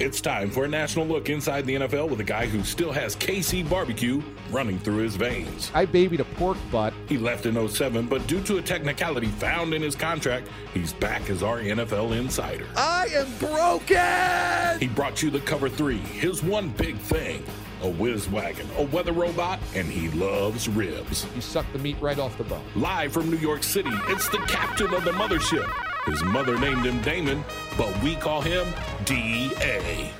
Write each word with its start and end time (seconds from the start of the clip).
It's 0.00 0.22
time 0.22 0.50
for 0.50 0.64
a 0.64 0.68
national 0.68 1.06
look 1.06 1.28
inside 1.28 1.66
the 1.66 1.74
NFL 1.74 2.08
with 2.08 2.20
a 2.20 2.24
guy 2.24 2.46
who 2.46 2.64
still 2.64 2.90
has 2.90 3.14
KC 3.14 3.68
barbecue 3.68 4.22
running 4.50 4.78
through 4.78 4.96
his 4.96 5.14
veins. 5.14 5.70
I 5.74 5.84
babied 5.84 6.20
a 6.20 6.24
pork 6.24 6.56
butt. 6.72 6.94
He 7.06 7.18
left 7.18 7.44
in 7.44 7.68
07, 7.68 8.06
but 8.06 8.26
due 8.26 8.42
to 8.44 8.56
a 8.56 8.62
technicality 8.62 9.26
found 9.26 9.74
in 9.74 9.82
his 9.82 9.94
contract, 9.94 10.48
he's 10.72 10.94
back 10.94 11.28
as 11.28 11.42
our 11.42 11.58
NFL 11.58 12.16
insider. 12.18 12.66
I 12.78 13.08
am 13.12 13.28
broken! 13.36 14.80
He 14.80 14.88
brought 14.88 15.22
you 15.22 15.28
the 15.28 15.40
cover 15.40 15.68
three, 15.68 15.98
his 15.98 16.42
one 16.42 16.70
big 16.70 16.96
thing 16.96 17.44
a 17.82 17.90
whiz 17.90 18.28
wagon, 18.28 18.66
a 18.78 18.84
weather 18.84 19.12
robot, 19.12 19.58
and 19.74 19.86
he 19.86 20.08
loves 20.10 20.68
ribs. 20.68 21.26
You 21.34 21.40
suck 21.40 21.64
the 21.72 21.78
meat 21.78 21.96
right 22.00 22.18
off 22.18 22.36
the 22.38 22.44
bone. 22.44 22.64
Live 22.74 23.12
from 23.12 23.30
New 23.30 23.38
York 23.38 23.62
City, 23.62 23.90
it's 24.08 24.30
the 24.30 24.38
captain 24.38 24.94
of 24.94 25.04
the 25.04 25.12
mothership. 25.12 25.70
His 26.06 26.22
mother 26.24 26.58
named 26.58 26.86
him 26.86 27.00
Damon, 27.02 27.44
but 27.76 28.02
we 28.02 28.16
call 28.16 28.40
him 28.40 28.66
DA. 29.04 30.10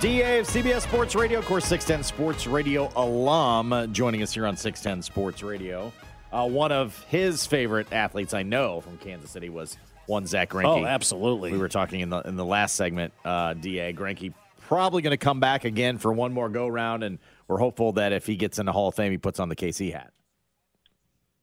DA 0.00 0.38
of 0.38 0.46
CBS 0.46 0.82
Sports 0.82 1.16
Radio, 1.16 1.40
of 1.40 1.44
course, 1.46 1.64
610 1.64 2.04
Sports 2.04 2.46
Radio 2.46 2.90
alum, 2.94 3.92
joining 3.92 4.22
us 4.22 4.32
here 4.32 4.46
on 4.46 4.56
610 4.56 5.02
Sports 5.02 5.42
Radio. 5.42 5.92
Uh, 6.32 6.46
one 6.46 6.70
of 6.70 7.02
his 7.08 7.46
favorite 7.46 7.92
athletes 7.92 8.32
I 8.32 8.44
know 8.44 8.80
from 8.80 8.96
Kansas 8.98 9.30
City 9.30 9.48
was 9.48 9.76
one 10.06 10.26
Zach 10.26 10.50
Greinke. 10.50 10.82
Oh, 10.82 10.86
absolutely. 10.86 11.50
We 11.50 11.58
were 11.58 11.68
talking 11.68 12.00
in 12.00 12.10
the 12.10 12.20
in 12.20 12.36
the 12.36 12.44
last 12.44 12.76
segment. 12.76 13.12
Uh, 13.24 13.54
Da 13.54 13.92
Greinke 13.92 14.32
probably 14.60 15.02
going 15.02 15.12
to 15.12 15.16
come 15.16 15.40
back 15.40 15.64
again 15.64 15.98
for 15.98 16.12
one 16.12 16.32
more 16.32 16.48
go 16.48 16.68
round, 16.68 17.02
and 17.02 17.18
we're 17.48 17.58
hopeful 17.58 17.92
that 17.92 18.12
if 18.12 18.26
he 18.26 18.36
gets 18.36 18.58
in 18.58 18.66
the 18.66 18.72
Hall 18.72 18.88
of 18.88 18.94
Fame, 18.94 19.10
he 19.10 19.18
puts 19.18 19.40
on 19.40 19.48
the 19.48 19.56
KC 19.56 19.92
hat. 19.92 20.12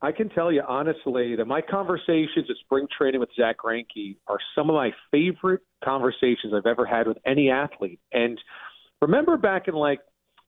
I 0.06 0.11
can 0.11 0.30
tell 0.30 0.52
you 0.52 0.61
honestly 0.67 1.36
that 1.36 1.45
my 1.45 1.61
conversations 1.61 2.45
at 2.48 2.56
spring 2.64 2.86
training 2.95 3.20
with 3.20 3.30
Zach 3.36 3.58
Greinke 3.58 4.17
are 4.28 4.38
some 4.56 4.69
of 4.69 4.75
my 4.75 4.91
favorite 5.09 5.62
conversations 5.84 6.53
I've 6.56 6.68
ever 6.68 6.85
had 6.85 7.07
with 7.07 7.18
any 7.25 7.50
athlete. 7.50 8.00
And 8.12 8.40
remember 9.02 9.35
back 9.35 9.68
in 9.68 9.74
like 9.74 10.02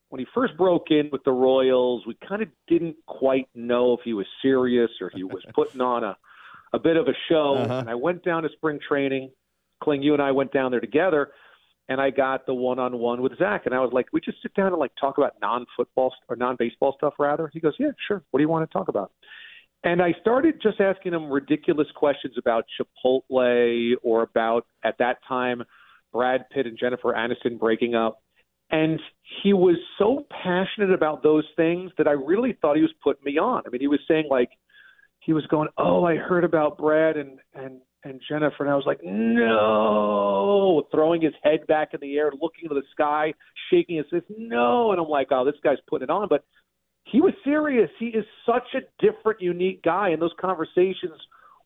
when 0.10 0.20
he 0.20 0.28
first 0.36 0.56
broke 0.58 0.92
in 0.92 1.10
with 1.12 1.24
the 1.24 1.32
Royals, 1.32 2.06
we 2.06 2.16
kind 2.28 2.44
of 2.44 2.50
didn't 2.68 2.98
quite 3.08 3.50
know 3.56 3.94
if 3.94 4.02
he 4.04 4.14
was 4.14 4.28
serious 4.44 4.92
or 5.02 5.10
he 5.12 5.24
was 5.24 5.44
putting 5.56 5.82
on 5.82 6.04
a 6.04 6.16
a 6.74 6.78
bit 6.80 6.96
of 6.96 7.08
a 7.08 7.14
show. 7.28 7.56
Uh-huh. 7.56 7.80
And 7.80 7.90
I 7.90 7.96
went 7.96 8.24
down 8.24 8.44
to 8.44 8.50
spring 8.50 8.80
training. 8.88 9.32
Kling, 9.84 10.04
you 10.04 10.14
and 10.14 10.22
I 10.22 10.34
went 10.34 10.52
down 10.52 10.70
there 10.70 10.80
together, 10.80 11.32
and 11.90 12.00
I 12.02 12.10
got 12.10 12.46
the 12.46 12.54
one-on-one 12.54 13.22
with 13.22 13.38
Zach. 13.40 13.66
And 13.66 13.74
I 13.74 13.80
was 13.80 13.92
like, 13.94 14.08
"We 14.12 14.22
just 14.22 14.42
sit 14.42 14.54
down 14.54 14.68
and 14.68 14.78
like 14.78 14.92
talk 15.00 15.18
about 15.18 15.34
non-football 15.42 16.14
or 16.28 16.36
non-baseball 16.36 16.94
stuff, 16.98 17.14
rather." 17.18 17.50
He 17.54 17.60
goes, 17.60 17.74
"Yeah, 17.80 17.92
sure. 18.08 18.24
What 18.30 18.40
do 18.40 18.44
you 18.44 18.50
want 18.50 18.70
to 18.70 18.74
talk 18.74 18.88
about?" 18.88 19.12
And 19.88 20.02
I 20.02 20.14
started 20.20 20.56
just 20.62 20.82
asking 20.82 21.14
him 21.14 21.32
ridiculous 21.32 21.88
questions 21.96 22.34
about 22.38 22.66
Chipotle 22.78 23.96
or 24.04 24.22
about 24.22 24.66
at 24.84 24.98
that 25.00 25.20
time 25.26 25.64
Brad 26.12 26.42
Pitt 26.54 26.68
and 26.68 26.78
Jennifer 26.78 27.14
Aniston 27.14 27.58
breaking 27.58 27.96
up. 27.96 28.22
And 28.70 29.00
he 29.42 29.54
was 29.54 29.78
so 29.98 30.26
passionate 30.44 30.92
about 30.92 31.24
those 31.24 31.46
things 31.56 31.92
that 31.98 32.06
I 32.06 32.12
really 32.12 32.58
thought 32.60 32.76
he 32.76 32.82
was 32.82 32.92
putting 33.02 33.24
me 33.24 33.38
on. 33.38 33.64
I 33.66 33.70
mean, 33.70 33.80
he 33.80 33.88
was 33.88 34.02
saying 34.10 34.26
like 34.30 34.50
he 35.20 35.32
was 35.32 35.48
going, 35.48 35.70
"Oh, 35.78 36.04
I 36.04 36.18
heard 36.18 36.44
about 36.44 36.78
Brad 36.78 37.16
and 37.16 37.40
and 37.54 37.80
and 38.04 38.20
Jennifer," 38.28 38.66
and 38.66 38.70
I 38.70 38.76
was 38.76 38.86
like, 38.86 39.00
"No!" 39.06 40.86
Throwing 40.92 41.22
his 41.22 41.34
head 41.44 41.66
back 41.66 41.94
in 41.94 42.02
the 42.02 42.18
air, 42.18 42.30
looking 42.34 42.64
into 42.64 42.76
the 42.76 42.84
sky, 42.92 43.34
shaking 43.70 43.96
his 43.96 44.06
fist, 44.12 44.26
"No!" 44.38 44.92
And 44.92 45.00
I'm 45.00 45.08
like, 45.08 45.28
"Oh, 45.32 45.46
this 45.46 45.56
guy's 45.64 45.78
putting 45.88 46.04
it 46.04 46.10
on." 46.10 46.28
But 46.28 46.44
he 47.12 47.22
was 47.22 47.34
serious. 47.44 47.90
He 48.00 48.08
is 48.08 48.26
such 48.46 48.68
a 48.76 48.82
different, 49.04 49.42
unique 49.42 49.84
guy, 49.84 50.10
and 50.10 50.22
those 50.22 50.34
conversations 50.40 51.20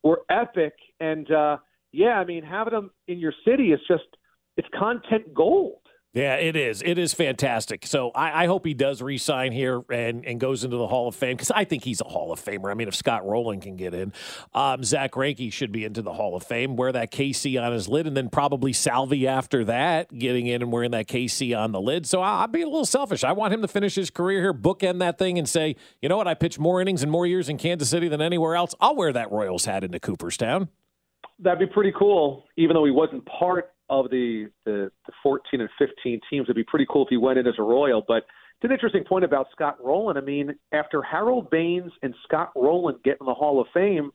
were 0.04 0.22
epic. 0.30 0.74
And 1.00 1.30
uh, 1.32 1.58
yeah, 1.92 2.20
I 2.20 2.26
mean, 2.26 2.44
having 2.44 2.74
him 2.74 2.92
in 3.08 3.20
your 3.20 3.34
city 3.46 3.72
is 3.72 3.80
just 3.88 4.04
it's 4.58 4.68
content 4.78 5.34
gold. 5.34 5.81
Yeah, 6.14 6.36
it 6.36 6.58
is. 6.58 6.82
It 6.82 6.98
is 6.98 7.14
fantastic. 7.14 7.86
So 7.86 8.12
I, 8.12 8.44
I 8.44 8.46
hope 8.46 8.66
he 8.66 8.74
does 8.74 9.02
re-sign 9.02 9.54
here 9.54 9.82
and, 9.90 10.26
and 10.26 10.42
goes 10.42 10.66
into 10.66 10.76
the 10.76 10.88
Hall 10.88 11.08
of 11.08 11.16
Fame 11.16 11.38
because 11.38 11.52
I 11.52 11.64
think 11.64 11.86
he's 11.86 12.02
a 12.02 12.06
Hall 12.06 12.34
of 12.34 12.44
Famer. 12.44 12.70
I 12.70 12.74
mean, 12.74 12.90
if 12.90 12.96
Scott 12.96 13.26
Rolen 13.26 13.62
can 13.62 13.78
get 13.78 13.94
in, 13.94 14.12
um, 14.54 14.84
Zach 14.84 15.12
Greinke 15.12 15.54
should 15.54 15.72
be 15.72 15.86
into 15.86 16.02
the 16.02 16.12
Hall 16.12 16.36
of 16.36 16.44
Fame. 16.44 16.76
Wear 16.76 16.92
that 16.92 17.14
KC 17.14 17.62
on 17.62 17.72
his 17.72 17.88
lid, 17.88 18.08
and 18.08 18.18
then 18.18 18.30
probably 18.30 18.74
Salvi 18.74 19.26
after 19.26 19.64
that, 19.66 20.14
getting 20.14 20.48
in 20.48 20.62
and 20.62 20.70
wearing 20.70 20.92
that 20.92 21.08
KC 21.08 21.58
on 21.58 21.72
the 21.72 21.80
lid. 21.80 22.06
So 22.06 22.22
I, 22.22 22.44
I'm 22.44 22.52
being 22.52 22.66
a 22.66 22.70
little 22.70 22.86
selfish. 22.86 23.24
I 23.24 23.32
want 23.32 23.54
him 23.54 23.62
to 23.62 23.70
finish 23.70 23.96
his 23.96 24.10
career 24.10 24.42
here, 24.42 24.54
bookend 24.54 25.00
that 25.00 25.18
thing, 25.18 25.40
and 25.40 25.48
say, 25.48 25.78
you 26.02 26.10
know 26.10 26.18
what? 26.18 26.28
I 26.28 26.34
pitched 26.34 26.60
more 26.60 26.82
innings 26.82 27.04
and 27.04 27.12
more 27.12 27.26
years 27.26 27.48
in 27.48 27.58
Kansas 27.58 27.90
City 27.90 28.10
than 28.10 28.22
anywhere 28.22 28.58
else. 28.58 28.76
I'll 28.82 28.98
wear 28.98 29.14
that 29.14 29.32
Royals 29.32 29.64
hat 29.64 29.86
into 29.86 30.00
Cooperstown. 30.02 30.68
That'd 31.40 31.60
be 31.66 31.74
pretty 31.74 31.94
cool, 31.98 32.44
even 32.58 32.76
though 32.76 32.86
he 32.86 32.92
wasn't 32.92 33.26
part 33.26 33.72
of 33.92 34.10
the, 34.10 34.48
the 34.66 34.90
the 35.06 35.14
14 35.22 35.62
and 35.62 35.70
15 35.78 36.20
teams. 36.30 36.46
It'd 36.46 36.56
be 36.56 36.64
pretty 36.64 36.88
cool 36.90 37.04
if 37.04 37.10
he 37.10 37.18
went 37.18 37.38
in 37.38 37.46
as 37.46 37.54
a 37.60 37.64
Royal. 37.64 38.04
But 38.08 38.24
it's 38.24 38.64
an 38.64 38.72
interesting 38.72 39.04
point 39.04 39.26
about 39.26 39.48
Scott 39.52 39.78
Rolen. 39.84 40.18
I 40.18 40.22
mean, 40.22 40.56
after 40.72 41.04
Harold 41.04 41.50
Baines 41.52 41.92
and 42.02 42.16
Scott 42.24 42.52
Rolen 42.56 42.96
get 43.04 43.18
in 43.20 43.28
the 43.28 43.34
Hall 43.34 43.60
of 43.62 43.68
Fame, 43.74 44.12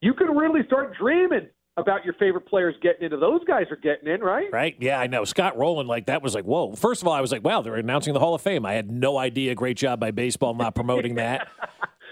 you 0.00 0.12
can 0.12 0.28
really 0.28 0.60
start 0.66 0.94
dreaming 0.96 1.48
about 1.78 2.04
your 2.04 2.14
favorite 2.14 2.46
players 2.46 2.74
getting 2.82 3.04
into. 3.04 3.16
Those 3.16 3.42
guys 3.44 3.64
are 3.70 3.76
getting 3.76 4.08
in, 4.08 4.20
right? 4.20 4.48
Right? 4.52 4.76
Yeah, 4.80 4.98
I 4.98 5.06
know. 5.06 5.24
Scott 5.24 5.56
Rolen, 5.56 5.86
like 5.86 6.06
that 6.06 6.22
was 6.22 6.34
like, 6.34 6.44
whoa. 6.44 6.74
First 6.74 7.02
of 7.02 7.08
all, 7.08 7.14
I 7.14 7.20
was 7.20 7.32
like, 7.32 7.44
wow, 7.44 7.62
they're 7.62 7.76
announcing 7.76 8.12
the 8.12 8.20
Hall 8.20 8.34
of 8.34 8.42
Fame. 8.42 8.66
I 8.66 8.74
had 8.74 8.90
no 8.90 9.18
idea. 9.18 9.54
Great 9.54 9.76
job 9.76 9.98
by 9.98 10.10
baseball 10.10 10.54
not 10.54 10.74
promoting 10.74 11.14
that. 11.16 11.48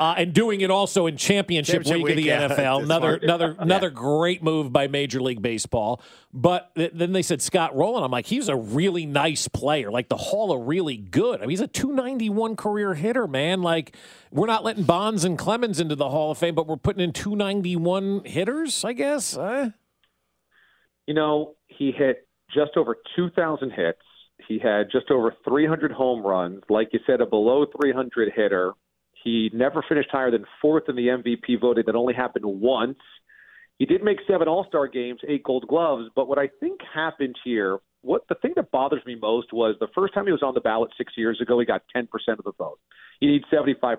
Uh, 0.01 0.15
and 0.19 0.33
doing 0.33 0.61
it 0.61 0.71
also 0.73 1.07
in 1.07 1.17
championship, 1.17 1.85
Championship 1.85 2.03
week, 2.05 2.11
of 2.11 2.17
the 2.17 2.23
yeah. 2.25 2.49
NFL. 2.49 2.79
It's 2.81 2.85
Another 2.87 3.09
smart. 3.11 3.23
another 3.23 3.57
another 3.61 3.91
great 3.91 4.43
move 4.43 4.73
by 4.73 4.89
Major 4.89 5.23
League 5.23 5.41
Baseball. 5.41 6.03
But 6.33 6.75
th- 6.75 6.91
then 6.95 7.13
they 7.13 7.23
said 7.23 7.41
Scott 7.41 7.77
Rolen. 7.77 8.03
I'm 8.03 8.11
like, 8.11 8.27
he's 8.27 8.49
a 8.49 8.57
really 8.57 9.07
nice 9.07 9.47
player. 9.47 9.93
Like 9.93 10.09
the 10.09 10.17
Hall 10.17 10.51
of 10.51 10.67
really 10.67 10.97
good. 10.97 11.39
I 11.39 11.43
mean, 11.43 11.51
he's 11.51 11.61
a 11.61 11.69
291 11.69 12.57
career 12.57 12.95
hitter, 12.95 13.29
man. 13.29 13.63
Like 13.63 13.95
we're 14.33 14.49
not 14.49 14.65
letting 14.65 14.83
Bonds 14.83 15.25
and 15.25 15.39
Clemens 15.39 15.79
into 15.79 15.95
the 15.95 16.11
Hall 16.11 16.33
of 16.33 16.39
Fame, 16.39 16.57
but 16.57 16.67
we're 16.67 16.77
putting 16.77 17.03
in 17.03 17.13
291 17.13 18.25
hitters. 18.25 18.85
I 18.85 18.95
guess. 18.95 19.37
Uh, 19.37 19.71
You 21.07 21.15
know, 21.15 21.55
he 21.69 21.93
hit 21.93 22.27
just 22.53 22.77
over 22.77 22.97
2,000 23.17 23.71
hits. 23.71 23.99
He 24.49 24.59
had 24.59 24.91
just 24.91 25.11
over 25.11 25.35
300 25.49 25.93
home 25.93 26.27
runs. 26.27 26.63
Like 26.69 26.89
you 26.93 27.01
said, 27.07 27.21
a 27.21 27.27
below 27.27 27.67
300 27.81 28.33
hitter. 28.35 28.73
He 29.25 29.51
never 29.55 29.83
finished 29.89 30.11
higher 30.13 30.31
than 30.31 30.45
fourth 30.61 30.85
in 30.89 30.97
the 30.97 31.09
MVP 31.09 31.61
voting. 31.61 31.85
That 31.87 31.97
only 31.97 32.15
happened 32.15 32.45
once. 32.45 32.99
He 33.79 33.87
did 33.87 34.05
make 34.05 34.19
seven 34.29 34.47
All 34.47 34.67
Star 34.69 34.87
games, 34.87 35.21
eight 35.27 35.43
Gold 35.43 35.67
Gloves. 35.67 36.09
But 36.15 36.29
what 36.29 36.39
I 36.39 36.49
think 36.61 36.81
happened 36.95 37.35
here, 37.43 37.79
what 38.03 38.23
the 38.29 38.37
thing 38.37 38.53
that 38.57 38.71
bothers 38.71 39.03
me 39.07 39.17
most 39.17 39.53
was 39.53 39.77
the 39.81 39.89
first 39.95 40.15
time 40.15 40.27
he 40.27 40.33
was 40.33 40.43
on 40.43 40.55
the 40.55 40.61
ballot 40.61 40.91
six 40.97 41.15
years 41.17 41.41
ago, 41.41 41.59
he 41.59 41.65
got 41.65 41.83
10% 41.97 42.05
of 42.29 42.45
the 42.45 42.53
vote. 42.59 42.79
You 43.21 43.33
need 43.33 43.43
75%. 43.53 43.97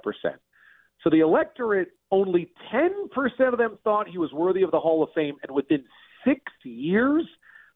So 1.04 1.10
the 1.10 1.20
electorate, 1.20 1.90
only 2.12 2.52
10% 2.74 2.92
of 3.52 3.58
them 3.58 3.78
thought 3.84 4.08
he 4.08 4.18
was 4.18 4.32
worthy 4.32 4.62
of 4.62 4.72
the 4.72 4.80
Hall 4.80 5.04
of 5.04 5.10
Fame, 5.14 5.36
and 5.44 5.54
within 5.54 5.84
six 6.26 6.40
years, 6.64 7.26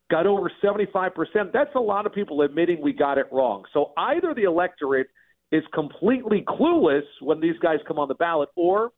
got 0.09 0.25
over 0.25 0.51
75%. 0.63 1.11
That's 1.51 1.69
a 1.75 1.79
lot 1.79 2.05
of 2.05 2.13
people 2.13 2.41
admitting 2.41 2.81
we 2.81 2.93
got 2.93 3.17
it 3.17 3.25
wrong. 3.31 3.65
So 3.73 3.91
either 3.97 4.33
the 4.33 4.43
electorate 4.43 5.07
is 5.51 5.63
completely 5.73 6.43
clueless 6.47 7.03
when 7.21 7.39
these 7.39 7.57
guys 7.61 7.79
come 7.87 7.97
on 7.97 8.07
the 8.07 8.15
ballot, 8.15 8.49
or 8.55 8.91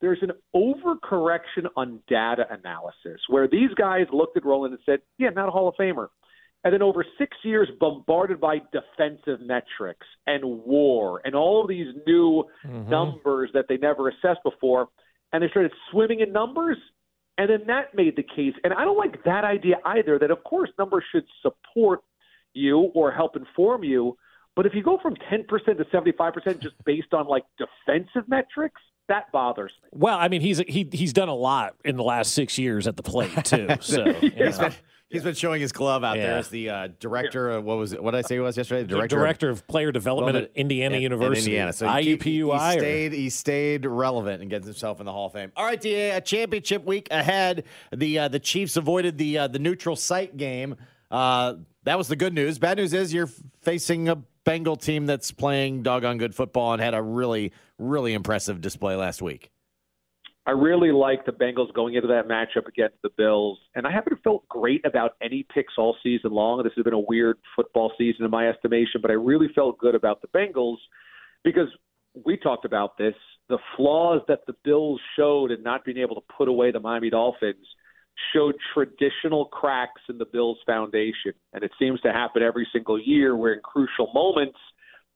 there's 0.00 0.22
an 0.22 0.32
overcorrection 0.54 1.66
on 1.76 2.00
data 2.08 2.44
analysis 2.50 3.20
where 3.28 3.46
these 3.46 3.70
guys 3.76 4.06
looked 4.12 4.36
at 4.36 4.44
Rolen 4.44 4.72
and 4.72 4.80
said, 4.86 5.00
yeah, 5.18 5.28
not 5.28 5.48
a 5.48 5.50
Hall 5.50 5.68
of 5.68 5.74
Famer. 5.74 6.08
And 6.64 6.74
then 6.74 6.82
over 6.82 7.04
six 7.18 7.36
years, 7.42 7.68
bombarded 7.78 8.40
by 8.40 8.58
defensive 8.72 9.40
metrics 9.40 10.06
and 10.26 10.44
war 10.44 11.20
and 11.24 11.34
all 11.34 11.62
of 11.62 11.68
these 11.68 11.86
new 12.06 12.44
mm-hmm. 12.66 12.90
numbers 12.90 13.50
that 13.54 13.66
they 13.68 13.78
never 13.78 14.08
assessed 14.08 14.42
before. 14.44 14.88
And 15.32 15.42
they 15.42 15.48
started 15.48 15.72
swimming 15.90 16.20
in 16.20 16.32
numbers. 16.32 16.76
And 17.38 17.48
then 17.48 17.60
that 17.68 17.94
made 17.94 18.16
the 18.16 18.22
case. 18.22 18.52
And 18.64 18.74
I 18.74 18.84
don't 18.84 18.98
like 18.98 19.24
that 19.24 19.44
idea 19.44 19.76
either 19.84 20.18
that, 20.18 20.30
of 20.30 20.44
course, 20.44 20.68
numbers 20.78 21.04
should 21.12 21.24
support 21.40 22.00
you 22.52 22.90
or 22.94 23.10
help 23.10 23.36
inform 23.36 23.82
you. 23.84 24.16
But 24.56 24.66
if 24.66 24.74
you 24.74 24.82
go 24.82 24.98
from 24.98 25.14
10% 25.14 25.46
to 25.48 25.84
75% 25.84 26.60
just 26.60 26.74
based 26.84 27.14
on 27.14 27.26
like 27.26 27.44
defensive 27.58 28.28
metrics, 28.28 28.80
that 29.10 29.30
bothers 29.32 29.72
me. 29.82 29.88
Well, 29.92 30.16
I 30.16 30.28
mean, 30.28 30.40
he's 30.40 30.58
he 30.58 30.88
he's 30.92 31.12
done 31.12 31.28
a 31.28 31.34
lot 31.34 31.74
in 31.84 31.96
the 31.96 32.04
last 32.04 32.32
six 32.32 32.58
years 32.58 32.86
at 32.86 32.96
the 32.96 33.02
plate 33.02 33.44
too. 33.44 33.68
So 33.80 34.04
yeah. 34.06 34.46
he's, 34.46 34.58
been, 34.58 34.72
he's 35.08 35.22
been 35.24 35.34
showing 35.34 35.60
his 35.60 35.72
glove 35.72 36.04
out 36.04 36.16
yeah. 36.16 36.26
there 36.26 36.36
as 36.38 36.48
the 36.48 36.70
uh, 36.70 36.88
director. 37.00 37.50
Of, 37.50 37.64
what 37.64 37.76
was 37.76 37.92
it? 37.92 38.02
What 38.02 38.12
did 38.12 38.18
I 38.18 38.22
say 38.22 38.36
he 38.36 38.40
was 38.40 38.56
yesterday? 38.56 38.82
The 38.82 38.88
director, 38.88 39.16
the 39.16 39.20
director 39.20 39.50
of, 39.50 39.58
of, 39.58 39.66
player 39.66 39.90
development 39.90 40.36
at 40.36 40.50
Indiana 40.54 40.96
at, 40.96 41.02
University, 41.02 41.58
at 41.58 41.72
Indiana. 41.72 41.72
So 41.72 41.86
IUPUI. 41.88 42.22
He, 42.22 42.72
he 42.72 42.78
stayed 42.78 43.12
he 43.12 43.30
stayed 43.30 43.86
relevant 43.86 44.42
and 44.42 44.50
gets 44.50 44.66
himself 44.66 45.00
in 45.00 45.06
the 45.06 45.12
Hall 45.12 45.26
of 45.26 45.32
Fame. 45.32 45.50
All 45.56 45.64
right, 45.64 45.80
Da, 45.80 46.10
a 46.12 46.20
championship 46.20 46.84
week 46.84 47.08
ahead. 47.10 47.64
The 47.94 48.20
uh, 48.20 48.28
the 48.28 48.38
Chiefs 48.38 48.76
avoided 48.76 49.18
the 49.18 49.38
uh, 49.38 49.48
the 49.48 49.58
neutral 49.58 49.96
site 49.96 50.36
game. 50.36 50.76
Uh, 51.10 51.54
that 51.82 51.98
was 51.98 52.06
the 52.06 52.16
good 52.16 52.34
news. 52.34 52.58
Bad 52.58 52.76
news 52.76 52.92
is 52.92 53.12
you're 53.12 53.30
facing 53.62 54.08
a 54.08 54.22
Bengal 54.44 54.76
team 54.76 55.06
that's 55.06 55.32
playing 55.32 55.82
doggone 55.82 56.18
good 56.18 56.34
football 56.34 56.72
and 56.72 56.80
had 56.80 56.94
a 56.94 57.02
really, 57.02 57.52
really 57.78 58.14
impressive 58.14 58.60
display 58.60 58.96
last 58.96 59.20
week. 59.22 59.50
I 60.46 60.52
really 60.52 60.90
like 60.90 61.26
the 61.26 61.32
Bengals 61.32 61.72
going 61.74 61.94
into 61.94 62.08
that 62.08 62.26
matchup 62.26 62.66
against 62.66 62.96
the 63.02 63.10
Bills, 63.16 63.58
and 63.74 63.86
I 63.86 63.92
haven't 63.92 64.22
felt 64.24 64.48
great 64.48 64.84
about 64.86 65.12
any 65.22 65.46
picks 65.54 65.74
all 65.76 65.96
season 66.02 66.32
long. 66.32 66.62
This 66.62 66.72
has 66.76 66.84
been 66.84 66.94
a 66.94 66.98
weird 66.98 67.38
football 67.54 67.92
season 67.98 68.24
in 68.24 68.30
my 68.30 68.48
estimation, 68.48 69.00
but 69.02 69.10
I 69.10 69.14
really 69.14 69.48
felt 69.54 69.78
good 69.78 69.94
about 69.94 70.22
the 70.22 70.28
Bengals 70.28 70.78
because 71.44 71.68
we 72.24 72.36
talked 72.36 72.64
about 72.64 72.96
this. 72.96 73.14
The 73.48 73.58
flaws 73.76 74.22
that 74.28 74.40
the 74.46 74.54
Bills 74.64 75.00
showed 75.16 75.50
in 75.50 75.62
not 75.62 75.84
being 75.84 75.98
able 75.98 76.14
to 76.14 76.22
put 76.36 76.48
away 76.48 76.70
the 76.70 76.80
Miami 76.80 77.10
Dolphins– 77.10 77.66
showed 78.32 78.54
traditional 78.74 79.46
cracks 79.46 80.02
in 80.08 80.18
the 80.18 80.24
Bills' 80.24 80.58
foundation. 80.66 81.32
And 81.52 81.62
it 81.62 81.72
seems 81.78 82.00
to 82.02 82.12
happen 82.12 82.42
every 82.42 82.66
single 82.72 83.00
year 83.00 83.36
where 83.36 83.54
in 83.54 83.60
crucial 83.60 84.10
moments, 84.14 84.58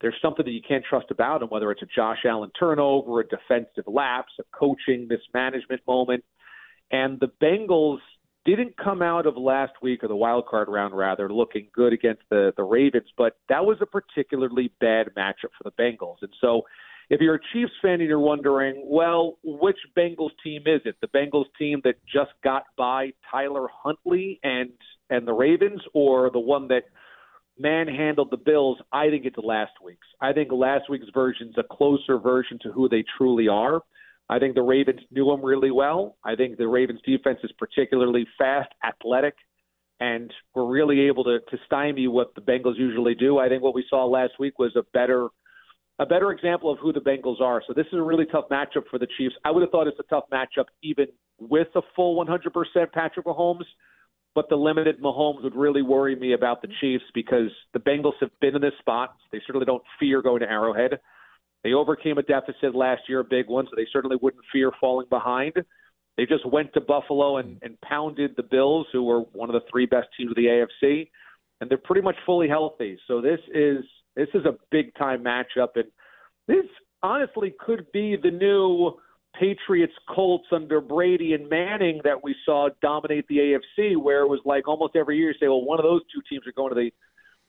there's 0.00 0.14
something 0.20 0.44
that 0.44 0.50
you 0.50 0.60
can't 0.66 0.84
trust 0.88 1.10
about 1.10 1.42
him, 1.42 1.48
whether 1.48 1.70
it's 1.70 1.82
a 1.82 1.86
Josh 1.86 2.18
Allen 2.24 2.50
turnover, 2.58 3.20
a 3.20 3.26
defensive 3.26 3.84
lapse, 3.86 4.32
a 4.40 4.44
coaching 4.56 5.08
mismanagement 5.08 5.80
moment. 5.86 6.24
And 6.90 7.18
the 7.20 7.30
Bengals 7.42 8.00
didn't 8.44 8.76
come 8.76 9.00
out 9.00 9.26
of 9.26 9.36
last 9.36 9.72
week 9.80 10.04
or 10.04 10.08
the 10.08 10.16
wild 10.16 10.46
card 10.46 10.68
round 10.68 10.96
rather 10.96 11.32
looking 11.32 11.68
good 11.72 11.92
against 11.92 12.22
the 12.30 12.52
the 12.56 12.62
Ravens, 12.62 13.08
but 13.16 13.36
that 13.48 13.64
was 13.64 13.78
a 13.80 13.86
particularly 13.86 14.70
bad 14.80 15.08
matchup 15.16 15.52
for 15.56 15.64
the 15.64 15.72
Bengals. 15.72 16.16
And 16.20 16.32
so 16.40 16.62
if 17.10 17.20
you're 17.20 17.34
a 17.34 17.40
Chiefs 17.52 17.72
fan 17.82 18.00
and 18.00 18.08
you're 18.08 18.18
wondering, 18.18 18.82
well, 18.86 19.38
which 19.42 19.76
Bengals 19.96 20.30
team 20.42 20.62
is 20.66 20.80
it? 20.84 20.96
The 21.00 21.08
Bengals 21.08 21.46
team 21.58 21.80
that 21.84 21.96
just 22.06 22.32
got 22.42 22.64
by 22.76 23.12
Tyler 23.30 23.66
Huntley 23.82 24.40
and 24.42 24.70
and 25.10 25.28
the 25.28 25.34
Ravens, 25.34 25.82
or 25.92 26.30
the 26.30 26.40
one 26.40 26.68
that 26.68 26.84
manhandled 27.58 28.30
the 28.30 28.38
Bills? 28.38 28.78
I 28.90 29.10
think 29.10 29.26
it's 29.26 29.36
last 29.36 29.72
week's. 29.84 30.06
I 30.20 30.32
think 30.32 30.50
last 30.50 30.88
week's 30.88 31.10
version's 31.12 31.54
a 31.58 31.62
closer 31.62 32.18
version 32.18 32.58
to 32.62 32.72
who 32.72 32.88
they 32.88 33.04
truly 33.18 33.48
are. 33.48 33.82
I 34.30 34.38
think 34.38 34.54
the 34.54 34.62
Ravens 34.62 35.00
knew 35.10 35.26
them 35.26 35.44
really 35.44 35.70
well. 35.70 36.16
I 36.24 36.34
think 36.36 36.56
the 36.56 36.66
Ravens 36.66 37.00
defense 37.06 37.40
is 37.44 37.52
particularly 37.58 38.26
fast, 38.38 38.70
athletic, 38.82 39.34
and 40.00 40.32
were 40.54 40.66
really 40.66 41.00
able 41.00 41.24
to, 41.24 41.40
to 41.50 41.58
stymie 41.66 42.08
what 42.08 42.34
the 42.34 42.40
Bengals 42.40 42.78
usually 42.78 43.14
do. 43.14 43.38
I 43.38 43.50
think 43.50 43.62
what 43.62 43.74
we 43.74 43.84
saw 43.90 44.06
last 44.06 44.32
week 44.38 44.58
was 44.58 44.74
a 44.74 44.82
better– 44.94 45.28
a 45.98 46.06
better 46.06 46.32
example 46.32 46.72
of 46.72 46.78
who 46.78 46.92
the 46.92 47.00
Bengals 47.00 47.40
are. 47.40 47.62
So 47.66 47.72
this 47.72 47.86
is 47.86 47.94
a 47.94 48.02
really 48.02 48.26
tough 48.26 48.46
matchup 48.50 48.88
for 48.90 48.98
the 48.98 49.06
Chiefs. 49.16 49.34
I 49.44 49.50
would 49.50 49.62
have 49.62 49.70
thought 49.70 49.86
it's 49.86 49.98
a 50.00 50.04
tough 50.04 50.24
matchup 50.32 50.66
even 50.82 51.06
with 51.38 51.68
a 51.74 51.82
full 51.94 52.24
100% 52.24 52.92
Patrick 52.92 53.26
Mahomes, 53.26 53.64
but 54.34 54.48
the 54.48 54.56
limited 54.56 55.00
Mahomes 55.00 55.44
would 55.44 55.54
really 55.54 55.82
worry 55.82 56.16
me 56.16 56.32
about 56.32 56.62
the 56.62 56.68
Chiefs 56.80 57.04
because 57.14 57.50
the 57.72 57.78
Bengals 57.78 58.14
have 58.20 58.30
been 58.40 58.56
in 58.56 58.60
this 58.60 58.72
spot. 58.80 59.16
They 59.30 59.40
certainly 59.46 59.66
don't 59.66 59.82
fear 60.00 60.20
going 60.20 60.40
to 60.40 60.50
Arrowhead. 60.50 60.98
They 61.62 61.72
overcame 61.72 62.18
a 62.18 62.22
deficit 62.22 62.74
last 62.74 63.02
year, 63.08 63.20
a 63.20 63.24
big 63.24 63.48
one, 63.48 63.66
so 63.66 63.70
they 63.76 63.86
certainly 63.92 64.16
wouldn't 64.20 64.42
fear 64.52 64.70
falling 64.80 65.06
behind. 65.08 65.54
They 66.16 66.26
just 66.26 66.46
went 66.46 66.72
to 66.74 66.80
Buffalo 66.80 67.38
and, 67.38 67.56
mm. 67.56 67.58
and 67.62 67.80
pounded 67.80 68.34
the 68.36 68.42
Bills, 68.42 68.86
who 68.92 69.04
were 69.04 69.20
one 69.20 69.48
of 69.48 69.54
the 69.54 69.66
three 69.70 69.86
best 69.86 70.08
teams 70.16 70.30
of 70.30 70.36
the 70.36 70.66
AFC, 70.82 71.08
and 71.60 71.70
they're 71.70 71.78
pretty 71.78 72.02
much 72.02 72.16
fully 72.26 72.48
healthy. 72.48 72.98
So 73.06 73.20
this 73.20 73.40
is 73.52 73.84
this 74.16 74.28
is 74.34 74.44
a 74.44 74.54
big 74.70 74.94
time 74.94 75.24
matchup, 75.24 75.70
and 75.76 75.84
this 76.46 76.64
honestly 77.02 77.54
could 77.58 77.86
be 77.92 78.16
the 78.20 78.30
new 78.30 78.92
Patriots 79.38 79.92
Colts 80.14 80.46
under 80.52 80.80
Brady 80.80 81.32
and 81.32 81.48
Manning 81.48 82.00
that 82.04 82.22
we 82.22 82.34
saw 82.44 82.68
dominate 82.80 83.26
the 83.28 83.38
AFC, 83.38 83.96
where 83.96 84.22
it 84.22 84.28
was 84.28 84.40
like 84.44 84.68
almost 84.68 84.96
every 84.96 85.18
year 85.18 85.28
you 85.28 85.34
say, 85.40 85.48
well, 85.48 85.64
one 85.64 85.78
of 85.78 85.84
those 85.84 86.02
two 86.14 86.22
teams 86.28 86.46
are 86.46 86.52
going 86.52 86.70
to 86.70 86.74
the 86.74 86.90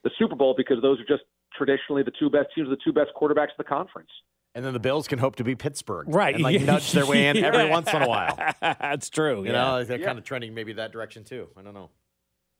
the 0.04 0.12
Super 0.20 0.36
Bowl 0.36 0.54
because 0.56 0.78
those 0.82 1.00
are 1.00 1.06
just 1.06 1.24
traditionally 1.58 2.04
the 2.04 2.12
two 2.20 2.30
best 2.30 2.48
teams, 2.56 2.70
the 2.70 2.78
two 2.84 2.94
best 2.94 3.10
quarterbacks 3.20 3.50
in 3.50 3.58
the 3.58 3.64
conference. 3.64 4.10
And 4.54 4.64
then 4.64 4.72
the 4.74 4.80
Bills 4.80 5.08
can 5.08 5.20
hope 5.20 5.36
to 5.38 5.44
be 5.44 5.56
Pittsburgh, 5.56 6.08
right? 6.08 6.36
And 6.36 6.44
like 6.44 6.62
nudge 6.64 6.92
their 6.92 7.06
way 7.06 7.28
in 7.28 7.38
every 7.44 7.70
once 7.70 7.92
in 7.92 8.02
a 8.02 8.08
while. 8.08 8.38
That's 8.62 9.10
true. 9.10 9.40
You 9.40 9.48
yeah. 9.48 9.52
know, 9.52 9.84
they're 9.84 10.00
yeah. 10.00 10.06
kind 10.06 10.18
of 10.18 10.24
trending 10.24 10.54
maybe 10.54 10.74
that 10.74 10.92
direction 10.92 11.24
too. 11.24 11.50
I 11.58 11.62
don't 11.62 11.74
know. 11.74 11.90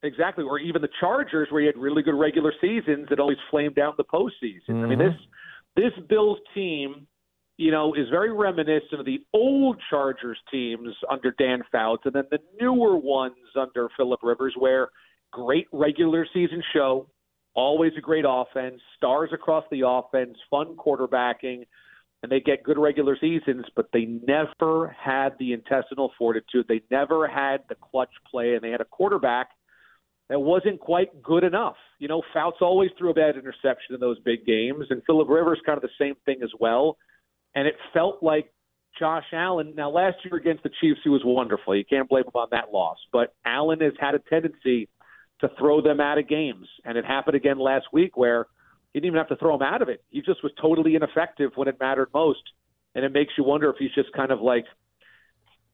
Exactly, 0.06 0.44
or 0.44 0.58
even 0.58 0.82
the 0.82 0.88
Chargers, 1.00 1.48
where 1.50 1.60
you 1.60 1.66
had 1.66 1.76
really 1.76 2.02
good 2.02 2.14
regular 2.14 2.52
seasons 2.60 3.06
that 3.10 3.20
always 3.20 3.38
flamed 3.50 3.78
out 3.78 3.96
the 3.96 4.04
postseason. 4.04 4.70
Mm-hmm. 4.70 4.84
I 4.84 4.86
mean, 4.86 4.98
this 4.98 5.14
this 5.76 5.92
Bills 6.08 6.38
team, 6.54 7.06
you 7.58 7.70
know, 7.70 7.94
is 7.94 8.08
very 8.10 8.32
reminiscent 8.32 9.00
of 9.00 9.04
the 9.04 9.20
old 9.32 9.80
Chargers 9.90 10.38
teams 10.50 10.94
under 11.10 11.32
Dan 11.38 11.62
Fouts, 11.70 12.02
and 12.04 12.14
then 12.14 12.24
the 12.30 12.38
newer 12.60 12.96
ones 12.96 13.34
under 13.54 13.88
Philip 13.96 14.20
Rivers, 14.22 14.54
where 14.58 14.88
great 15.32 15.66
regular 15.72 16.26
season 16.32 16.62
show, 16.72 17.08
always 17.54 17.92
a 17.98 18.00
great 18.00 18.24
offense, 18.26 18.80
stars 18.96 19.30
across 19.32 19.64
the 19.70 19.82
offense, 19.86 20.36
fun 20.50 20.76
quarterbacking, 20.76 21.64
and 22.22 22.32
they 22.32 22.40
get 22.40 22.62
good 22.62 22.78
regular 22.78 23.16
seasons, 23.20 23.66
but 23.74 23.88
they 23.92 24.06
never 24.26 24.96
had 24.98 25.30
the 25.38 25.52
intestinal 25.52 26.12
fortitude. 26.18 26.66
They 26.68 26.80
never 26.90 27.28
had 27.28 27.64
the 27.68 27.74
clutch 27.74 28.12
play, 28.30 28.54
and 28.54 28.62
they 28.62 28.70
had 28.70 28.80
a 28.80 28.86
quarterback 28.86 29.50
that 30.28 30.40
wasn't 30.40 30.80
quite 30.80 31.22
good 31.22 31.44
enough. 31.44 31.76
You 31.98 32.08
know, 32.08 32.22
Fouts 32.34 32.58
always 32.60 32.90
threw 32.98 33.10
a 33.10 33.14
bad 33.14 33.36
interception 33.36 33.94
in 33.94 34.00
those 34.00 34.18
big 34.20 34.44
games, 34.44 34.86
and 34.90 35.02
Philip 35.06 35.28
Rivers 35.28 35.60
kind 35.64 35.76
of 35.76 35.82
the 35.82 35.88
same 35.98 36.14
thing 36.24 36.38
as 36.42 36.50
well. 36.58 36.96
And 37.54 37.66
it 37.66 37.74
felt 37.94 38.22
like 38.22 38.52
Josh 38.98 39.24
Allen. 39.32 39.74
Now, 39.76 39.90
last 39.90 40.16
year 40.24 40.36
against 40.36 40.62
the 40.62 40.70
Chiefs, 40.80 41.00
he 41.04 41.10
was 41.10 41.22
wonderful. 41.24 41.76
You 41.76 41.84
can't 41.84 42.08
blame 42.08 42.24
him 42.24 42.32
on 42.34 42.48
that 42.50 42.72
loss. 42.72 42.98
But 43.12 43.34
Allen 43.44 43.80
has 43.80 43.92
had 44.00 44.14
a 44.14 44.18
tendency 44.18 44.88
to 45.40 45.50
throw 45.58 45.80
them 45.80 46.00
out 46.00 46.18
of 46.18 46.28
games, 46.28 46.66
and 46.84 46.96
it 46.96 47.04
happened 47.04 47.36
again 47.36 47.58
last 47.58 47.86
week 47.92 48.16
where 48.16 48.46
he 48.92 49.00
didn't 49.00 49.14
even 49.14 49.18
have 49.18 49.28
to 49.28 49.36
throw 49.36 49.54
him 49.54 49.62
out 49.62 49.82
of 49.82 49.88
it. 49.88 50.02
He 50.08 50.22
just 50.22 50.42
was 50.42 50.52
totally 50.60 50.94
ineffective 50.94 51.52
when 51.56 51.68
it 51.68 51.76
mattered 51.78 52.08
most, 52.14 52.40
and 52.94 53.04
it 53.04 53.12
makes 53.12 53.34
you 53.36 53.44
wonder 53.44 53.68
if 53.68 53.76
he's 53.78 53.92
just 53.94 54.12
kind 54.12 54.30
of 54.30 54.40
like 54.40 54.64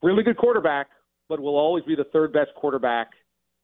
really 0.01 0.23
good 0.23 0.37
quarterback, 0.37 0.87
but 1.29 1.39
will 1.39 1.55
always 1.55 1.85
be 1.85 1.95
the 1.95 2.03
third 2.03 2.33
best 2.33 2.49
quarterback 2.55 3.11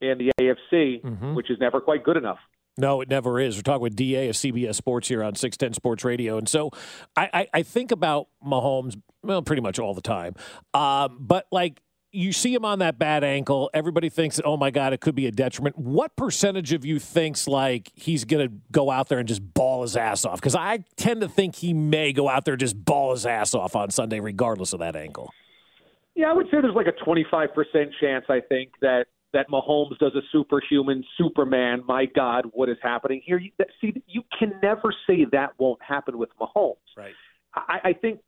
in 0.02 0.18
the 0.18 0.32
AFC, 0.40 1.02
mm-hmm. 1.02 1.34
which 1.36 1.50
is 1.50 1.58
never 1.60 1.82
quite 1.82 2.04
good 2.04 2.18
enough. 2.18 2.40
No, 2.78 3.02
it 3.02 3.10
never 3.10 3.40
is. 3.40 3.58
We're 3.58 3.64
talking 3.64 3.82
with 3.82 3.96
DA 3.96 4.30
of 4.30 4.36
CBS 4.36 4.76
Sports 4.76 5.10
here 5.10 5.22
on 5.22 5.36
610 5.36 5.74
Sports 5.74 6.06
Radio. 6.06 6.38
And 6.38 6.48
so 6.48 6.72
I, 7.16 7.30
I, 7.34 7.48
I 7.56 7.64
think 7.64 7.92
about 7.92 8.30
Mahomes, 8.46 9.00
well, 9.22 9.42
pretty 9.42 9.62
much 9.62 9.80
all 9.80 9.94
the 9.94 10.02
time. 10.02 10.36
Um, 10.74 11.18
but 11.20 11.46
like, 11.52 11.82
you 12.12 12.32
see 12.32 12.54
him 12.54 12.66
on 12.66 12.80
that 12.80 12.98
bad 12.98 13.24
ankle. 13.24 13.70
Everybody 13.74 14.10
thinks, 14.10 14.40
oh 14.44 14.58
my 14.58 14.72
God, 14.72 14.94
it 14.94 15.02
could 15.02 15.14
be 15.14 15.28
a 15.28 15.32
detriment. 15.32 15.78
What 15.78 16.16
percentage 16.16 16.74
of 16.74 16.84
you 16.84 17.00
thinks 17.00 17.48
like 17.48 17.92
he's 17.94 18.26
going 18.26 18.48
to 18.48 18.56
go 18.72 18.90
out 18.90 19.10
there 19.10 19.20
and 19.20 19.28
just 19.28 19.54
ball 19.54 19.84
his 19.84 19.96
ass 19.96 20.26
off? 20.26 20.40
Because 20.40 20.56
I 20.56 20.86
tend 20.96 21.22
to 21.22 21.28
think 21.28 21.56
he 21.56 21.74
may 21.74 22.14
go 22.14 22.28
out 22.28 22.46
there 22.46 22.56
and 22.56 22.60
just 22.60 22.84
ball 22.84 23.12
his 23.12 23.26
ass 23.26 23.54
off 23.54 23.76
on 23.76 23.92
Sunday, 23.92 24.20
regardless 24.20 24.74
of 24.74 24.80
that 24.80 24.96
ankle. 24.96 25.30
Yeah, 26.16 26.32
I 26.32 26.34
would 26.34 26.48
say 26.48 26.62
there's 26.62 26.76
like 26.76 26.88
a 26.88 27.10
25% 27.10 27.48
chance, 28.02 28.26
I 28.28 28.40
think, 28.40 28.72
that 28.82 29.06
that 29.34 29.48
Mahomes 29.50 29.98
does 30.00 30.14
a 30.16 30.22
superhuman 30.32 31.04
Superman. 31.18 31.84
My 31.88 32.06
God, 32.06 32.46
what 32.54 32.70
is 32.70 32.78
happening 32.82 33.22
here? 33.24 33.38
You, 33.38 33.52
see, 33.80 33.94
you 34.08 34.24
can 34.38 34.54
never 34.62 34.94
say 35.08 35.26
that 35.32 35.52
won't 35.58 35.82
happen 35.82 36.18
with 36.18 36.30
Mahomes. 36.40 36.76
Right. 36.98 37.14
I, 37.56 37.90
I 37.90 37.94
think 37.94 38.20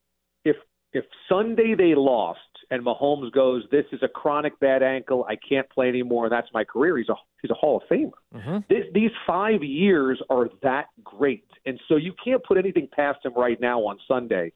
if 0.46 0.56
if 0.94 1.06
Sunday 1.30 1.74
they 1.78 1.96
lost 1.96 2.40
and 2.70 2.84
Mahomes 2.86 3.32
goes, 3.32 3.64
this 3.72 3.86
is 3.94 4.02
a 4.04 4.08
chronic 4.08 4.60
bad 4.60 4.84
ankle, 4.84 5.26
I 5.28 5.38
can't 5.48 5.70
play 5.70 5.88
anymore, 5.88 6.26
and 6.26 6.32
that's 6.32 6.50
my 6.54 6.64
career. 6.64 6.98
He's 6.98 7.10
a 7.10 7.16
he's 7.42 7.52
a 7.52 7.56
Hall 7.56 7.78
of 7.78 7.84
Famer. 7.90 8.12
Mm-hmm. 8.36 8.58
This, 8.70 8.86
these 8.94 9.12
five 9.26 9.64
years 9.64 10.22
are 10.30 10.50
that 10.64 10.86
great, 11.04 11.46
and 11.66 11.80
so 11.88 11.96
you 11.96 12.14
can't 12.24 12.44
put 12.44 12.58
anything 12.58 12.88
past 12.94 13.26
him 13.26 13.34
right 13.36 13.60
now 13.60 13.80
on 13.82 13.98
Sunday. 14.08 14.54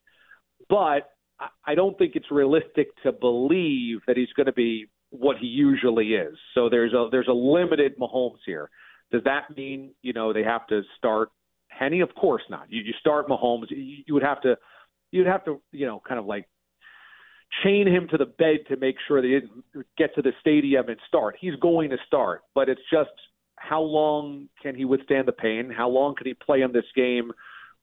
But 0.69 1.09
I- 1.39 1.49
I 1.65 1.75
don't 1.75 1.97
think 1.97 2.15
it's 2.15 2.31
realistic 2.31 2.87
to 3.03 3.11
believe 3.11 3.99
that 4.07 4.15
he's 4.15 4.31
going 4.37 4.45
to 4.45 4.53
be 4.53 4.87
what 5.19 5.37
he 5.37 5.47
usually 5.47 6.13
is. 6.13 6.35
So 6.53 6.69
there's 6.69 6.93
a 6.93 7.07
there's 7.11 7.27
a 7.27 7.33
limited 7.33 7.97
Mahomes 7.97 8.39
here. 8.45 8.69
Does 9.11 9.23
that 9.25 9.55
mean 9.55 9.91
you 10.01 10.13
know 10.13 10.33
they 10.33 10.43
have 10.43 10.67
to 10.67 10.81
start 10.97 11.29
Henne? 11.67 12.01
Of 12.01 12.13
course 12.15 12.43
not. 12.49 12.67
You, 12.69 12.81
you 12.81 12.93
start 12.99 13.27
Mahomes. 13.27 13.69
You, 13.69 14.03
you 14.05 14.13
would 14.13 14.23
have 14.23 14.41
to 14.41 14.57
you'd 15.11 15.27
have 15.27 15.45
to 15.45 15.61
you 15.71 15.85
know 15.85 16.01
kind 16.07 16.19
of 16.19 16.25
like 16.25 16.47
chain 17.63 17.87
him 17.87 18.07
to 18.09 18.17
the 18.17 18.25
bed 18.25 18.59
to 18.69 18.77
make 18.77 18.95
sure 19.07 19.21
he 19.21 19.29
didn't 19.29 19.85
get 19.97 20.13
to 20.15 20.21
the 20.21 20.31
stadium 20.41 20.89
and 20.89 20.97
start. 21.07 21.35
He's 21.39 21.55
going 21.61 21.89
to 21.91 21.97
start, 22.07 22.41
but 22.53 22.69
it's 22.69 22.81
just 22.91 23.11
how 23.57 23.81
long 23.81 24.49
can 24.61 24.75
he 24.75 24.85
withstand 24.85 25.27
the 25.27 25.31
pain? 25.31 25.71
How 25.75 25.89
long 25.89 26.15
can 26.15 26.27
he 26.27 26.33
play 26.33 26.61
in 26.61 26.71
this 26.71 26.85
game 26.95 27.31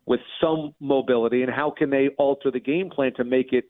with 0.07 0.21
some 0.41 0.75
mobility? 0.81 1.43
And 1.43 1.53
how 1.53 1.71
can 1.77 1.91
they 1.91 2.09
alter 2.19 2.51
the 2.51 2.61
game 2.61 2.91
plan 2.91 3.13
to 3.17 3.25
make 3.25 3.53
it 3.53 3.65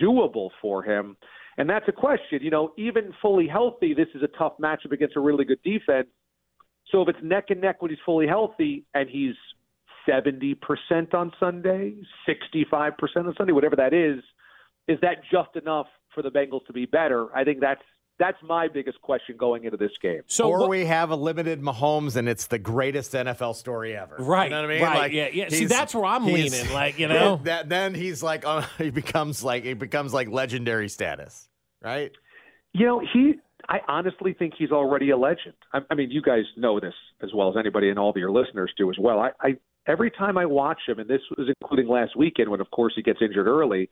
doable 0.00 0.50
for 0.60 0.82
him? 0.82 1.16
And 1.58 1.68
that's 1.68 1.86
a 1.88 1.92
question. 1.92 2.40
You 2.42 2.50
know, 2.50 2.72
even 2.78 3.12
fully 3.20 3.46
healthy, 3.46 3.94
this 3.94 4.08
is 4.14 4.22
a 4.22 4.38
tough 4.38 4.54
matchup 4.60 4.92
against 4.92 5.16
a 5.16 5.20
really 5.20 5.44
good 5.44 5.62
defense. 5.62 6.08
So 6.90 7.02
if 7.02 7.08
it's 7.08 7.18
neck 7.22 7.46
and 7.50 7.60
neck 7.60 7.82
when 7.82 7.90
he's 7.90 8.00
fully 8.04 8.26
healthy 8.26 8.84
and 8.94 9.08
he's 9.08 9.34
70% 10.08 10.56
on 11.14 11.32
Sunday, 11.38 11.94
65% 12.28 12.92
on 13.16 13.34
Sunday, 13.36 13.52
whatever 13.52 13.76
that 13.76 13.92
is, 13.92 14.22
is 14.88 14.98
that 15.02 15.18
just 15.30 15.54
enough 15.56 15.86
for 16.14 16.22
the 16.22 16.30
Bengals 16.30 16.66
to 16.66 16.72
be 16.72 16.86
better? 16.86 17.34
I 17.36 17.44
think 17.44 17.60
that's 17.60 17.82
that's 18.20 18.36
my 18.42 18.68
biggest 18.68 19.00
question 19.00 19.36
going 19.38 19.64
into 19.64 19.78
this 19.78 19.90
game. 20.02 20.20
So 20.26 20.48
or 20.50 20.60
what- 20.60 20.68
we 20.68 20.84
have 20.84 21.10
a 21.10 21.16
limited 21.16 21.60
Mahomes, 21.60 22.14
and 22.16 22.28
it's 22.28 22.46
the 22.46 22.58
greatest 22.58 23.12
NFL 23.14 23.54
story 23.54 23.96
ever. 23.96 24.16
Right, 24.18 24.44
You 24.44 24.50
know 24.50 24.60
what 24.60 24.70
I 24.70 24.74
mean? 24.74 24.82
right, 24.82 24.98
Like, 24.98 25.12
yeah, 25.12 25.28
yeah. 25.32 25.48
See, 25.48 25.64
that's 25.64 25.94
where 25.94 26.04
I'm 26.04 26.26
leaning, 26.26 26.70
like, 26.72 26.98
you 26.98 27.08
know? 27.08 27.36
that 27.44 27.70
then 27.70 27.94
he's 27.94 28.22
like, 28.22 28.44
uh, 28.46 28.60
he 28.78 28.90
becomes 28.90 29.42
like, 29.42 29.64
he 29.64 29.72
becomes 29.72 30.12
like 30.12 30.28
legendary 30.28 30.88
status, 30.90 31.48
right? 31.82 32.12
You 32.72 32.86
know, 32.86 33.00
he. 33.12 33.34
I 33.68 33.80
honestly 33.86 34.32
think 34.32 34.54
he's 34.58 34.72
already 34.72 35.10
a 35.10 35.16
legend. 35.16 35.54
I, 35.72 35.80
I 35.90 35.94
mean, 35.94 36.10
you 36.10 36.22
guys 36.22 36.44
know 36.56 36.80
this 36.80 36.94
as 37.22 37.30
well 37.34 37.48
as 37.50 37.56
anybody, 37.56 37.88
and 37.88 37.98
all 37.98 38.10
of 38.10 38.16
your 38.16 38.30
listeners 38.30 38.72
do 38.76 38.90
as 38.90 38.96
well. 38.98 39.18
I, 39.18 39.30
I 39.40 39.56
every 39.86 40.10
time 40.10 40.36
I 40.36 40.46
watch 40.46 40.80
him, 40.86 40.98
and 40.98 41.08
this 41.08 41.20
was 41.36 41.48
including 41.60 41.88
last 41.88 42.16
weekend 42.16 42.48
when, 42.50 42.60
of 42.60 42.70
course, 42.70 42.92
he 42.96 43.02
gets 43.02 43.20
injured 43.22 43.46
early. 43.46 43.88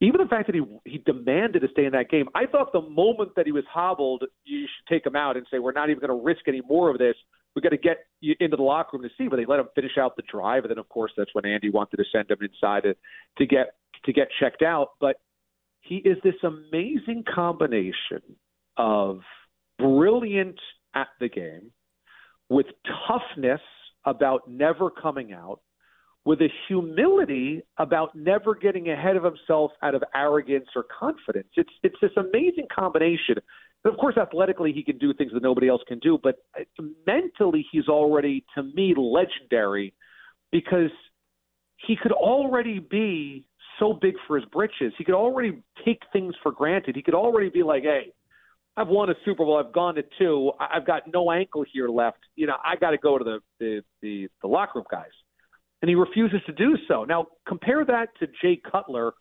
Even 0.00 0.20
the 0.20 0.26
fact 0.28 0.46
that 0.48 0.54
he 0.54 0.62
he 0.84 0.98
demanded 0.98 1.62
to 1.62 1.68
stay 1.68 1.84
in 1.84 1.92
that 1.92 2.10
game, 2.10 2.26
I 2.34 2.46
thought 2.46 2.72
the 2.72 2.80
moment 2.80 3.32
that 3.36 3.46
he 3.46 3.52
was 3.52 3.64
hobbled, 3.70 4.24
you 4.44 4.62
should 4.62 4.92
take 4.92 5.06
him 5.06 5.16
out 5.16 5.36
and 5.36 5.46
say, 5.50 5.58
"We're 5.58 5.72
not 5.72 5.88
even 5.88 6.00
going 6.00 6.18
to 6.18 6.24
risk 6.24 6.48
any 6.48 6.62
more 6.68 6.90
of 6.90 6.98
this. 6.98 7.14
We 7.54 7.62
got 7.62 7.70
to 7.70 7.76
get 7.76 7.98
you 8.20 8.34
into 8.40 8.56
the 8.56 8.62
locker 8.62 8.96
room 8.96 9.08
to 9.08 9.14
see." 9.16 9.28
But 9.28 9.36
they 9.36 9.46
let 9.46 9.60
him 9.60 9.68
finish 9.74 9.96
out 9.98 10.16
the 10.16 10.22
drive, 10.22 10.64
and 10.64 10.70
then, 10.70 10.78
of 10.78 10.88
course, 10.88 11.12
that's 11.16 11.30
when 11.32 11.46
Andy 11.46 11.70
wanted 11.70 11.98
to 11.98 12.04
send 12.10 12.30
him 12.30 12.38
inside 12.40 12.82
to, 12.82 12.96
to 13.38 13.46
get 13.46 13.76
to 14.04 14.12
get 14.12 14.28
checked 14.40 14.62
out. 14.62 14.90
But 15.00 15.16
he 15.80 15.96
is 15.96 16.18
this 16.24 16.34
amazing 16.42 17.24
combination 17.32 18.22
of 18.76 19.20
brilliant 19.78 20.58
at 20.94 21.08
the 21.20 21.28
game 21.28 21.70
with 22.48 22.66
toughness 23.08 23.60
about 24.04 24.48
never 24.48 24.90
coming 24.90 25.32
out 25.32 25.60
with 26.24 26.40
a 26.40 26.48
humility 26.68 27.62
about 27.78 28.14
never 28.14 28.54
getting 28.54 28.88
ahead 28.88 29.16
of 29.16 29.24
himself 29.24 29.72
out 29.82 29.94
of 29.94 30.02
arrogance 30.14 30.68
or 30.74 30.84
confidence 30.98 31.48
it's 31.56 31.72
it's 31.82 31.96
this 32.00 32.12
amazing 32.16 32.66
combination 32.74 33.36
and 33.84 33.92
of 33.92 33.98
course 33.98 34.16
athletically 34.16 34.72
he 34.72 34.82
can 34.82 34.98
do 34.98 35.12
things 35.14 35.32
that 35.32 35.42
nobody 35.42 35.68
else 35.68 35.82
can 35.86 35.98
do 35.98 36.18
but 36.22 36.36
mentally 37.06 37.66
he's 37.70 37.88
already 37.88 38.44
to 38.54 38.62
me 38.62 38.94
legendary 38.96 39.92
because 40.50 40.90
he 41.86 41.96
could 41.96 42.12
already 42.12 42.78
be 42.78 43.44
so 43.78 43.92
big 43.92 44.14
for 44.26 44.38
his 44.38 44.48
britches. 44.50 44.92
He 44.96 45.04
could 45.04 45.14
already 45.14 45.62
take 45.84 46.00
things 46.12 46.34
for 46.42 46.52
granted. 46.52 46.96
He 46.96 47.02
could 47.02 47.14
already 47.14 47.50
be 47.50 47.62
like, 47.62 47.82
"Hey, 47.82 48.12
I've 48.76 48.88
won 48.88 49.10
a 49.10 49.14
Super 49.24 49.44
Bowl. 49.44 49.58
I've 49.58 49.72
gone 49.72 49.94
to 49.96 50.04
two. 50.18 50.52
I've 50.58 50.86
got 50.86 51.02
no 51.12 51.30
ankle 51.30 51.64
here 51.72 51.88
left. 51.88 52.18
You 52.36 52.46
know, 52.46 52.56
I 52.64 52.76
got 52.76 52.90
to 52.90 52.98
go 52.98 53.18
to 53.18 53.24
the, 53.24 53.40
the 53.58 53.82
the 54.02 54.28
the 54.42 54.48
locker 54.48 54.78
room 54.78 54.86
guys." 54.90 55.10
And 55.84 55.88
he 55.90 55.96
refuses 55.96 56.40
to 56.46 56.52
do 56.52 56.78
so. 56.88 57.04
Now, 57.04 57.26
compare 57.46 57.84
that 57.84 58.08
to 58.18 58.26
Jay 58.40 58.58
Cutler, 58.72 59.12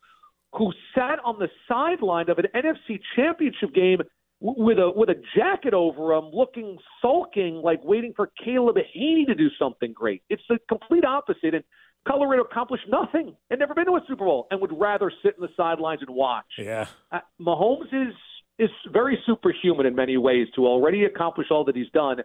who 0.53 0.71
sat 0.95 1.19
on 1.25 1.37
the 1.37 1.49
sideline 1.67 2.29
of 2.29 2.37
an 2.37 2.45
NFC 2.55 3.01
Championship 3.17 3.73
game 3.75 3.97
with 4.39 4.77
a 4.77 4.89
with 4.95 5.09
a 5.09 5.21
jacket 5.35 5.73
over 5.73 6.13
him, 6.13 6.31
looking 6.31 6.77
sulking, 7.01 7.55
like 7.55 7.83
waiting 7.83 8.13
for 8.15 8.31
Caleb 8.41 8.77
Hanie 8.77 9.25
to 9.25 9.35
do 9.35 9.49
something 9.59 9.91
great. 9.91 10.23
It's 10.29 10.41
the 10.47 10.57
complete 10.69 11.03
opposite. 11.03 11.53
And 11.53 11.65
had 12.05 12.39
accomplished 12.39 12.85
nothing 12.87 13.35
and 13.49 13.59
never 13.59 13.73
been 13.73 13.87
to 13.87 13.97
a 13.97 14.01
Super 14.07 14.23
Bowl 14.23 14.47
and 14.49 14.61
would 14.61 14.71
rather 14.71 15.11
sit 15.21 15.35
in 15.37 15.41
the 15.41 15.49
sidelines 15.57 15.99
and 16.07 16.15
watch. 16.15 16.45
Yeah. 16.57 16.87
Uh, 17.11 17.19
Mahomes 17.41 17.87
is 17.91 18.13
is 18.57 18.69
very 18.93 19.21
superhuman 19.25 19.85
in 19.85 19.95
many 19.95 20.15
ways 20.15 20.47
to 20.55 20.65
already 20.65 21.03
accomplish 21.03 21.47
all 21.51 21.65
that 21.65 21.75
he's 21.75 21.89
done 21.89 22.19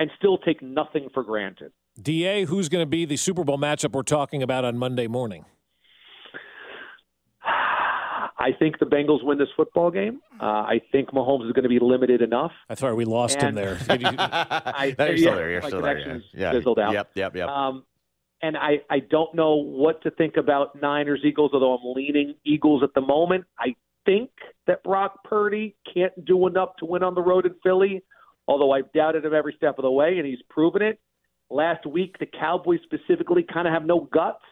and 0.00 0.10
still 0.18 0.38
take 0.38 0.60
nothing 0.62 1.10
for 1.14 1.22
granted. 1.22 1.70
DA, 2.00 2.44
who's 2.44 2.68
going 2.68 2.82
to 2.82 2.86
be 2.86 3.04
the 3.04 3.16
Super 3.16 3.44
Bowl 3.44 3.58
matchup 3.58 3.92
we're 3.92 4.02
talking 4.02 4.42
about 4.42 4.64
on 4.64 4.76
Monday 4.76 5.06
morning? 5.06 5.44
I 8.36 8.50
think 8.58 8.78
the 8.78 8.84
Bengals 8.84 9.24
win 9.24 9.38
this 9.38 9.48
football 9.56 9.90
game. 9.90 10.20
Uh, 10.40 10.44
I 10.44 10.80
think 10.92 11.10
Mahomes 11.10 11.46
is 11.46 11.52
going 11.52 11.62
to 11.62 11.68
be 11.68 11.78
limited 11.78 12.20
enough. 12.20 12.50
That's 12.68 12.82
right. 12.82 12.92
We 12.92 13.04
lost 13.04 13.40
him 13.40 13.54
there. 13.54 13.78
I, 13.88 14.94
No, 14.98 15.06
you're 15.06 15.14
yeah, 15.14 15.20
still 15.20 15.34
there. 15.36 15.50
You're 15.50 15.62
my 15.62 15.68
still 15.68 15.82
there. 15.82 16.22
Yeah. 16.34 16.52
fizzled 16.52 16.78
out. 16.78 16.92
Yep. 16.92 17.10
Yep. 17.14 17.36
Yep. 17.36 17.48
Um, 17.48 17.84
and 18.42 18.56
I, 18.58 18.80
I 18.90 18.98
don't 18.98 19.34
know 19.34 19.54
what 19.54 20.02
to 20.02 20.10
think 20.10 20.36
about 20.36 20.78
Niners 20.80 21.20
Eagles, 21.24 21.52
although 21.54 21.74
I'm 21.74 21.94
leaning 21.94 22.34
Eagles 22.44 22.82
at 22.82 22.92
the 22.94 23.00
moment. 23.00 23.46
I 23.58 23.74
think 24.04 24.30
that 24.66 24.82
Brock 24.82 25.24
Purdy 25.24 25.76
can't 25.94 26.12
do 26.26 26.46
enough 26.46 26.76
to 26.80 26.84
win 26.84 27.02
on 27.02 27.14
the 27.14 27.22
road 27.22 27.46
in 27.46 27.54
Philly, 27.62 28.02
although 28.46 28.72
I've 28.72 28.92
doubted 28.92 29.24
him 29.24 29.32
every 29.32 29.54
step 29.56 29.78
of 29.78 29.84
the 29.84 29.90
way, 29.90 30.18
and 30.18 30.26
he's 30.26 30.42
proven 30.50 30.82
it. 30.82 30.98
Last 31.54 31.86
week, 31.86 32.16
the 32.18 32.26
Cowboys 32.26 32.80
specifically 32.82 33.44
kind 33.44 33.68
of 33.68 33.72
have 33.72 33.84
no 33.86 34.08
guts. 34.12 34.42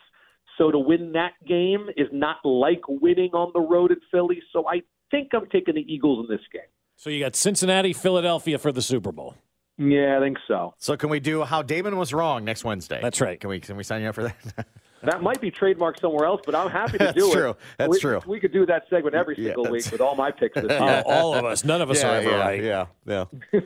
So 0.56 0.70
to 0.70 0.78
win 0.78 1.10
that 1.14 1.32
game 1.48 1.88
is 1.96 2.06
not 2.12 2.36
like 2.44 2.82
winning 2.86 3.30
on 3.32 3.50
the 3.54 3.60
road 3.60 3.90
in 3.90 3.98
Philly. 4.12 4.40
So 4.52 4.68
I 4.68 4.82
think 5.10 5.30
I'm 5.34 5.48
taking 5.50 5.74
the 5.74 5.80
Eagles 5.80 6.24
in 6.24 6.32
this 6.32 6.44
game. 6.52 6.62
so 6.94 7.10
you 7.10 7.18
got 7.18 7.34
Cincinnati, 7.34 7.92
Philadelphia 7.92 8.56
for 8.56 8.70
the 8.70 8.82
Super 8.82 9.10
Bowl. 9.10 9.34
Yeah, 9.78 10.16
I 10.16 10.20
think 10.20 10.38
so. 10.46 10.74
so 10.78 10.96
can 10.96 11.08
we 11.08 11.18
do 11.18 11.42
how 11.42 11.62
Damon 11.62 11.96
was 11.96 12.14
wrong 12.14 12.44
next 12.44 12.62
Wednesday? 12.62 13.00
That's 13.02 13.20
right. 13.20 13.40
Can 13.40 13.50
we 13.50 13.58
can 13.58 13.76
we 13.76 13.82
sign 13.82 14.02
you 14.02 14.08
up 14.08 14.14
for 14.14 14.22
that? 14.24 14.66
That 15.02 15.22
might 15.22 15.40
be 15.40 15.50
trademarked 15.50 16.00
somewhere 16.00 16.26
else, 16.26 16.40
but 16.46 16.54
I'm 16.54 16.70
happy 16.70 16.92
to 16.92 16.98
That's 17.04 17.14
do 17.16 17.24
it. 17.24 17.32
That's 17.32 17.34
true. 17.34 17.56
That's 17.78 17.90
we, 17.90 18.00
true. 18.00 18.20
We 18.26 18.40
could 18.40 18.52
do 18.52 18.66
that 18.66 18.84
segment 18.88 19.14
every 19.14 19.34
single 19.36 19.64
that's- 19.64 19.84
week 19.86 19.92
with 19.92 20.00
all 20.00 20.14
my 20.14 20.30
picks 20.30 20.54
this 20.54 20.64
year. 20.70 21.02
all 21.06 21.34
of 21.34 21.44
us. 21.44 21.64
None 21.64 21.80
of 21.82 21.90
us 21.90 22.02
yeah, 22.02 22.10
are 22.10 22.14
ever 22.16 22.30
yeah, 22.30 22.38
right. 22.38 22.62
yeah, 23.06 23.24
yeah. 23.52 23.60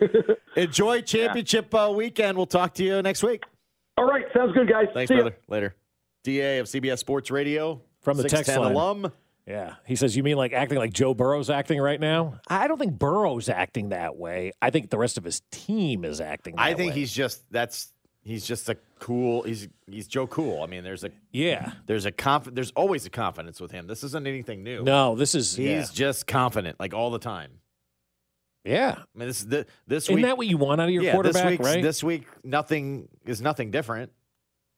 Enjoy 0.56 1.00
championship 1.02 1.74
uh, 1.74 1.92
weekend. 1.94 2.36
We'll 2.36 2.46
talk 2.46 2.74
to 2.74 2.84
you 2.84 3.02
next 3.02 3.22
week. 3.22 3.44
All 3.98 4.04
right, 4.06 4.24
sounds 4.34 4.52
good, 4.52 4.68
guys. 4.68 4.86
Thanks, 4.94 5.08
See 5.08 5.14
ya. 5.14 5.22
brother. 5.22 5.36
Later. 5.48 5.74
Da 6.24 6.58
of 6.58 6.66
CBS 6.66 6.98
Sports 6.98 7.30
Radio 7.30 7.80
From 8.00 8.16
the 8.16 8.28
text 8.28 8.48
line. 8.56 8.72
alum. 8.72 9.12
Yeah. 9.46 9.74
He 9.86 9.94
says, 9.94 10.16
You 10.16 10.24
mean 10.24 10.36
like 10.36 10.52
acting 10.52 10.76
like 10.78 10.92
Joe 10.92 11.14
Burrow's 11.14 11.50
acting 11.50 11.80
right 11.80 12.00
now? 12.00 12.40
I 12.48 12.66
don't 12.66 12.78
think 12.78 12.98
Burrow's 12.98 13.48
acting 13.48 13.90
that 13.90 14.16
way. 14.16 14.50
I 14.60 14.70
think 14.70 14.90
the 14.90 14.98
rest 14.98 15.18
of 15.18 15.24
his 15.24 15.40
team 15.52 16.04
is 16.04 16.20
acting 16.20 16.56
that 16.56 16.62
I 16.62 16.74
think 16.74 16.90
way. 16.94 16.98
he's 17.00 17.12
just 17.12 17.44
that's 17.52 17.92
he's 18.26 18.44
just 18.46 18.68
a 18.68 18.76
cool. 18.98 19.42
He's 19.44 19.68
he's 19.90 20.06
Joe 20.08 20.26
Cool. 20.26 20.62
I 20.62 20.66
mean, 20.66 20.84
there's 20.84 21.04
a 21.04 21.10
Yeah. 21.32 21.72
there's 21.86 22.04
a 22.04 22.12
conf, 22.12 22.48
There's 22.52 22.72
always 22.72 23.06
a 23.06 23.10
confidence 23.10 23.60
with 23.60 23.70
him. 23.70 23.86
This 23.86 24.02
isn't 24.04 24.26
anything 24.26 24.62
new. 24.62 24.82
No, 24.82 25.14
this 25.14 25.34
is. 25.34 25.56
he's 25.56 25.66
yeah. 25.68 25.84
just 25.92 26.26
confident 26.26 26.78
like 26.80 26.92
all 26.92 27.10
the 27.10 27.18
time. 27.18 27.60
yeah. 28.64 28.96
I 28.98 29.18
mean, 29.18 29.28
this 29.28 29.42
the, 29.44 29.66
this 29.86 30.04
Isn't 30.04 30.16
week. 30.16 30.24
that 30.24 30.36
what 30.36 30.46
you 30.46 30.56
want 30.58 30.80
out 30.80 30.88
of 30.88 30.94
your 30.94 31.04
yeah, 31.04 31.12
quarterback, 31.12 31.58
this 31.58 31.66
right? 31.66 31.82
this 31.82 32.02
week 32.02 32.26
nothing 32.44 33.08
is 33.24 33.40
nothing 33.40 33.70
different. 33.70 34.10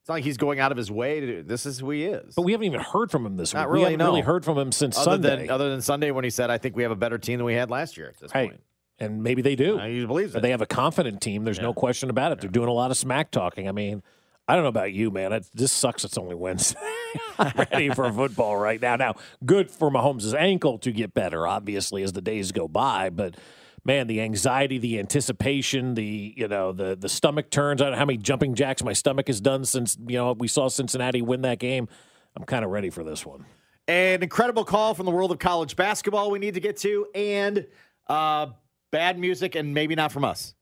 It's 0.02 0.08
not 0.08 0.14
like 0.16 0.24
he's 0.24 0.36
going 0.38 0.58
out 0.60 0.70
of 0.72 0.78
his 0.78 0.90
way 0.90 1.20
to. 1.20 1.26
do 1.26 1.42
This 1.42 1.66
is 1.66 1.78
who 1.80 1.90
he 1.90 2.04
is. 2.04 2.34
but 2.34 2.42
we 2.42 2.52
haven't 2.52 2.66
even 2.66 2.80
heard 2.80 3.10
from 3.10 3.26
him 3.26 3.36
this 3.36 3.52
Not 3.54 3.68
week. 3.68 3.74
really, 3.74 3.84
we 3.86 3.92
haven't 3.92 4.06
really 4.06 4.20
heard 4.22 4.44
from 4.44 4.56
him 4.58 4.72
since 4.72 4.96
other 4.96 5.12
Sunday. 5.12 5.36
than 5.46 5.50
other 5.50 5.70
than 5.70 5.80
Sunday 5.82 6.10
when 6.12 6.24
he 6.24 6.30
said, 6.30 6.50
"I 6.50 6.58
think 6.58 6.76
we 6.76 6.82
have 6.82 6.92
a 6.92 6.96
better 6.96 7.18
team 7.18 7.38
than 7.38 7.44
we 7.46 7.54
had 7.54 7.70
last 7.70 7.96
year." 7.96 8.08
At 8.08 8.18
this 8.20 8.34
Right. 8.34 8.50
point, 8.50 8.60
and 8.98 9.22
maybe 9.22 9.42
they 9.42 9.56
do. 9.56 9.78
He 9.78 10.04
believes 10.04 10.34
it. 10.34 10.42
they 10.42 10.50
have 10.50 10.60
a 10.60 10.66
confident 10.66 11.20
team. 11.20 11.44
There's 11.44 11.60
no 11.60 11.72
question 11.72 12.10
about 12.10 12.32
it. 12.32 12.40
They're 12.40 12.50
doing 12.50 12.68
a 12.68 12.72
lot 12.72 12.90
of 12.90 12.96
smack 12.96 13.30
talking. 13.30 13.68
I 13.68 13.72
mean, 13.72 14.02
I 14.48 14.54
don't 14.54 14.64
know 14.64 14.70
about 14.70 14.92
you, 14.92 15.10
man. 15.10 15.32
It, 15.32 15.46
this 15.54 15.72
sucks. 15.72 16.04
It's 16.04 16.16
only 16.16 16.34
Wednesday. 16.34 16.80
I'm 17.38 17.52
ready 17.70 17.90
for 17.90 18.10
football 18.12 18.56
right 18.56 18.80
now. 18.80 18.96
Now, 18.96 19.14
good 19.44 19.70
for 19.70 19.90
Mahomes' 19.90 20.34
ankle 20.34 20.78
to 20.78 20.90
get 20.90 21.14
better, 21.14 21.46
obviously, 21.46 22.02
as 22.02 22.12
the 22.12 22.22
days 22.22 22.50
go 22.50 22.66
by. 22.66 23.10
But 23.10 23.36
man, 23.84 24.06
the 24.06 24.20
anxiety, 24.20 24.78
the 24.78 24.98
anticipation, 24.98 25.94
the 25.94 26.34
you 26.36 26.48
know 26.48 26.72
the 26.72 26.96
the 26.96 27.08
stomach 27.08 27.50
turns. 27.50 27.80
I 27.82 27.86
don't 27.86 27.92
know 27.92 27.98
how 27.98 28.06
many 28.06 28.18
jumping 28.18 28.54
jacks 28.54 28.82
my 28.82 28.94
stomach 28.94 29.26
has 29.28 29.40
done 29.40 29.64
since 29.64 29.96
you 30.06 30.16
know 30.16 30.32
we 30.32 30.48
saw 30.48 30.68
Cincinnati 30.68 31.22
win 31.22 31.42
that 31.42 31.58
game. 31.58 31.88
I'm 32.34 32.44
kind 32.44 32.64
of 32.64 32.70
ready 32.70 32.90
for 32.90 33.04
this 33.04 33.26
one. 33.26 33.44
An 33.86 34.22
incredible 34.22 34.64
call 34.64 34.94
from 34.94 35.06
the 35.06 35.12
world 35.12 35.30
of 35.30 35.38
college 35.38 35.76
basketball 35.76 36.30
we 36.30 36.38
need 36.38 36.54
to 36.54 36.60
get 36.60 36.76
to, 36.78 37.06
and 37.14 37.66
uh, 38.06 38.48
bad 38.90 39.18
music, 39.18 39.54
and 39.54 39.74
maybe 39.74 39.94
not 39.94 40.12
from 40.12 40.24
us. 40.24 40.54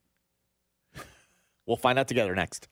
We'll 1.66 1.76
find 1.76 1.98
out 1.98 2.08
together 2.08 2.34
next. 2.34 2.68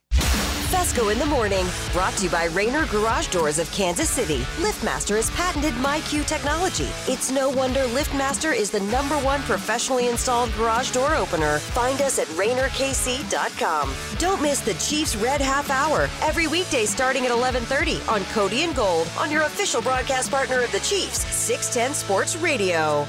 Fescoe 0.74 1.10
in 1.10 1.18
the 1.20 1.26
morning, 1.26 1.64
brought 1.92 2.14
to 2.14 2.24
you 2.24 2.30
by 2.30 2.46
Rainer 2.46 2.84
Garage 2.86 3.28
Doors 3.28 3.60
of 3.60 3.70
Kansas 3.70 4.10
City. 4.10 4.38
LiftMaster 4.58 5.14
has 5.14 5.30
patented 5.30 5.72
MyQ 5.74 6.26
technology. 6.26 6.88
It's 7.06 7.30
no 7.30 7.48
wonder 7.48 7.80
LiftMaster 7.80 8.52
is 8.54 8.70
the 8.70 8.80
number 8.80 9.14
one 9.18 9.40
professionally 9.42 10.08
installed 10.08 10.52
garage 10.54 10.90
door 10.90 11.14
opener. 11.14 11.58
Find 11.58 12.00
us 12.02 12.18
at 12.18 12.26
RainerKC.com. 12.28 13.94
Don't 14.18 14.42
miss 14.42 14.60
the 14.62 14.74
Chiefs 14.74 15.14
Red 15.14 15.40
Half 15.40 15.70
Hour 15.70 16.08
every 16.22 16.48
weekday 16.48 16.86
starting 16.86 17.24
at 17.24 17.30
11:30 17.30 18.00
on 18.08 18.24
Cody 18.32 18.64
and 18.64 18.74
Gold 18.74 19.08
on 19.18 19.30
your 19.30 19.42
official 19.42 19.80
broadcast 19.80 20.30
partner 20.30 20.62
of 20.62 20.72
the 20.72 20.80
Chiefs, 20.80 21.24
610 21.34 21.94
Sports 21.94 22.36
Radio. 22.36 23.06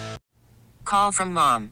Call 0.83 1.11
from 1.11 1.33
mom. 1.33 1.71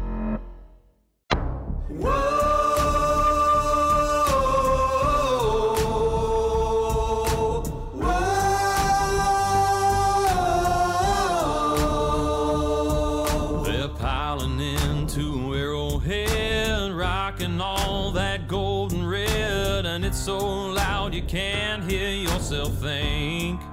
so 20.21 20.37
loud 20.37 21.15
you 21.15 21.23
can't 21.23 21.83
hear 21.83 22.09
yourself 22.09 22.77
think. 22.77 23.70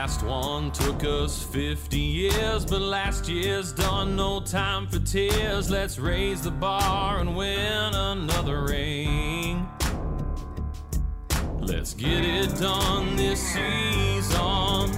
Last 0.00 0.24
one 0.24 0.72
took 0.72 1.04
us 1.04 1.40
50 1.40 1.96
years, 1.96 2.64
but 2.66 2.80
last 2.80 3.28
year's 3.28 3.72
done. 3.72 4.16
No 4.16 4.40
time 4.40 4.88
for 4.88 4.98
tears. 4.98 5.70
Let's 5.70 6.00
raise 6.00 6.42
the 6.42 6.50
bar 6.50 7.20
and 7.20 7.36
win 7.36 7.94
another 7.94 8.64
ring. 8.64 9.68
Let's 11.60 11.94
get 11.94 12.24
it 12.24 12.56
done 12.56 13.14
this 13.14 13.40
season 13.40 14.90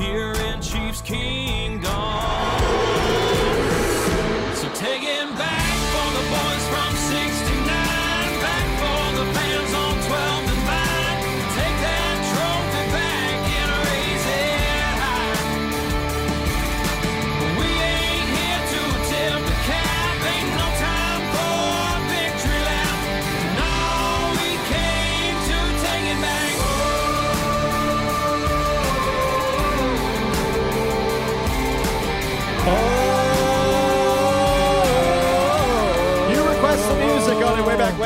here 0.00 0.32
in 0.32 0.62
Chiefs 0.62 1.02
Kingdom. 1.02 1.92
So 4.54 4.66
take 4.72 5.02
it 5.02 5.17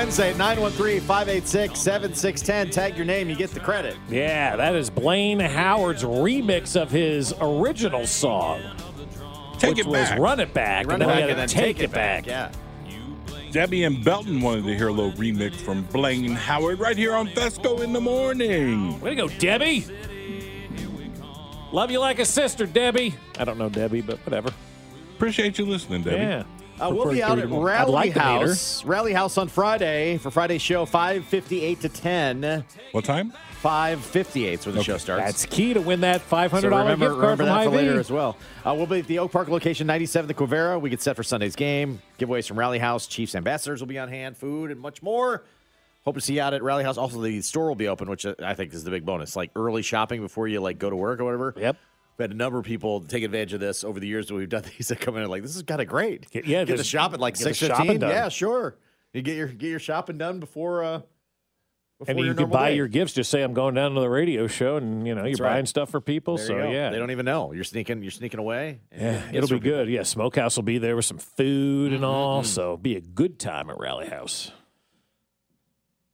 Wednesday 0.03 0.31
at 0.31 0.37
913 0.37 1.01
586 1.01 1.79
7610. 1.79 2.71
Tag 2.71 2.97
your 2.97 3.07
name, 3.07 3.31
you 3.31 3.37
get 3.37 3.51
the 3.51 3.61
credit. 3.61 3.97
Yeah, 4.09 4.57
that 4.57 4.75
is 4.75 4.91
Blaine 4.91 5.39
Howard's 5.39 6.03
remix 6.03 6.75
of 6.75 6.91
his 6.91 7.33
original 7.41 8.05
song, 8.05 8.63
Take 9.61 9.77
which 9.77 9.79
it 9.79 9.87
was 9.87 10.09
back. 10.09 10.19
"Run 10.19 10.41
It 10.41 10.53
Back," 10.53 10.87
Run 10.87 10.95
and 10.95 11.03
then 11.03 11.09
we 11.09 11.13
back 11.15 11.21
had 11.21 11.31
and 11.31 11.39
then 11.39 11.49
to 11.49 11.55
take, 11.55 11.79
it 11.79 11.93
back. 11.93 12.27
Yeah. 12.27 12.51
Debbie 13.53 13.85
and 13.85 14.03
Belton 14.05 14.41
wanted 14.41 14.65
to 14.65 14.77
hear 14.77 14.89
a 14.89 14.93
little 14.93 15.13
remix 15.13 15.55
from 15.55 15.83
Blaine 15.93 16.33
Howard 16.33 16.81
right 16.81 16.97
here 16.97 17.15
on 17.15 17.29
Fescoe 17.29 17.81
in 17.81 17.93
the 17.93 18.01
morning. 18.01 19.01
Way 19.01 19.11
to 19.11 19.17
go, 19.17 19.29
Debbie! 19.29 19.87
Love 21.71 21.93
you 21.93 22.01
like 22.01 22.19
a 22.19 22.25
sister, 22.25 22.67
Debbie. 22.67 23.15
I 23.39 23.45
don't 23.45 23.57
know 23.57 23.69
Debbie, 23.69 24.01
but 24.01 24.19
whatever. 24.27 24.51
Appreciate 25.15 25.61
you 25.61 25.65
listening, 25.65 26.03
Debbie. 26.03 26.17
Yeah. 26.17 26.43
Uh, 26.83 26.91
we'll 26.91 27.13
be 27.13 27.23
out 27.23 27.39
at 27.39 27.49
Rally 27.49 27.93
like 27.93 28.15
to 28.15 28.19
meet 28.19 28.25
her. 28.25 28.47
House. 28.49 28.85
Rally 28.85 29.13
House 29.13 29.39
on 29.39 29.49
Friday 29.49 30.19
for 30.19 30.31
Friday's 30.31 30.63
show, 30.63 30.85
558 30.85 31.81
to 31.81 31.89
10. 31.89 32.65
What 32.91 33.05
time? 33.05 33.33
558 33.63 34.59
is 34.59 34.67
when 34.67 34.75
the 34.75 34.83
show 34.83 34.99
starts. 34.99 35.25
That's 35.25 35.47
key 35.47 35.75
to 35.75 35.81
win 35.81 36.01
that 36.01 36.29
$500 36.29 36.61
So 36.61 36.69
remember, 36.69 37.11
gift 37.11 37.21
card 37.21 37.23
remember 37.23 37.37
from 37.37 37.47
that 37.47 37.65
for 37.67 37.71
later 37.71 38.01
as 38.01 38.11
well. 38.11 38.37
Uh, 38.65 38.75
we'll 38.77 38.87
be 38.87 38.99
at 38.99 39.07
the 39.07 39.21
Oak 39.21 39.31
Park 39.31 39.49
location, 39.49 39.87
97 39.87 40.27
the 40.27 40.35
Quivira. 40.35 40.81
We 40.81 40.91
get 40.91 41.01
set 41.01 41.15
for 41.15 41.23
Sunday's 41.23 41.55
game. 41.55 42.03
Giveaways 42.19 42.49
from 42.49 42.59
Rally 42.59 42.81
House. 42.81 43.07
Chiefs 43.07 43.37
ambassadors 43.37 43.81
will 43.81 43.87
be 43.87 44.01
on 44.01 44.09
hand. 44.09 44.37
Food 44.37 44.73
and 44.73 44.81
much 44.81 45.01
more. 45.01 45.45
Hope 46.05 46.17
to 46.17 46.21
see 46.21 46.35
you 46.35 46.41
out 46.41 46.53
at 46.53 46.65
Rally 46.65 46.83
House. 46.83 46.99
Also, 46.99 47.21
the 47.21 47.41
store 47.43 47.69
will 47.69 47.77
be 47.77 47.87
open, 47.87 48.11
which 48.11 48.27
I 48.27 48.55
think 48.55 48.75
is 48.75 48.83
the 48.83 48.91
big 48.91 49.07
bonus. 49.07 49.37
Like 49.37 49.53
early 49.55 49.83
shopping 49.83 50.21
before 50.21 50.49
you 50.49 50.61
like 50.61 50.81
go 50.81 50.91
to 50.91 50.97
work 50.97 51.21
or 51.21 51.25
whatever. 51.25 51.55
Yep. 51.57 51.77
We 52.19 52.23
had 52.25 52.31
a 52.31 52.35
number 52.35 52.59
of 52.59 52.65
people 52.65 53.01
take 53.01 53.25
advantage 53.25 53.53
of 53.55 53.61
this 53.61 53.85
over 53.85 53.99
the 53.99 54.07
years 54.07 54.27
that 54.29 54.35
we've 54.35 54.49
done 54.49 54.65
these 54.79 54.89
that 54.89 55.01
come 55.01 55.17
in 55.17 55.23
and 55.23 55.31
like 55.31 55.43
this 55.43 55.57
is 55.57 55.63
kind 55.63 55.81
of 55.81 55.89
great. 55.89 56.31
Get- 56.31 56.47
yeah, 56.47 56.65
get 56.65 56.77
the 56.77 56.85
shop 56.85 57.13
at 57.15 57.21
like 57.21 57.37
six 57.37 57.59
fifteen. 57.59 58.01
Yeah, 58.01 58.29
sure. 58.29 58.77
You 59.13 59.23
get 59.23 59.37
your 59.37 59.49
get 59.49 59.69
your 59.69 59.79
shopping 59.79 60.19
done 60.19 60.41
before. 60.41 60.85
uh 60.85 61.01
before 61.99 62.17
And 62.17 62.25
you 62.27 62.35
can 62.35 62.51
buy 62.51 62.71
day. 62.71 62.77
your 62.77 62.89
gifts. 62.89 63.13
Just 63.13 63.31
say 63.31 63.43
I'm 63.43 63.55
going 63.55 63.75
down 63.75 63.95
to 63.95 64.01
the 64.01 64.09
radio 64.11 64.49
show, 64.49 64.77
and 64.77 65.07
you 65.07 65.15
know 65.15 65.25
you're 65.25 65.37
right. 65.39 65.53
buying 65.55 65.67
stuff 65.67 65.89
for 65.91 66.01
people. 66.01 66.37
There 66.37 66.47
so 66.47 66.71
yeah, 66.71 66.91
they 66.91 66.99
don't 66.99 67.13
even 67.13 67.25
know 67.27 67.53
you're 67.53 67.63
sneaking. 67.63 68.03
You're 68.03 68.11
sneaking 68.11 68.41
away. 68.41 68.81
yeah, 68.93 69.23
it'll 69.33 69.49
be 69.49 69.57
people. 69.61 69.71
good. 69.71 69.89
Yeah, 69.89 70.03
Smokehouse 70.03 70.57
will 70.57 70.65
be 70.65 70.79
there 70.79 70.97
with 70.97 71.05
some 71.05 71.19
food 71.19 71.89
Mm-hmm, 71.93 71.95
and 71.97 72.05
all. 72.05 72.43
So 72.43 72.77
be 72.77 72.97
a 72.97 73.01
good 73.01 73.39
time 73.39 73.71
at 73.71 73.79
Rally 73.79 74.09
House. 74.09 74.51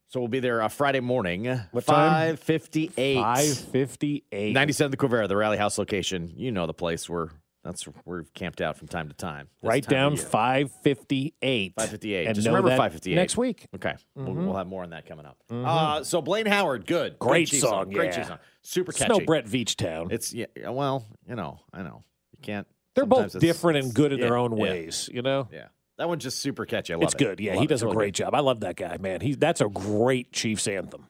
So 0.08 0.20
we'll 0.20 0.28
be 0.28 0.40
there 0.40 0.62
uh, 0.62 0.68
Friday 0.68 1.00
morning. 1.00 1.44
What 1.72 1.84
time? 1.84 2.36
558. 2.36 3.16
Five 3.16 3.58
fifty 3.58 4.24
eight. 4.32 4.54
97 4.54 4.90
the 4.90 4.96
Quivira, 4.96 5.28
the 5.28 5.36
Rally 5.36 5.58
House 5.58 5.76
location. 5.78 6.32
You 6.34 6.50
know 6.50 6.66
the 6.66 6.72
place 6.74 7.10
where 7.10 7.28
that's 7.62 7.86
where 7.86 7.94
we're 8.06 8.22
camped 8.34 8.62
out 8.62 8.78
from 8.78 8.88
time 8.88 9.08
to 9.08 9.14
time. 9.14 9.48
Write 9.62 9.84
time 9.84 9.90
down 9.90 10.14
year. 10.16 10.24
five 10.24 10.70
fifty 10.82 11.34
eight. 11.42 11.74
558. 11.76 12.26
And 12.26 12.34
Just 12.34 12.46
remember 12.46 12.70
that 12.70 12.78
558. 12.78 13.14
next 13.16 13.36
week. 13.36 13.66
Okay. 13.74 13.94
We'll, 14.14 14.28
Mhm. 14.28 14.46
we'll 14.46 14.56
have 14.56 14.66
more 14.66 14.82
on 14.82 14.90
that 14.90 15.04
coming 15.04 15.26
up. 15.26 15.36
Uh, 15.50 16.02
so 16.04 16.22
Blaine 16.22 16.46
Howard, 16.46 16.86
good. 16.86 17.18
Great 17.18 17.48
Chiefs 17.48 17.62
song, 17.62 17.90
Great 17.90 18.06
yeah. 18.06 18.16
Chiefs 18.16 18.28
song. 18.28 18.38
Super 18.62 18.90
It's 18.92 18.98
catchy. 18.98 19.12
no 19.12 19.20
Brett 19.26 19.44
Veach 19.44 19.76
town. 19.76 20.08
It's, 20.10 20.32
yeah, 20.32 20.46
well, 20.68 21.04
you 21.28 21.36
know, 21.36 21.60
I 21.72 21.82
know. 21.82 22.02
You 22.32 22.38
can't. 22.40 22.66
They're 22.94 23.04
both 23.04 23.38
different 23.38 23.84
and 23.84 23.92
good 23.94 24.12
in 24.14 24.20
their 24.20 24.30
yeah, 24.36 24.40
own 24.42 24.56
yeah, 24.56 24.62
ways. 24.62 25.10
You 25.12 25.20
know. 25.22 25.48
Yeah. 25.52 25.66
That 25.98 26.08
one's 26.08 26.22
just 26.22 26.38
super 26.38 26.64
catchy. 26.64 26.92
I 26.92 26.96
love 26.96 27.02
it's 27.04 27.14
it. 27.14 27.18
good. 27.18 27.40
Yeah, 27.40 27.54
Love 27.54 27.60
he 27.62 27.66
does 27.66 27.82
It's 27.82 27.90
a 27.90 27.94
great 27.94 28.14
job. 28.14 28.34
I 28.34 28.40
love 28.40 28.60
that 28.60 28.76
guy, 28.76 28.96
man. 28.98 29.20
He's 29.20 29.36
that's 29.36 29.60
a 29.60 29.68
great 29.68 30.32
Chiefs 30.32 30.66
anthem. 30.68 31.06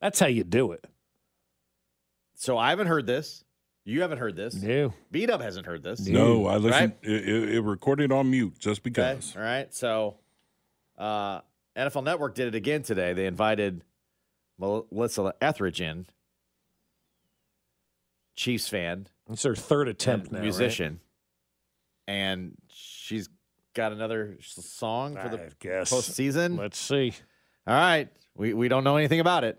That's 0.00 0.20
how 0.20 0.26
you 0.28 0.44
do 0.44 0.72
it. 0.72 0.84
So 2.36 2.56
I 2.56 2.70
haven't 2.70 2.86
heard 2.86 3.04
this. 3.06 3.42
You 3.84 4.02
haven't 4.02 4.18
heard 4.18 4.36
this. 4.36 4.54
No. 4.54 4.92
B 5.10 5.26
Dub 5.26 5.40
hasn't 5.40 5.66
heard 5.66 5.82
this. 5.82 6.06
No, 6.06 6.46
I 6.46 6.56
listened. 6.58 6.92
Right? 7.02 7.10
It, 7.10 7.28
it, 7.28 7.48
it 7.56 7.60
recorded 7.62 8.12
on 8.12 8.30
mute 8.30 8.58
just 8.58 8.80
Okay. 8.82 8.90
because. 8.90 9.34
All 9.34 9.42
right. 9.42 9.72
So 9.74 10.18
uh, 10.98 11.40
NFL 11.76 12.04
Network 12.04 12.34
did 12.34 12.46
it 12.48 12.54
again 12.54 12.82
today. 12.82 13.14
They 13.14 13.26
invited 13.26 13.82
Melissa 14.58 15.34
Etheridge 15.40 15.80
in, 15.80 16.06
Chiefs 18.36 18.68
fan, 18.68 19.08
It's 19.30 19.42
her 19.42 19.54
third 19.56 19.88
attempt 19.88 20.30
now. 20.30 20.38
right? 20.38 20.44
musician, 20.44 21.00
and 22.06 22.54
she's 22.68 23.28
got 23.78 23.92
another 23.92 24.36
song 24.42 25.14
for 25.14 25.28
the 25.28 25.40
I 25.40 25.48
guess. 25.60 25.92
postseason. 25.92 26.58
Let's 26.58 26.78
see. 26.78 27.12
All 27.64 27.74
right, 27.74 28.08
we 28.34 28.52
we 28.52 28.66
don't 28.66 28.82
know 28.82 28.96
anything 28.96 29.20
about 29.20 29.44
it. 29.44 29.56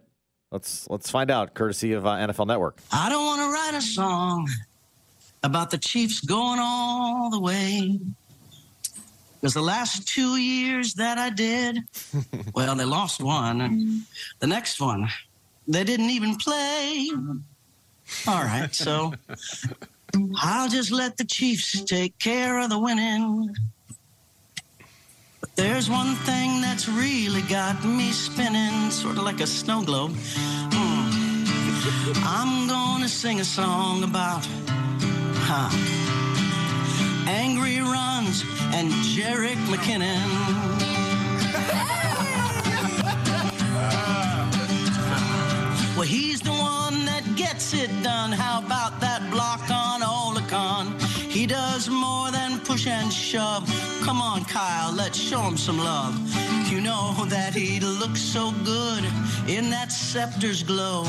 Let's 0.52 0.90
let's 0.90 1.10
find 1.10 1.32
out, 1.32 1.54
courtesy 1.54 1.94
of 1.94 2.06
uh, 2.06 2.10
NFL 2.16 2.48
Network. 2.48 2.80
I 2.92 3.08
don't 3.08 3.26
want 3.26 3.40
to 3.42 3.48
write 3.54 3.76
a 3.76 3.82
song 3.82 4.50
about 5.42 5.72
the 5.72 5.78
Chiefs 5.78 6.20
going 6.20 6.60
all 6.60 7.30
the 7.30 7.40
way. 7.40 7.98
Because 9.40 9.54
the 9.54 9.62
last 9.62 10.06
two 10.06 10.36
years 10.36 10.96
that 10.96 11.18
I 11.18 11.30
did, 11.30 11.78
well, 12.54 12.76
they 12.76 12.84
lost 12.84 13.24
one. 13.24 14.04
The 14.40 14.48
next 14.48 14.82
one, 14.82 15.08
they 15.66 15.86
didn't 15.86 16.10
even 16.10 16.36
play. 16.36 17.10
All 18.28 18.44
right, 18.44 18.76
so 18.76 19.14
I'll 20.42 20.68
just 20.68 20.92
let 20.92 21.16
the 21.16 21.24
Chiefs 21.24 21.82
take 21.86 22.20
care 22.20 22.60
of 22.60 22.70
the 22.70 22.80
winning. 22.80 23.56
There's 25.60 25.90
one 25.90 26.16
thing 26.16 26.62
that's 26.62 26.88
really 26.88 27.42
got 27.42 27.84
me 27.84 28.14
spinning, 28.14 28.90
sort 28.92 29.18
of 29.18 29.24
like 29.24 29.42
a 29.42 29.46
snow 29.46 29.84
globe. 29.84 30.14
Hmm. 30.72 31.44
I'm 32.26 32.66
gonna 32.70 33.10
sing 33.10 33.42
a 33.42 33.44
song 33.44 34.06
about 34.06 34.48
huh, 35.36 35.70
angry 37.28 37.82
runs 37.82 38.46
and 38.74 38.90
Jerick 39.04 39.60
McKinnon. 39.68 40.30
well, 45.98 46.08
he's 46.08 46.40
the 46.40 46.52
one 46.52 47.04
that 47.04 47.24
gets 47.36 47.74
it 47.74 47.92
done. 48.02 48.32
How 48.32 48.60
about 48.60 49.02
that 49.02 49.30
block 49.30 49.70
on 49.70 50.00
Olicon? 50.00 51.02
He 51.30 51.46
does 51.46 51.90
more 51.90 52.32
than 52.32 52.60
push 52.62 52.88
and 52.88 53.12
shove. 53.12 53.68
Come 54.10 54.24
on, 54.24 54.44
Kyle, 54.44 54.92
let's 54.92 55.20
show 55.20 55.40
him 55.40 55.56
some 55.56 55.78
love. 55.78 56.16
You 56.68 56.82
know 56.82 57.14
that 57.28 57.54
he 57.54 57.80
looks 57.80 58.20
so 58.20 58.52
good 58.66 59.04
in 59.48 59.70
that 59.70 59.92
scepter's 59.92 60.64
glow. 60.64 61.04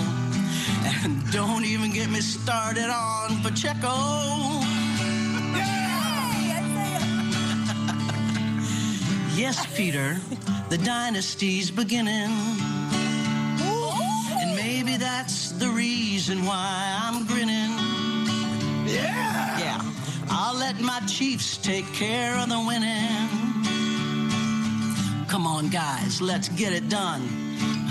And 1.02 1.24
don't 1.32 1.64
even 1.64 1.92
get 1.92 2.10
me 2.10 2.20
started 2.20 2.90
on 2.90 3.40
Pacheco. 3.40 3.96
Yes, 9.34 9.66
Peter, 9.74 10.18
the 10.68 10.76
dynasty's 10.76 11.70
beginning. 11.70 12.30
And 14.42 14.54
maybe 14.54 14.98
that's 14.98 15.52
the 15.52 15.70
reason 15.70 16.44
why 16.44 17.00
I'm 17.02 17.26
grinning. 17.26 17.78
Yeah! 18.86 19.58
Yeah. 19.58 19.89
I'll 20.30 20.54
let 20.56 20.80
my 20.80 21.00
Chiefs 21.06 21.56
take 21.56 21.86
care 21.92 22.36
of 22.36 22.48
the 22.48 22.64
winning. 22.66 23.28
Come 25.26 25.46
on, 25.46 25.68
guys, 25.68 26.20
let's 26.22 26.48
get 26.48 26.72
it 26.72 26.88
done. 26.88 27.22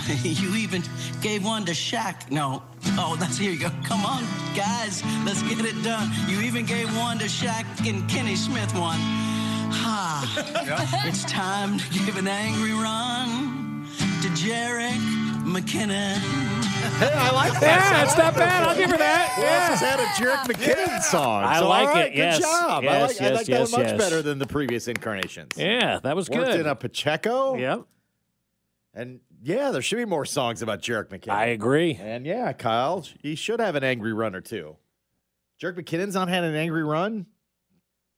you 0.23 0.56
even 0.56 0.82
gave 1.21 1.43
one 1.43 1.65
to 1.65 1.73
Shaq. 1.73 2.32
No. 2.32 2.63
Oh, 2.97 3.17
that's 3.19 3.38
here 3.38 3.52
you 3.52 3.60
go. 3.60 3.69
Come 3.84 4.06
on, 4.06 4.23
guys, 4.56 5.04
let's 5.25 5.43
get 5.43 5.60
it 5.60 5.84
done. 5.84 6.10
You 6.28 6.41
even 6.41 6.65
gave 6.65 6.88
one 6.97 7.19
to 7.19 7.25
Shaq 7.25 7.65
and 7.88 8.10
Kenny 8.10 8.36
Smith 8.36 8.73
one. 8.73 8.99
Ha. 9.71 11.06
It's 11.08 11.23
time 11.25 11.78
to 11.80 11.99
give 12.06 12.17
an 12.17 12.28
angry 12.28 12.73
run 12.73 13.86
to 14.21 14.28
Jerick 14.30 14.99
McKinnon. 15.43 16.59
Hey, 17.00 17.12
I 17.13 17.32
like 17.32 17.54
that. 17.60 17.62
Yeah, 17.62 18.04
it's 18.04 18.18
not 18.18 18.36
bad. 18.36 18.63
I'll 18.68 18.76
give 18.76 18.89
her 18.92 18.98
that. 18.98 19.30
Who 19.36 19.42
Yeah. 19.42 19.70
else 19.70 19.80
has 19.80 19.82
had 19.82 20.00
a 20.00 20.06
Jerick 20.20 20.44
McKinnon 20.54 21.02
song? 21.02 21.44
I 21.44 21.60
So, 21.60 21.70
like 21.70 21.88
all 21.88 21.94
right, 21.94 22.12
it, 22.12 22.15
yes. 22.15 22.38
Good 22.38 22.44
job. 22.44 22.84
I 22.84 22.86
Yes, 22.86 23.02
like, 23.20 23.22
I 23.22 23.24
yes, 23.30 23.38
like 23.38 23.46
that 23.46 23.52
yes, 23.52 23.72
one 23.72 23.84
much 23.84 23.98
better 23.98 24.22
than 24.22 24.39
the 24.39 24.48
previous 24.48 24.88
incarnations. 24.88 25.52
Yeah, 25.56 26.00
that 26.04 26.15
was 26.15 26.30
Worked 26.30 26.52
good. 26.52 26.60
in 26.62 26.68
a 26.68 26.76
Pacheco. 26.76 27.56
Yep. 27.56 27.84
And 28.94 29.20
yeah, 29.42 29.72
there 29.72 29.82
should 29.82 29.98
be 29.98 30.06
more 30.06 30.26
songs 30.26 30.62
about 30.62 30.82
Jerick 30.82 31.08
McKinnon. 31.10 31.32
I 31.34 31.46
agree. 31.48 31.98
And 32.02 32.26
yeah, 32.26 32.52
Kyle, 32.54 33.06
he 33.22 33.36
should 33.36 33.60
have 33.60 33.76
an 33.76 33.84
angry 33.84 34.12
run 34.13 34.36
or 34.36 34.42
two. 34.42 34.76
Jerick 35.62 35.76
McKinnon's 35.76 36.15
not 36.15 36.28
had 36.28 36.44
an 36.44 36.56
angry 36.56 36.84
run 36.84 37.26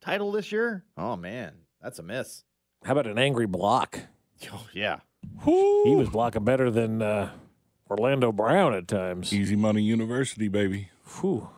title 0.01 0.31
this 0.31 0.51
year. 0.51 0.83
Oh 0.97 1.15
man, 1.15 1.53
that's 1.81 1.99
a 1.99 2.03
miss. 2.03 2.43
How 2.83 2.93
about 2.93 3.05
an 3.07 3.19
angry 3.19 3.45
block? 3.47 3.99
Oh 4.51 4.65
yeah. 4.73 4.99
He 5.45 5.93
was 5.95 6.09
blocking 6.09 6.43
better 6.43 6.71
than 6.71 7.01
uh, 7.03 7.29
Orlando 7.91 8.31
Brown 8.31 8.73
at 8.73 8.87
times. 8.87 9.33
Easy 9.33 9.57
Money 9.57 9.81
University, 9.83 10.47
baby. 10.47 10.87
Whew. 11.19 11.49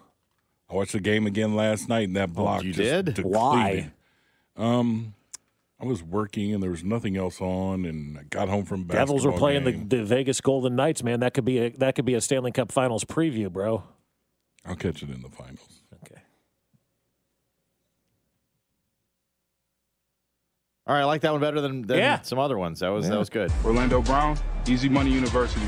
I 0.70 0.74
watched 0.74 0.94
the 0.94 1.00
game 1.00 1.28
again 1.28 1.56
last 1.56 1.88
night, 1.88 2.08
and 2.08 2.16
that 2.16 2.34
block 2.34 2.64
you 2.64 2.74
just 2.74 2.90
did? 2.90 3.06
depleted. 3.14 3.26
Why? 3.32 3.92
Um, 4.58 5.14
I 5.80 5.86
was 5.86 6.02
working, 6.02 6.52
and 6.52 6.64
there 6.64 6.72
was 6.72 6.84
nothing 6.84 7.18
else 7.18 7.40
on, 7.40 7.86
and 7.86 8.18
I 8.18 8.24
got 8.24 8.50
home 8.50 8.66
from 8.66 8.86
basketball 8.86 9.06
Devils 9.06 9.26
were 9.28 9.32
playing 9.34 9.64
the, 9.64 9.72
game. 9.74 9.90
the 9.90 10.04
Vegas 10.04 10.42
Golden 10.42 10.76
Knights, 10.76 11.04
man. 11.04 11.20
That 11.20 11.36
could 11.36 11.46
be 11.46 11.60
a 11.60 11.70
that 11.78 11.94
could 11.94 12.06
be 12.06 12.16
a 12.16 12.22
Stanley 12.22 12.52
Cup 12.52 12.72
Finals 12.72 13.04
preview, 13.04 13.52
bro. 13.52 13.84
I'll 14.66 14.76
catch 14.76 15.04
it 15.04 15.10
in 15.12 15.22
the 15.22 15.30
finals. 15.30 15.84
Okay. 16.04 16.22
All 20.88 20.96
right, 20.96 21.02
I 21.02 21.06
like 21.06 21.22
that 21.22 21.32
one 21.32 21.42
better 21.42 21.62
than, 21.62 21.84
than 21.84 21.98
Yeah. 21.98 22.22
some 22.22 22.40
other 22.40 22.58
ones. 22.58 22.80
That 22.80 22.90
was 22.90 23.08
that 23.08 23.20
was 23.20 23.30
good. 23.30 23.52
Orlando 23.64 24.02
Brown, 24.02 24.38
Easy 24.68 24.90
Money 24.90 25.12
University. 25.12 25.62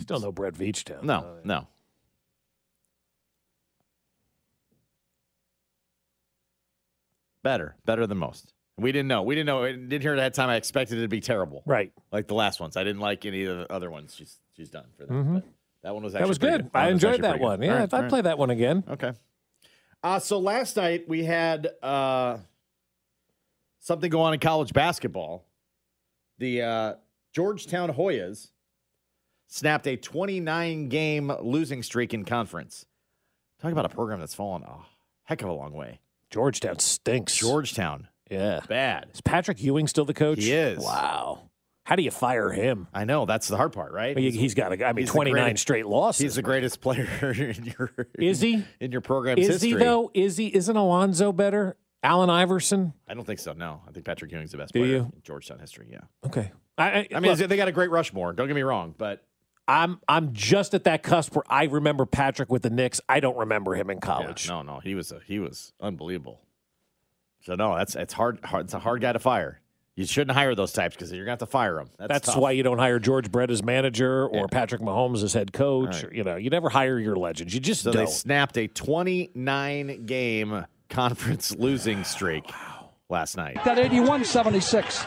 Still 0.00 0.20
no 0.20 0.32
Brett 0.32 0.54
Veachtown. 0.54 1.02
No, 1.02 1.38
no. 1.44 1.66
Better, 7.42 7.76
better 7.84 8.06
than 8.06 8.18
most. 8.18 8.52
We 8.78 8.92
didn't 8.92 9.08
know. 9.08 9.22
We 9.22 9.34
didn't 9.34 9.46
know. 9.46 9.62
We 9.62 9.72
didn't 9.72 10.02
hear 10.02 10.12
it 10.14 10.18
at 10.18 10.22
that 10.22 10.34
time. 10.34 10.50
I 10.50 10.56
expected 10.56 10.98
it 10.98 11.02
to 11.02 11.08
be 11.08 11.20
terrible, 11.20 11.62
Right. 11.64 11.92
like 12.12 12.26
the 12.26 12.34
last 12.34 12.60
ones. 12.60 12.76
I 12.76 12.84
didn't 12.84 13.00
like 13.00 13.24
any 13.24 13.44
of 13.44 13.56
the 13.58 13.72
other 13.72 13.90
ones 13.90 14.14
she's 14.14 14.38
she's 14.54 14.70
done 14.70 14.86
for 14.96 15.06
that. 15.06 15.12
Mhm. 15.12 15.34
But 15.34 15.44
that 15.82 15.94
one 15.94 16.02
was 16.02 16.14
actually 16.14 16.24
That 16.24 16.28
was 16.28 16.38
pretty 16.38 16.56
good. 16.64 16.70
I 16.74 16.86
was 16.86 16.92
enjoyed 17.04 17.22
that 17.22 17.40
one. 17.40 17.60
good. 17.60 17.66
Yeah, 17.66 17.74
right, 17.74 17.84
if 17.84 17.94
I'd 17.94 18.08
play 18.08 18.20
that 18.22 18.38
one 18.38 18.50
again. 18.50 18.84
Okay. 18.88 19.12
Uh, 20.02 20.18
so 20.18 20.38
last 20.38 20.76
night 20.76 21.08
we 21.08 21.24
had 21.24 21.68
uh, 21.82 22.38
something 23.80 24.10
go 24.10 24.20
on 24.22 24.34
in 24.34 24.40
college 24.40 24.72
basketball. 24.72 25.44
The 26.38 26.62
uh, 26.62 26.94
Georgetown 27.32 27.90
Hoyas 27.94 28.50
snapped 29.48 29.86
a 29.86 29.96
29 29.96 30.88
game 30.88 31.32
losing 31.42 31.82
streak 31.82 32.14
in 32.14 32.24
conference. 32.24 32.86
Talk 33.60 33.72
about 33.72 33.84
a 33.86 33.88
program 33.90 34.20
that's 34.20 34.34
fallen 34.34 34.62
a 34.62 34.76
heck 35.24 35.42
of 35.42 35.48
a 35.48 35.52
long 35.52 35.72
way. 35.72 36.00
Georgetown 36.30 36.78
stinks. 36.78 37.36
Georgetown, 37.36 38.08
Yeah. 38.30 38.60
bad. 38.68 39.08
Is 39.14 39.20
Patrick 39.20 39.62
Ewing 39.62 39.86
still 39.86 40.04
the 40.04 40.14
coach? 40.14 40.38
He 40.42 40.52
is. 40.52 40.78
Wow. 40.82 41.48
How 41.84 41.94
do 41.94 42.02
you 42.02 42.10
fire 42.10 42.50
him? 42.50 42.88
I 42.92 43.04
know 43.04 43.26
that's 43.26 43.46
the 43.46 43.56
hard 43.56 43.72
part, 43.72 43.92
right? 43.92 44.18
He- 44.18 44.32
He's 44.32 44.54
got 44.54 44.72
a, 44.72 44.84
I 44.86 44.92
mean, 44.92 45.06
29 45.06 45.40
greatest- 45.44 45.62
straight 45.62 45.86
losses. 45.86 46.20
He's 46.22 46.34
the 46.34 46.42
greatest 46.42 46.80
player 46.80 47.08
in 47.38 47.72
your 47.78 47.90
Is 48.18 48.40
he? 48.40 48.64
in 48.80 48.90
your 48.90 49.00
program's 49.00 49.40
Is 49.40 49.48
history. 49.62 49.68
he 49.70 49.74
though? 49.76 50.10
Is 50.12 50.36
he? 50.36 50.48
Isn't 50.54 50.76
Alonzo 50.76 51.30
better? 51.32 51.76
Allen 52.02 52.28
Iverson? 52.28 52.92
I 53.08 53.14
don't 53.14 53.24
think 53.24 53.38
so. 53.38 53.52
No, 53.52 53.82
I 53.88 53.92
think 53.92 54.04
Patrick 54.04 54.30
Ewing's 54.32 54.50
the 54.50 54.58
best 54.58 54.72
Do 54.72 54.80
player 54.80 54.90
you? 54.92 54.98
in 55.14 55.22
Georgetown 55.22 55.60
history. 55.60 55.88
Yeah. 55.90 56.00
Okay. 56.24 56.50
I, 56.76 56.84
I, 56.90 57.08
I 57.14 57.20
mean, 57.20 57.32
look, 57.34 57.48
they 57.48 57.56
got 57.56 57.68
a 57.68 57.72
great 57.72 57.90
Rushmore. 57.90 58.32
Don't 58.32 58.48
get 58.48 58.54
me 58.54 58.62
wrong, 58.62 58.94
but 58.98 59.24
I'm 59.68 60.00
I'm 60.08 60.32
just 60.32 60.74
at 60.74 60.84
that 60.84 61.02
cusp 61.02 61.34
where 61.34 61.42
I 61.48 61.64
remember 61.64 62.06
Patrick 62.06 62.50
with 62.52 62.62
the 62.62 62.70
Knicks. 62.70 63.00
I 63.08 63.20
don't 63.20 63.36
remember 63.36 63.74
him 63.74 63.90
in 63.90 63.96
Yeah, 63.96 64.00
college. 64.06 64.48
no, 64.48 64.62
no, 64.62 64.78
he 64.80 64.94
was 64.94 65.10
a, 65.12 65.20
he 65.26 65.38
was 65.38 65.72
unbelievable. 65.80 66.40
So 67.42 67.54
no, 67.54 67.76
that's 67.76 67.94
it's 67.96 68.12
hard, 68.12 68.38
hard. 68.44 68.66
It's 68.66 68.74
a 68.74 68.78
hard 68.78 69.00
guy 69.00 69.12
to 69.12 69.18
fire. 69.18 69.60
You 69.96 70.04
shouldn't 70.04 70.36
hire 70.36 70.54
those 70.54 70.72
types 70.72 70.94
because 70.94 71.10
you're 71.10 71.24
gonna 71.24 71.32
have 71.32 71.38
to 71.40 71.46
fire 71.46 71.76
them. 71.76 71.88
That's, 71.98 72.26
That's 72.26 72.36
why 72.36 72.50
you 72.50 72.62
don't 72.62 72.78
hire 72.78 72.98
George 72.98 73.32
Brett 73.32 73.50
as 73.50 73.62
manager 73.62 74.26
or 74.26 74.40
Yeah. 74.40 74.46
Patrick 74.50 74.82
Mahomes 74.82 75.22
as 75.22 75.32
head 75.32 75.52
coach. 75.52 75.94
Right. 76.02 76.04
Or, 76.04 76.14
you 76.14 76.22
know, 76.22 76.36
you 76.36 76.50
never 76.50 76.68
hire 76.68 76.98
your 76.98 77.16
legends. 77.16 77.54
You 77.54 77.60
just 77.60 77.82
So 77.82 77.92
don't. 77.92 78.04
they 78.04 78.10
snapped 78.10 78.58
a 78.58 78.68
29 78.68 80.04
game 80.06 80.66
conference 80.90 81.54
losing 81.56 82.04
streak 82.04 82.44
last 83.08 83.36
night. 83.36 83.58
That 83.64 83.78
81-76. 83.78 85.06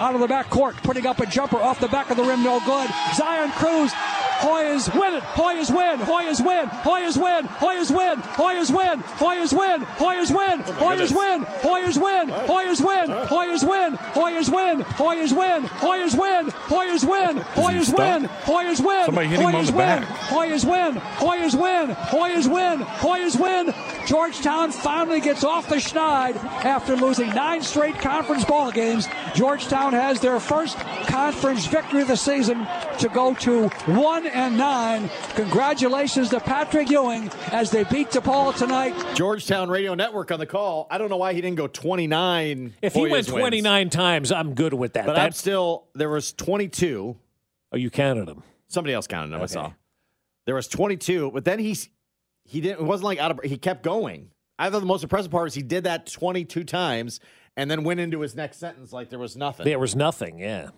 Out 0.00 0.14
of 0.14 0.20
the 0.20 0.28
back 0.28 0.50
court, 0.50 0.76
putting 0.76 1.06
up 1.06 1.20
a 1.20 1.26
jumper 1.26 1.56
off 1.56 1.80
the 1.80 1.88
back 1.88 2.10
of 2.10 2.16
the 2.16 2.24
rim, 2.24 2.42
no 2.42 2.60
good. 2.60 2.90
Zion 3.14 3.50
Cruz. 3.52 3.92
Hoyas 4.38 4.94
win 4.94 5.14
it. 5.14 5.22
Hoyas 5.24 5.70
win. 5.74 5.98
Hoyas 5.98 6.44
win. 6.44 6.68
Hoyas 6.68 7.16
win. 7.16 7.46
Hoyas 7.48 7.90
win. 7.90 8.22
Hoyas 8.22 8.70
win. 8.72 9.00
Hoyas 9.02 9.52
win. 9.52 9.80
Hoyas 9.98 10.32
win. 10.32 10.64
Hoyas 10.78 11.12
win. 11.12 11.44
Hoyas 11.48 12.00
win. 12.00 12.36
Hoyas 12.46 12.82
win. 12.86 13.16
Hoyas 13.26 13.68
win. 13.68 14.06
Hoyas 14.14 14.52
win. 14.54 14.86
Hoyas 14.94 15.34
win. 15.36 15.66
Hoyas 15.66 16.14
win. 16.14 16.46
Hoyas 16.68 17.04
win. 17.04 17.36
Hoyas 17.58 17.94
win. 17.98 18.28
Hoyas 18.46 18.84
win. 18.84 19.04
Somebody 19.06 19.26
hit 19.28 19.40
him 19.40 19.46
on 19.46 19.52
Hoyas 19.54 19.66
the 19.66 19.72
win. 19.72 19.78
back. 19.78 20.04
Hoyas 20.04 20.64
win. 20.64 20.94
Hoyas 21.18 21.54
win. 21.60 21.96
Hoyas 21.96 22.46
win. 22.46 22.78
Hoyas 22.86 23.40
win. 23.40 23.74
Georgetown 24.06 24.70
finally 24.70 25.20
gets 25.20 25.42
off 25.44 25.68
the 25.68 25.76
schneid 25.76 26.36
after 26.64 26.96
losing 26.96 27.28
nine 27.30 27.62
straight 27.62 27.96
conference 27.98 28.44
ball 28.44 28.70
games. 28.70 29.06
Georgetown 29.34 29.92
has 29.92 30.20
their 30.20 30.38
first 30.40 30.78
conference 31.08 31.66
victory 31.66 32.02
of 32.02 32.08
the 32.08 32.16
season 32.16 32.66
to 32.98 33.08
go 33.08 33.34
to 33.34 33.68
one 33.86 34.26
and 34.32 34.56
nine. 34.56 35.10
Congratulations 35.34 36.28
to 36.30 36.40
Patrick 36.40 36.90
Ewing 36.90 37.30
as 37.52 37.70
they 37.70 37.84
beat 37.84 38.10
DePaul 38.10 38.56
tonight. 38.56 38.94
Georgetown 39.14 39.68
Radio 39.68 39.94
Network 39.94 40.30
on 40.30 40.38
the 40.38 40.46
call. 40.46 40.86
I 40.90 40.98
don't 40.98 41.10
know 41.10 41.16
why 41.16 41.32
he 41.34 41.40
didn't 41.40 41.56
go 41.56 41.66
29. 41.66 42.74
If 42.82 42.94
he 42.94 43.00
Hoyas 43.00 43.10
went 43.10 43.12
wins. 43.12 43.28
29 43.28 43.90
times, 43.90 44.32
I'm 44.32 44.54
good 44.54 44.74
with 44.74 44.94
that. 44.94 45.06
But 45.06 45.18
I'm 45.18 45.32
still, 45.32 45.86
there 45.94 46.08
was 46.08 46.32
22. 46.32 47.16
oh, 47.72 47.76
you 47.76 47.90
counted 47.90 48.26
them. 48.26 48.42
Somebody 48.68 48.94
else 48.94 49.06
counted 49.06 49.30
them, 49.30 49.42
I 49.42 49.46
saw. 49.46 49.72
There 50.46 50.54
was 50.54 50.68
22, 50.68 51.30
but 51.32 51.44
then 51.44 51.58
he's, 51.58 51.88
he 52.44 52.60
didn't, 52.60 52.80
it 52.80 52.84
wasn't 52.84 53.04
like 53.06 53.18
out 53.18 53.30
of, 53.32 53.40
he 53.44 53.58
kept 53.58 53.82
going. 53.82 54.30
I 54.58 54.70
thought 54.70 54.80
the 54.80 54.86
most 54.86 55.02
impressive 55.02 55.30
part 55.30 55.48
is 55.48 55.54
he 55.54 55.62
did 55.62 55.84
that 55.84 56.06
22 56.06 56.64
times 56.64 57.20
and 57.56 57.70
then 57.70 57.84
went 57.84 58.00
into 58.00 58.20
his 58.20 58.34
next 58.34 58.58
sentence 58.58 58.92
like 58.92 59.10
there 59.10 59.18
was 59.18 59.36
nothing. 59.36 59.64
There 59.64 59.78
was 59.78 59.94
nothing, 59.96 60.38
yeah. 60.38 60.70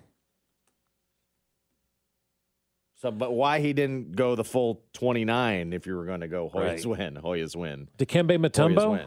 So, 3.00 3.10
but 3.10 3.32
why 3.32 3.60
he 3.60 3.72
didn't 3.72 4.14
go 4.14 4.34
the 4.34 4.44
full 4.44 4.82
29 4.92 5.72
if 5.72 5.86
you 5.86 5.96
were 5.96 6.04
going 6.04 6.20
to 6.20 6.28
go 6.28 6.50
Hoyas 6.52 6.84
Right. 6.84 6.86
win, 6.86 7.14
Hoyas 7.16 7.56
win. 7.56 7.88
Dikembe 7.96 8.36
Hoyas 8.36 8.50
Mutombo, 8.50 8.90
win. 8.92 9.06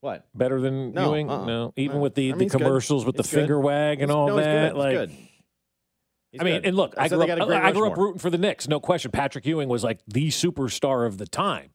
What? 0.00 0.26
better 0.34 0.60
than 0.60 0.92
No, 0.94 1.10
Ewing? 1.10 1.30
uh-uh. 1.30 1.44
No, 1.44 1.72
even 1.76 2.00
with 2.00 2.14
the, 2.14 2.28
I 2.28 2.32
mean, 2.32 2.38
the 2.38 2.44
he's 2.44 2.52
good. 2.52 2.62
commercials 2.62 3.04
with 3.04 3.16
the 3.16 3.22
good. 3.22 3.28
finger 3.28 3.60
wag 3.60 4.00
and 4.00 4.10
He's- 4.10 4.14
all 4.16 4.28
no, 4.28 4.36
that. 4.36 4.74
like, 4.76 4.96
I 4.96 6.44
mean, 6.44 6.54
good. 6.54 6.64
and 6.66 6.76
look, 6.76 6.94
I, 6.96 7.08
said 7.08 7.16
grew 7.16 7.22
up, 7.24 7.28
got 7.28 7.42
a 7.42 7.46
great 7.46 7.60
I 7.62 7.72
grew 7.72 7.90
up 7.90 7.98
rooting 7.98 8.18
for 8.18 8.30
the 8.30 8.38
Knicks. 8.38 8.66
No 8.66 8.80
question. 8.80 9.10
Patrick 9.10 9.44
Ewing 9.44 9.68
was 9.68 9.84
like 9.84 10.00
the 10.06 10.28
superstar 10.28 11.06
of 11.06 11.18
the 11.18 11.26
time. 11.26 11.70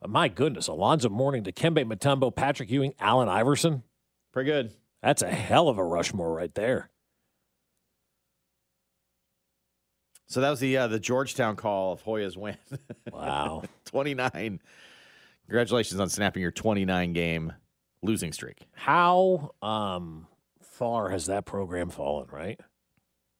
But 0.00 0.08
my 0.08 0.28
goodness, 0.28 0.66
Alonzo 0.68 1.10
Mourning, 1.10 1.42
Dikembe 1.44 1.84
Mutombo, 1.84 2.34
Patrick 2.34 2.70
Ewing, 2.70 2.94
Allen 2.98 3.28
Iverson. 3.28 3.82
Pretty 4.32 4.50
good. 4.50 4.72
That's 5.02 5.20
a 5.20 5.30
hell 5.30 5.68
of 5.68 5.76
a 5.78 5.84
Rushmore 5.84 6.32
right 6.32 6.54
there. 6.54 6.88
So 10.32 10.40
that 10.40 10.48
was 10.48 10.60
the 10.60 10.78
uh, 10.78 10.86
the 10.86 10.98
Georgetown 10.98 11.56
call 11.56 11.92
of 11.92 12.00
Hoya's 12.00 12.38
win. 12.38 12.56
Wow. 13.12 13.64
29. 13.84 14.60
Congratulations 15.46 16.00
on 16.00 16.08
snapping 16.08 16.40
your 16.40 16.50
29 16.50 17.12
game 17.12 17.52
losing 18.02 18.32
streak. 18.32 18.66
How 18.72 19.52
um, 19.60 20.26
far 20.62 21.10
has 21.10 21.26
that 21.26 21.44
program 21.44 21.90
fallen, 21.90 22.28
right? 22.32 22.58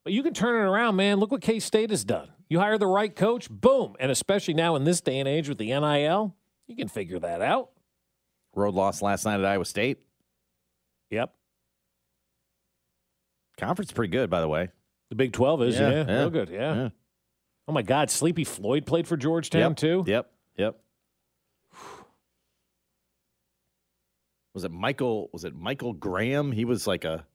But 0.05 0.13
you 0.13 0.23
can 0.23 0.35
turn 0.35 0.63
it 0.63 0.69
around, 0.69 0.97
man. 0.97 1.19
Look 1.19 1.33
what 1.33 1.41
K 1.41 1.59
State 1.59 1.89
has 1.89 2.05
done. 2.05 2.29
You 2.51 2.59
hire 2.59 2.77
the 2.77 2.87
right 2.87 3.17
coach, 3.17 3.49
boom. 3.49 3.97
And 3.99 4.13
especially 4.13 4.53
now 4.53 4.77
in 4.77 4.85
this 4.85 5.01
day 5.01 5.19
and 5.19 5.27
age 5.27 5.49
with 5.49 5.57
the 5.57 5.69
NIL, 5.69 6.37
you 6.67 6.77
can 6.77 6.89
figure 6.89 7.19
that 7.21 7.41
out. 7.41 7.71
Road 8.55 8.75
loss 8.75 9.01
last 9.01 9.25
night 9.25 9.41
at 9.41 9.47
Iowa 9.47 9.65
State. 9.65 10.01
Yep. 11.09 11.33
Conference 13.57 13.91
pretty 13.91 14.11
good, 14.11 14.29
by 14.29 14.43
the 14.43 14.49
way. 14.49 14.69
The 15.13 15.17
Big 15.17 15.35
12 15.35 15.63
is, 15.65 15.79
Yeah, 15.79 15.91
yeah. 15.91 16.05
yeah, 16.09 16.19
Real 16.21 16.31
good, 16.31 16.49
yeah. 16.49 16.75
yeah. 16.75 16.89
Oh, 17.69 17.73
my 17.75 17.83
God. 17.83 18.11
Sleepy 18.11 18.45
Floyd 18.45 18.87
played 18.87 19.07
for 19.07 19.19
Georgetown, 19.19 19.73
Yep, 19.73 19.77
too? 19.77 20.05
Yep. 20.07 20.31
Yep. 20.57 20.81
Was 24.55 24.65
it 24.65 24.71
Michael? 24.71 25.29
Was 25.31 25.45
it 25.45 25.55
Michael 25.55 25.93
Graham? 25.93 26.51
He 26.51 26.65
was 26.65 26.87
like 26.87 27.05
a 27.05 27.27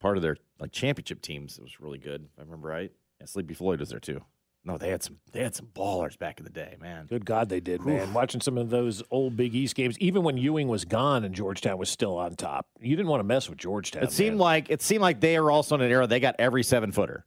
part 0.00 0.16
of 0.16 0.24
their 0.24 0.38
like 0.58 0.72
championship 0.72 1.22
teams. 1.22 1.56
It 1.56 1.62
was 1.62 1.78
really 1.78 1.98
good. 1.98 2.22
If 2.24 2.30
I 2.36 2.42
remember 2.42 2.66
right. 2.66 2.90
Yeah, 3.20 3.26
Sleepy 3.26 3.54
Floyd 3.54 3.78
was 3.78 3.90
there 3.90 4.00
too. 4.00 4.20
No, 4.64 4.76
they 4.76 4.90
had 4.90 5.02
some. 5.02 5.18
They 5.32 5.42
had 5.42 5.54
some 5.54 5.66
ballers 5.74 6.18
back 6.18 6.38
in 6.38 6.44
the 6.44 6.50
day, 6.50 6.76
man. 6.80 7.06
Good 7.06 7.24
God, 7.24 7.48
they 7.48 7.60
did, 7.60 7.86
man. 7.86 8.12
Watching 8.12 8.40
some 8.40 8.58
of 8.58 8.70
those 8.70 9.02
old 9.10 9.36
Big 9.36 9.54
East 9.54 9.74
games, 9.74 9.98
even 9.98 10.22
when 10.22 10.36
Ewing 10.36 10.68
was 10.68 10.84
gone 10.84 11.24
and 11.24 11.34
Georgetown 11.34 11.78
was 11.78 11.88
still 11.88 12.16
on 12.18 12.34
top, 12.34 12.66
you 12.80 12.94
didn't 12.94 13.08
want 13.08 13.20
to 13.20 13.24
mess 13.24 13.48
with 13.48 13.58
Georgetown. 13.58 14.02
It 14.02 14.12
seemed 14.12 14.32
man. 14.32 14.38
like 14.38 14.70
it 14.70 14.82
seemed 14.82 15.00
like 15.00 15.20
they 15.20 15.38
were 15.40 15.50
also 15.50 15.74
in 15.76 15.80
an 15.80 15.90
era 15.90 16.06
they 16.06 16.20
got 16.20 16.36
every 16.38 16.62
seven 16.62 16.92
footer. 16.92 17.24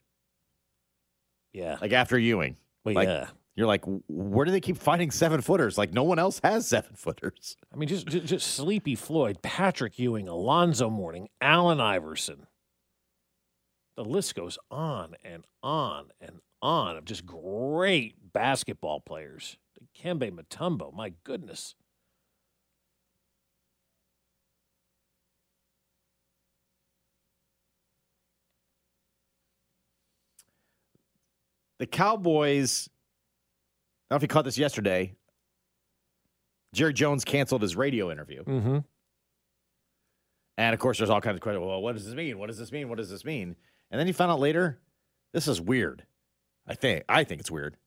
Yeah. 1.54 1.78
Like 1.82 1.94
after 1.94 2.17
Ewing. 2.17 2.58
Well, 2.84 2.96
like, 2.96 3.08
yeah. 3.08 3.28
You're 3.56 3.67
like, 3.67 3.84
where 4.08 4.46
do 4.46 4.52
they 4.52 4.62
keep 4.62 4.78
finding 4.78 5.12
seven 5.12 5.41
footers? 5.41 5.78
Like 5.78 5.94
no 5.94 6.04
one 6.04 6.20
else 6.20 6.39
has 6.44 6.67
seven 6.67 6.96
footers. 6.96 7.58
I 7.74 7.76
mean, 7.76 7.89
just, 7.89 8.08
just 8.08 8.26
just 8.26 8.48
Sleepy 8.48 8.96
Floyd, 8.96 9.41
Patrick 9.41 10.00
Ewing, 10.00 10.28
Alonzo 10.28 10.89
Mourning, 10.89 11.28
Allen 11.41 11.82
Iverson. 11.82 12.48
The 13.98 14.06
list 14.06 14.36
goes 14.36 14.58
on 14.70 15.15
and 15.24 15.44
on 15.62 16.12
and 16.22 16.39
on 16.62 16.97
of 16.97 17.06
just 17.06 17.26
great 17.26 18.15
basketball 18.34 19.00
players. 19.00 19.58
Kembe 20.00 20.32
Mutombo, 20.32 20.93
my 20.93 21.13
goodness. 21.24 21.76
The 31.80 31.88
Cowboys. 31.88 32.88
I 32.89 34.13
don't 34.13 34.15
know 34.15 34.17
if 34.17 34.21
you 34.21 34.28
caught 34.28 34.45
this 34.45 34.58
yesterday. 34.58 35.15
Jerry 36.74 36.93
Jones 36.93 37.26
canceled 37.26 37.63
his 37.63 37.76
radio 37.76 38.12
interview. 38.12 38.43
Mm-hmm. 38.43 38.78
And 40.58 40.74
of 40.74 40.80
course, 40.80 41.00
there's 41.00 41.10
all 41.10 41.21
kinds 41.21 41.38
of 41.38 41.41
questions. 41.41 41.65
Well, 41.65 41.82
what 41.82 41.95
does 41.95 42.06
this 42.06 42.13
mean? 42.13 42.38
What 42.38 42.47
does 42.47 42.60
this 42.60 42.71
mean? 42.71 42.88
What 42.88 43.00
does 43.00 43.10
this 43.10 43.26
mean? 43.26 43.56
And 43.89 44.00
then 44.00 44.06
you 44.06 44.13
found 44.13 44.32
out 44.32 44.39
later, 44.39 44.80
this 45.34 45.47
is 45.47 45.60
weird. 45.60 46.06
I 46.67 46.76
think. 46.76 47.04
I 47.10 47.24
think 47.24 47.41
it's 47.41 47.52
weird. 47.52 47.78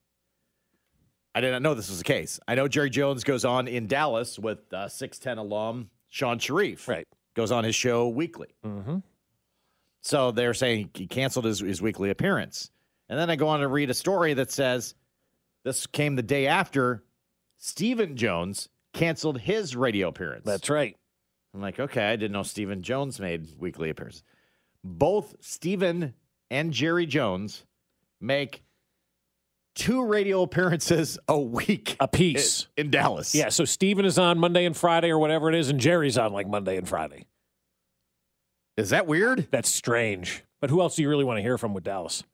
I 1.34 1.40
did 1.40 1.50
not 1.50 1.62
know 1.62 1.74
this 1.74 1.88
was 1.88 1.98
the 1.98 2.04
case. 2.04 2.38
I 2.46 2.54
know 2.54 2.68
Jerry 2.68 2.90
Jones 2.90 3.24
goes 3.24 3.44
on 3.44 3.66
in 3.66 3.86
Dallas 3.86 4.38
with 4.38 4.72
uh, 4.72 4.88
610 4.88 5.38
alum 5.38 5.90
Shan 6.08 6.38
Shariff. 6.38 6.86
Right. 6.86 7.06
Goes 7.34 7.50
on 7.50 7.64
his 7.64 7.74
show 7.74 8.08
weekly. 8.08 8.54
Mm-hmm. 8.64 8.98
So 10.00 10.30
they're 10.30 10.54
saying 10.54 10.90
he 10.94 11.06
canceled 11.06 11.46
his, 11.46 11.60
his 11.60 11.82
weekly 11.82 12.10
appearance. 12.10 12.70
And 13.08 13.18
then 13.18 13.30
I 13.30 13.36
go 13.36 13.48
on 13.48 13.60
to 13.60 13.68
read 13.68 13.90
a 13.90 13.94
story 13.94 14.34
that 14.34 14.52
says 14.52 14.94
this 15.64 15.86
came 15.86 16.14
the 16.14 16.22
day 16.22 16.46
after 16.46 17.02
Stephen 17.56 18.16
Jones 18.16 18.68
canceled 18.92 19.40
his 19.40 19.74
radio 19.74 20.08
appearance. 20.08 20.44
That's 20.44 20.70
right. 20.70 20.96
I'm 21.52 21.60
like, 21.60 21.80
okay, 21.80 22.04
I 22.04 22.16
didn't 22.16 22.32
know 22.32 22.42
Stephen 22.42 22.82
Jones 22.82 23.18
made 23.18 23.48
weekly 23.58 23.90
appearances. 23.90 24.22
Both 24.84 25.34
Stephen 25.40 26.14
and 26.50 26.72
Jerry 26.72 27.06
Jones 27.06 27.64
make 28.20 28.62
two 29.74 30.04
radio 30.04 30.42
appearances 30.42 31.18
a 31.28 31.38
week 31.38 31.96
A 32.00 32.08
piece. 32.08 32.68
in, 32.76 32.86
in 32.86 32.90
Dallas. 32.90 33.34
Yeah, 33.34 33.48
so 33.48 33.64
Steven 33.64 34.04
is 34.04 34.18
on 34.18 34.38
Monday 34.38 34.64
and 34.64 34.76
Friday 34.76 35.10
or 35.10 35.18
whatever 35.18 35.48
it 35.48 35.54
is, 35.54 35.68
and 35.68 35.80
Jerry's 35.80 36.16
on 36.18 36.32
like 36.32 36.48
Monday 36.48 36.76
and 36.76 36.88
Friday. 36.88 37.26
Is 38.76 38.90
that 38.90 39.06
weird? 39.06 39.48
That's 39.50 39.68
strange. 39.68 40.44
But 40.60 40.70
who 40.70 40.80
else 40.80 40.96
do 40.96 41.02
you 41.02 41.08
really 41.08 41.24
want 41.24 41.38
to 41.38 41.42
hear 41.42 41.58
from 41.58 41.74
with 41.74 41.84
Dallas? 41.84 42.24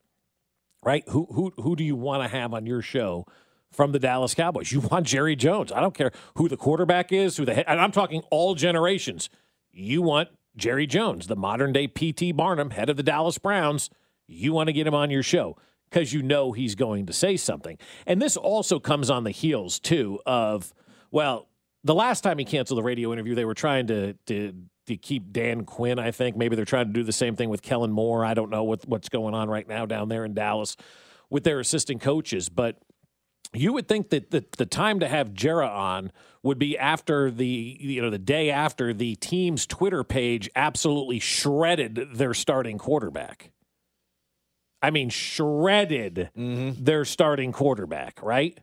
Right? 0.82 1.04
Who 1.08 1.26
who 1.30 1.52
who 1.58 1.76
do 1.76 1.84
you 1.84 1.96
want 1.96 2.22
to 2.22 2.28
have 2.28 2.54
on 2.54 2.64
your 2.64 2.80
show 2.80 3.26
from 3.72 3.92
the 3.92 3.98
Dallas 3.98 4.34
Cowboys? 4.34 4.72
You 4.72 4.80
want 4.80 5.06
Jerry 5.06 5.36
Jones. 5.36 5.72
I 5.72 5.80
don't 5.80 5.94
care 5.94 6.12
who 6.36 6.48
the 6.48 6.56
quarterback 6.56 7.12
is, 7.12 7.36
who 7.36 7.44
the 7.44 7.54
head, 7.54 7.66
and 7.68 7.78
I'm 7.80 7.92
talking 7.92 8.22
all 8.30 8.54
generations. 8.54 9.28
You 9.72 10.00
want 10.00 10.30
Jerry 10.56 10.86
Jones, 10.86 11.26
the 11.26 11.36
modern 11.36 11.72
day 11.74 11.86
PT 11.86 12.34
Barnum, 12.34 12.70
head 12.70 12.88
of 12.88 12.96
the 12.96 13.02
Dallas 13.02 13.36
Browns. 13.36 13.90
You 14.26 14.52
want 14.54 14.68
to 14.68 14.72
get 14.72 14.86
him 14.86 14.94
on 14.94 15.10
your 15.10 15.22
show 15.22 15.56
because 15.90 16.12
you 16.12 16.22
know 16.22 16.52
he's 16.52 16.74
going 16.74 17.06
to 17.06 17.12
say 17.12 17.36
something. 17.36 17.78
And 18.06 18.20
this 18.22 18.36
also 18.36 18.78
comes 18.78 19.10
on 19.10 19.24
the 19.24 19.30
heels 19.30 19.78
too 19.78 20.20
of 20.26 20.72
well, 21.10 21.48
the 21.82 21.94
last 21.94 22.20
time 22.20 22.38
he 22.38 22.44
canceled 22.44 22.78
the 22.78 22.82
radio 22.82 23.12
interview, 23.12 23.34
they 23.34 23.44
were 23.44 23.54
trying 23.54 23.86
to 23.88 24.14
to 24.26 24.54
to 24.86 24.96
keep 24.96 25.32
Dan 25.32 25.64
Quinn. 25.64 25.98
I 25.98 26.10
think 26.10 26.36
maybe 26.36 26.56
they're 26.56 26.64
trying 26.64 26.86
to 26.86 26.92
do 26.92 27.02
the 27.04 27.12
same 27.12 27.36
thing 27.36 27.48
with 27.48 27.62
Kellen 27.62 27.92
Moore. 27.92 28.24
I 28.24 28.34
don't 28.34 28.50
know 28.50 28.64
what 28.64 28.86
what's 28.86 29.08
going 29.08 29.34
on 29.34 29.48
right 29.48 29.68
now 29.68 29.86
down 29.86 30.08
there 30.08 30.24
in 30.24 30.34
Dallas 30.34 30.76
with 31.28 31.44
their 31.44 31.60
assistant 31.60 32.00
coaches, 32.00 32.48
but 32.48 32.78
you 33.52 33.72
would 33.72 33.88
think 33.88 34.10
that 34.10 34.30
the, 34.30 34.44
the 34.58 34.66
time 34.66 35.00
to 35.00 35.08
have 35.08 35.30
Jera 35.30 35.68
on 35.68 36.12
would 36.42 36.58
be 36.58 36.78
after 36.78 37.30
the 37.30 37.76
you 37.80 38.00
know 38.02 38.10
the 38.10 38.18
day 38.18 38.50
after 38.50 38.92
the 38.92 39.16
team's 39.16 39.66
Twitter 39.66 40.04
page 40.04 40.48
absolutely 40.54 41.18
shredded 41.18 42.08
their 42.14 42.34
starting 42.34 42.78
quarterback. 42.78 43.50
I 44.82 44.90
mean, 44.90 45.10
shredded 45.10 46.30
their 46.34 47.04
starting 47.04 47.52
quarterback, 47.52 48.22
right? 48.22 48.58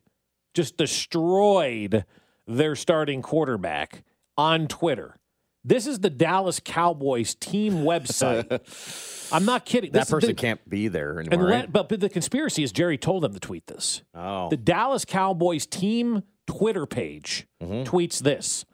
Just 0.54 0.78
destroyed 0.78 2.06
their 2.48 2.76
starting 2.76 3.22
quarterback 3.22 4.04
on 4.38 4.68
Twitter. 4.68 5.18
This 5.64 5.86
is 5.86 6.00
the 6.00 6.10
Dallas 6.10 6.60
Cowboys 6.64 7.36
team 7.36 7.74
website. 7.84 9.30
I'm 9.32 9.46
not 9.46 9.66
kidding. 9.66 9.92
That 9.92 10.02
This- 10.02 10.10
person 10.12 10.30
the- 10.30 10.36
can't 10.36 10.68
be 10.70 10.88
there 10.88 11.20
anymore. 11.20 11.48
right? 11.50 11.72
but, 11.72 11.90
but 11.90 12.00
the 12.00 12.10
conspiracy 12.10 12.64
is 12.64 12.72
Jerry 12.72 12.98
told 12.98 13.24
them 13.24 13.34
to 13.34 13.40
tweet 13.40 13.68
this. 13.68 14.02
Oh. 14.16 14.50
The 14.50 14.58
Dallas 14.58 15.04
Cowboys 15.06 15.66
team 15.66 16.24
Twitter 16.48 16.86
page 16.86 17.46
Mm-hmm. 17.62 17.84
tweets 17.94 18.20
this. 18.22 18.66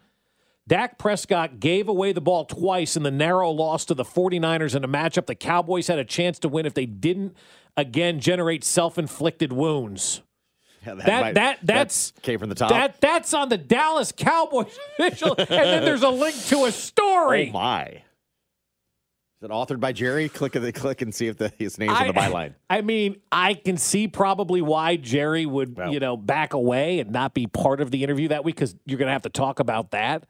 Dak 0.68 0.98
Prescott 0.98 1.60
gave 1.60 1.90
away 1.90 2.14
the 2.14 2.22
ball 2.22 2.46
twice 2.46 2.96
in 2.96 3.04
the 3.04 3.12
narrow 3.12 3.52
loss 3.52 3.84
to 3.86 3.94
the 3.94 4.06
49ers 4.06 4.76
in 4.76 4.84
a 4.84 4.88
matchup 4.88 5.26
the 5.26 5.36
Cowboys 5.36 5.88
had 5.88 6.00
a 6.00 6.06
chance 6.06 6.40
to 6.40 6.48
win 6.48 6.66
if 6.66 6.74
they 6.74 6.86
didn't 6.86 7.36
again 7.76 8.20
generate 8.20 8.64
self 8.64 8.98
inflicted 8.98 9.52
wounds. 9.52 10.22
Yeah, 10.86 10.96
That 10.96 11.22
might- 11.22 11.34
that 11.36 11.60
that's 11.64 12.12
came 12.22 12.40
from 12.40 12.50
the 12.50 12.56
top. 12.56 12.70
that 12.70 13.00
that's 13.02 13.34
on 13.34 13.50
the 13.50 13.58
Dallas 13.58 14.12
Cowboys 14.16 14.78
official, 15.00 15.36
and 15.38 15.48
then 15.50 15.86
there's 15.86 16.04
a 16.04 16.10
link 16.10 16.36
to 16.48 16.66
a 16.66 16.72
story. 16.72 17.50
Oh 17.50 17.54
my! 17.54 17.86
Is 17.86 18.02
it 19.44 19.50
authored 19.50 19.80
by 19.82 19.92
Jerry? 19.94 20.28
Click 20.30 20.54
the 20.54 20.72
click 20.74 21.02
and 21.02 21.14
see 21.14 21.28
if 21.28 21.38
the, 21.38 21.52
his 21.58 21.78
name's 21.78 21.94
on 21.98 22.08
the 22.08 22.14
byline. 22.14 22.54
I 22.70 22.82
mean, 22.82 23.18
I 23.32 23.54
can 23.54 23.76
see 23.78 24.08
probably 24.10 24.62
why 24.62 24.96
Jerry 24.98 25.46
would, 25.46 25.78
you 25.90 26.00
know, 26.00 26.16
back 26.18 26.54
away 26.54 27.00
and 27.00 27.12
not 27.12 27.34
be 27.34 27.48
part 27.48 27.80
of 27.82 27.92
the 27.92 28.04
interview 28.04 28.30
that 28.30 28.44
week 28.46 28.56
because 28.56 28.76
you're 28.86 29.00
going 29.00 29.08
to 29.08 29.14
have 29.14 29.24
to 29.24 29.30
talk 29.30 29.60
about 29.60 29.92
that. 29.92 30.26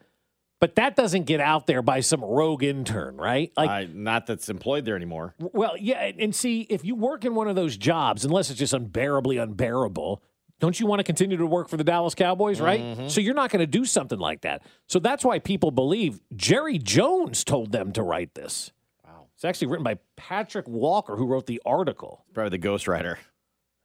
But 0.63 0.76
that 0.76 0.95
doesn't 0.95 1.23
get 1.26 1.41
out 1.41 1.67
there 1.67 1.82
by 1.82 1.99
some 1.99 2.23
rogue 2.23 2.63
intern, 2.63 3.17
right? 3.17 3.52
Like, 3.58 3.69
Uh, 3.69 3.91
not 3.93 4.28
that's 4.28 4.47
employed 4.47 4.86
there 4.86 4.95
anymore. 4.95 5.36
well, 5.38 5.76
yeah, 5.78 5.99
and- 6.06 6.21
and 6.21 6.34
see, 6.34 6.62
if 6.69 6.86
you 6.86 6.95
work 6.95 7.26
in 7.26 7.36
one 7.36 7.49
of 7.49 7.58
those 7.58 7.76
jobs, 7.76 8.23
unless 8.23 8.49
it's 8.49 8.60
just 8.60 8.73
unbearably 8.73 9.36
unbearable, 9.36 10.21
don't 10.62 10.80
you 10.80 10.86
want 10.88 10.99
to 10.99 11.04
continue 11.04 11.36
to 11.36 11.45
work 11.45 11.67
for 11.67 11.76
the 11.76 11.84
Dallas 11.84 12.15
Cowboys, 12.15 12.62
right? 12.62 12.80
Mhm. 12.80 13.10
So 13.12 13.19
you're 13.19 13.34
not 13.34 13.49
going 13.49 13.60
to 13.60 13.67
do 13.67 13.84
something 13.84 14.19
like 14.19 14.39
that. 14.43 14.63
So 14.88 14.99
that's 14.99 15.26
why 15.26 15.39
people 15.39 15.69
believe 15.69 16.21
Jerry 16.34 16.78
Jones 16.78 17.43
told 17.43 17.73
them 17.73 17.91
to 17.91 18.02
write 18.02 18.34
this. 18.34 18.71
Wow. 19.06 19.26
It's 19.36 19.43
actually 19.43 19.67
written 19.67 19.84
by 19.84 19.97
Patrick 20.15 20.69
Walker, 20.69 21.17
who 21.17 21.26
wrote 21.26 21.45
the 21.45 21.62
article. 21.65 22.23
Probably 22.34 22.58
the 22.58 22.65
ghostwriter. 22.65 23.17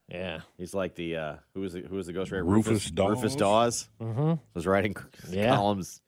Yeah. 0.09 0.43
He's 0.57 0.75
like 0.75 0.95
the 0.95 1.17
uh, 1.17 1.37
who 1.55 1.61
was 1.63 1.73
the, 1.73 1.81
who 1.81 1.97
was 1.97 2.07
the 2.07 2.13
ghostwriter? 2.13 2.47
Rufus 2.47 2.89
Dawes. 2.89 3.17
Rufus 3.17 3.35
Dawes 3.35 3.89
Mhm. 4.01 4.39
was 4.55 4.65
writing 4.65 4.95
Yeah. 5.29 5.57
columns 5.57 6.01
for 6.07 6.08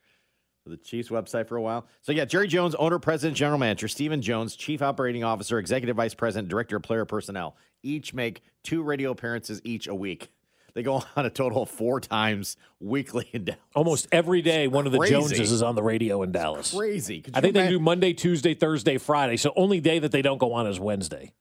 the 0.71 0.77
Chiefs 0.77 1.09
website 1.09 1.49
for 1.49 1.57
a 1.57 1.63
while. 1.63 1.87
So 2.03 2.13
yeah, 2.13 2.25
Jerry 2.25 2.49
Jones, 2.49 2.75
owner, 2.77 2.99
president, 2.99 3.37
general 3.37 3.59
manager, 3.59 3.89
Stephen 3.89 4.23
Jones, 4.23 4.57
chief 4.57 4.83
operating 4.83 5.25
officer, 5.25 5.59
executive 5.59 5.97
vice 5.97 6.15
president, 6.15 6.49
director 6.49 6.77
of 6.77 6.83
player 6.83 7.05
personnel, 7.05 7.57
each 7.83 8.15
make 8.15 8.43
two 8.63 8.83
radio 8.83 9.11
appearances 9.11 9.61
each 9.65 9.87
a 9.87 9.95
week. 9.95 10.31
They 10.75 10.83
go 10.83 11.03
on 11.17 11.27
a 11.27 11.31
total 11.31 11.63
of 11.63 11.71
four 11.71 12.01
times 12.01 12.57
weekly 12.79 13.29
in 13.33 13.45
Dallas. 13.45 13.61
Almost 13.75 14.09
every 14.13 14.43
day, 14.43 14.69
one 14.69 14.87
of 14.87 14.93
the 14.93 15.07
Joneses 15.07 15.53
is 15.53 15.63
on 15.63 15.75
the 15.75 15.83
radio 15.83 16.23
in 16.23 16.33
Dallas. 16.33 16.75
Crazy. 16.75 17.25
I 17.35 17.41
think 17.41 17.55
they 17.55 17.69
do 17.69 17.79
Monday, 17.79 18.13
Tuesday, 18.13 18.55
Thursday, 18.55 18.99
Friday. 18.99 19.37
So 19.37 19.53
only 19.57 19.81
day 19.81 19.99
that 19.99 20.13
they 20.13 20.23
don't 20.23 20.39
go 20.39 20.53
on 20.53 20.67
is 20.67 20.79
Wednesday. 20.79 21.33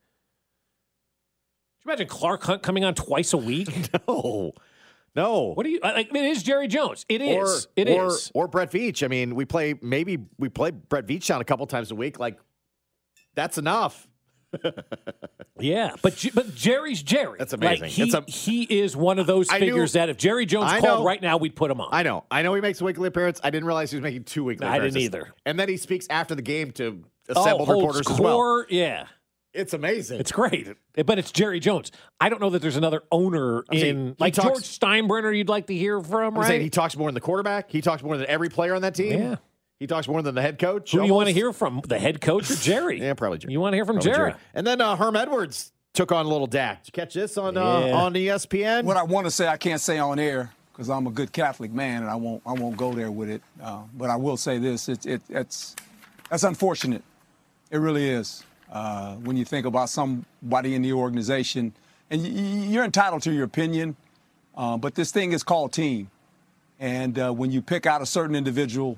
Could 1.82 1.88
you 1.88 1.92
imagine 1.92 2.08
Clark 2.08 2.42
Hunt 2.42 2.62
coming 2.62 2.84
on 2.84 2.94
twice 2.94 3.32
a 3.32 3.38
week? 3.38 3.68
no, 4.08 4.52
no. 5.16 5.52
What 5.54 5.64
do 5.64 5.70
you? 5.70 5.80
Like, 5.82 6.08
it 6.14 6.16
is 6.16 6.42
Jerry 6.42 6.68
Jones. 6.68 7.04
It 7.08 7.20
is. 7.22 7.66
Or, 7.66 7.70
It 7.76 7.88
is. 7.88 8.30
or, 8.34 8.44
Or 8.44 8.48
Brett 8.48 8.70
Veach. 8.70 9.02
I 9.04 9.08
mean, 9.08 9.34
we 9.34 9.44
play 9.44 9.74
maybe 9.82 10.18
we 10.38 10.48
play 10.48 10.70
Brett 10.70 11.06
Veach 11.06 11.26
down 11.26 11.40
a 11.40 11.44
couple 11.44 11.66
times 11.66 11.90
a 11.90 11.94
week. 11.94 12.18
Like 12.18 12.38
that's 13.34 13.58
enough. 13.58 14.06
Yeah, 15.58 15.94
but 16.00 16.24
but 16.34 16.54
Jerry's 16.54 17.02
Jerry. 17.02 17.36
That's 17.38 17.52
Like, 17.52 17.78
amazing. 17.80 17.88
he, 17.90 18.02
It's 18.04 18.14
a- 18.14 18.24
he 18.26 18.62
is 18.62 18.96
one 18.96 19.18
of 19.18 19.26
those 19.26 19.48
I 19.50 19.58
knew- 19.58 19.66
figures 19.66 19.92
that 19.92 20.08
if 20.08 20.16
Jerry 20.16 20.46
Jones 20.46 20.72
I 20.72 20.80
called 20.80 21.00
know. 21.00 21.04
right 21.04 21.20
now, 21.20 21.36
we'd 21.36 21.54
put 21.54 21.70
him 21.70 21.82
on. 21.82 21.90
I 21.92 22.02
know. 22.02 22.24
I 22.30 22.40
know 22.40 22.54
he 22.54 22.62
makes 22.62 22.80
a 22.80 22.84
weekly 22.84 23.08
appearance. 23.08 23.40
I 23.44 23.50
didn't 23.50 23.66
realize 23.66 23.90
he 23.90 23.98
was 23.98 24.02
making 24.02 24.24
two 24.24 24.42
weekly 24.44 24.66
appearances. 24.66 24.96
I 24.96 25.00
didn't 25.00 25.14
either. 25.16 25.34
And 25.44 25.58
then 25.60 25.68
he 25.68 25.76
speaks 25.76 26.06
after 26.08 26.34
the 26.34 26.40
game 26.42 26.70
to 26.72 27.04
Oh, 27.28 27.40
assembled 27.42 27.68
holds 27.68 27.80
reporters 28.00 28.10
as 28.10 28.18
well. 28.20 28.64
Yeah, 28.70 29.06
It's 29.52 29.74
amazing. 29.74 30.20
it's 30.20 30.30
great. 30.32 30.68
But 31.04 31.18
it's 31.18 31.32
Jerry 31.32 31.58
Jones. 31.60 31.90
I 32.20 32.28
don't 32.28 32.40
know 32.40 32.50
that 32.50 32.62
there's 32.62 32.76
another 32.76 33.02
owner 33.10 33.64
I'm 33.68 33.78
saying, 33.78 33.96
in 33.98 34.06
he 34.10 34.14
like 34.18 34.34
talks- 34.34 34.48
George 34.48 34.62
Steinbrenner. 34.64 35.36
You'd 35.36 35.48
like 35.48 35.66
to 35.66 35.74
hear 35.74 36.00
from, 36.00 36.34
I'm 36.34 36.40
right? 36.40 36.46
saying 36.48 36.60
he 36.62 36.70
talks 36.70 36.96
more 36.96 37.08
than 37.08 37.14
the 37.14 37.20
quarterback. 37.20 37.70
He 37.70 37.80
talks 37.80 38.02
more 38.02 38.16
than 38.16 38.26
every 38.28 38.48
player 38.48 38.74
on 38.74 38.82
that 38.82 38.94
team. 38.94 39.18
Yeah. 39.18 39.36
He 39.80 39.86
talks 39.86 40.06
more 40.06 40.20
than 40.22 40.34
the 40.34 40.42
head 40.42 40.58
coach. 40.58 40.92
Who 40.92 41.00
do 41.00 41.06
you 41.06 41.14
want 41.14 41.28
to 41.28 41.32
hear 41.32 41.52
from? 41.52 41.80
The 41.86 41.98
head 41.98 42.20
coach 42.20 42.50
or 42.50 42.54
Jerry? 42.56 43.00
Yeah, 43.02 43.14
probably 43.14 43.38
Jerry. 43.38 43.52
You 43.54 43.60
want 43.60 43.72
to 43.72 43.76
hear 43.78 43.86
from 43.86 43.96
Probably 43.96 44.12
Jerry? 44.12 44.34
And 44.54 44.66
then 44.66 44.80
uh, 44.80 44.94
Herm 44.94 45.16
Edwards 45.16 45.72
took 45.94 46.12
on 46.12 46.26
a 46.26 46.28
little 46.28 46.46
Dak. 46.46 46.84
Did 46.84 46.88
you 46.88 47.02
catch 47.02 47.14
this 47.14 47.38
on 47.38 47.56
uh, 47.56 47.62
on 47.62 48.12
ESPN? 48.14 48.84
What 48.84 48.98
I 48.98 49.02
want 49.04 49.26
to 49.26 49.30
say, 49.30 49.48
I 49.48 49.56
can't 49.56 49.80
say 49.80 49.98
on 49.98 50.18
air 50.18 50.52
because 50.72 50.90
I'm 50.90 51.06
a 51.06 51.10
good 51.10 51.32
Catholic 51.32 51.72
man, 51.72 52.02
and 52.02 52.10
I 52.10 52.14
won't 52.14 52.42
I 52.46 52.52
won't 52.52 52.76
go 52.76 52.92
there 52.92 53.10
with 53.10 53.30
it. 53.30 53.42
Uh, 53.60 53.82
but 53.94 54.10
I 54.10 54.16
will 54.16 54.36
say 54.36 54.58
this: 54.58 54.88
it, 54.90 55.06
it, 55.06 55.22
it's 55.30 55.74
that's 56.28 56.42
unfortunate. 56.44 57.02
It 57.70 57.78
really 57.78 58.06
is. 58.08 58.44
Uh, 58.70 59.16
when 59.16 59.36
you 59.36 59.44
think 59.44 59.66
about 59.66 59.88
somebody 59.88 60.76
in 60.76 60.82
the 60.82 60.92
organization, 60.92 61.72
and 62.08 62.24
you're 62.70 62.84
entitled 62.84 63.20
to 63.22 63.32
your 63.32 63.44
opinion, 63.44 63.96
uh, 64.56 64.76
but 64.76 64.94
this 64.94 65.10
thing 65.10 65.32
is 65.32 65.42
called 65.42 65.72
team. 65.72 66.08
And 66.78 67.18
uh, 67.18 67.32
when 67.32 67.50
you 67.50 67.62
pick 67.62 67.84
out 67.84 68.00
a 68.00 68.06
certain 68.06 68.36
individual 68.36 68.96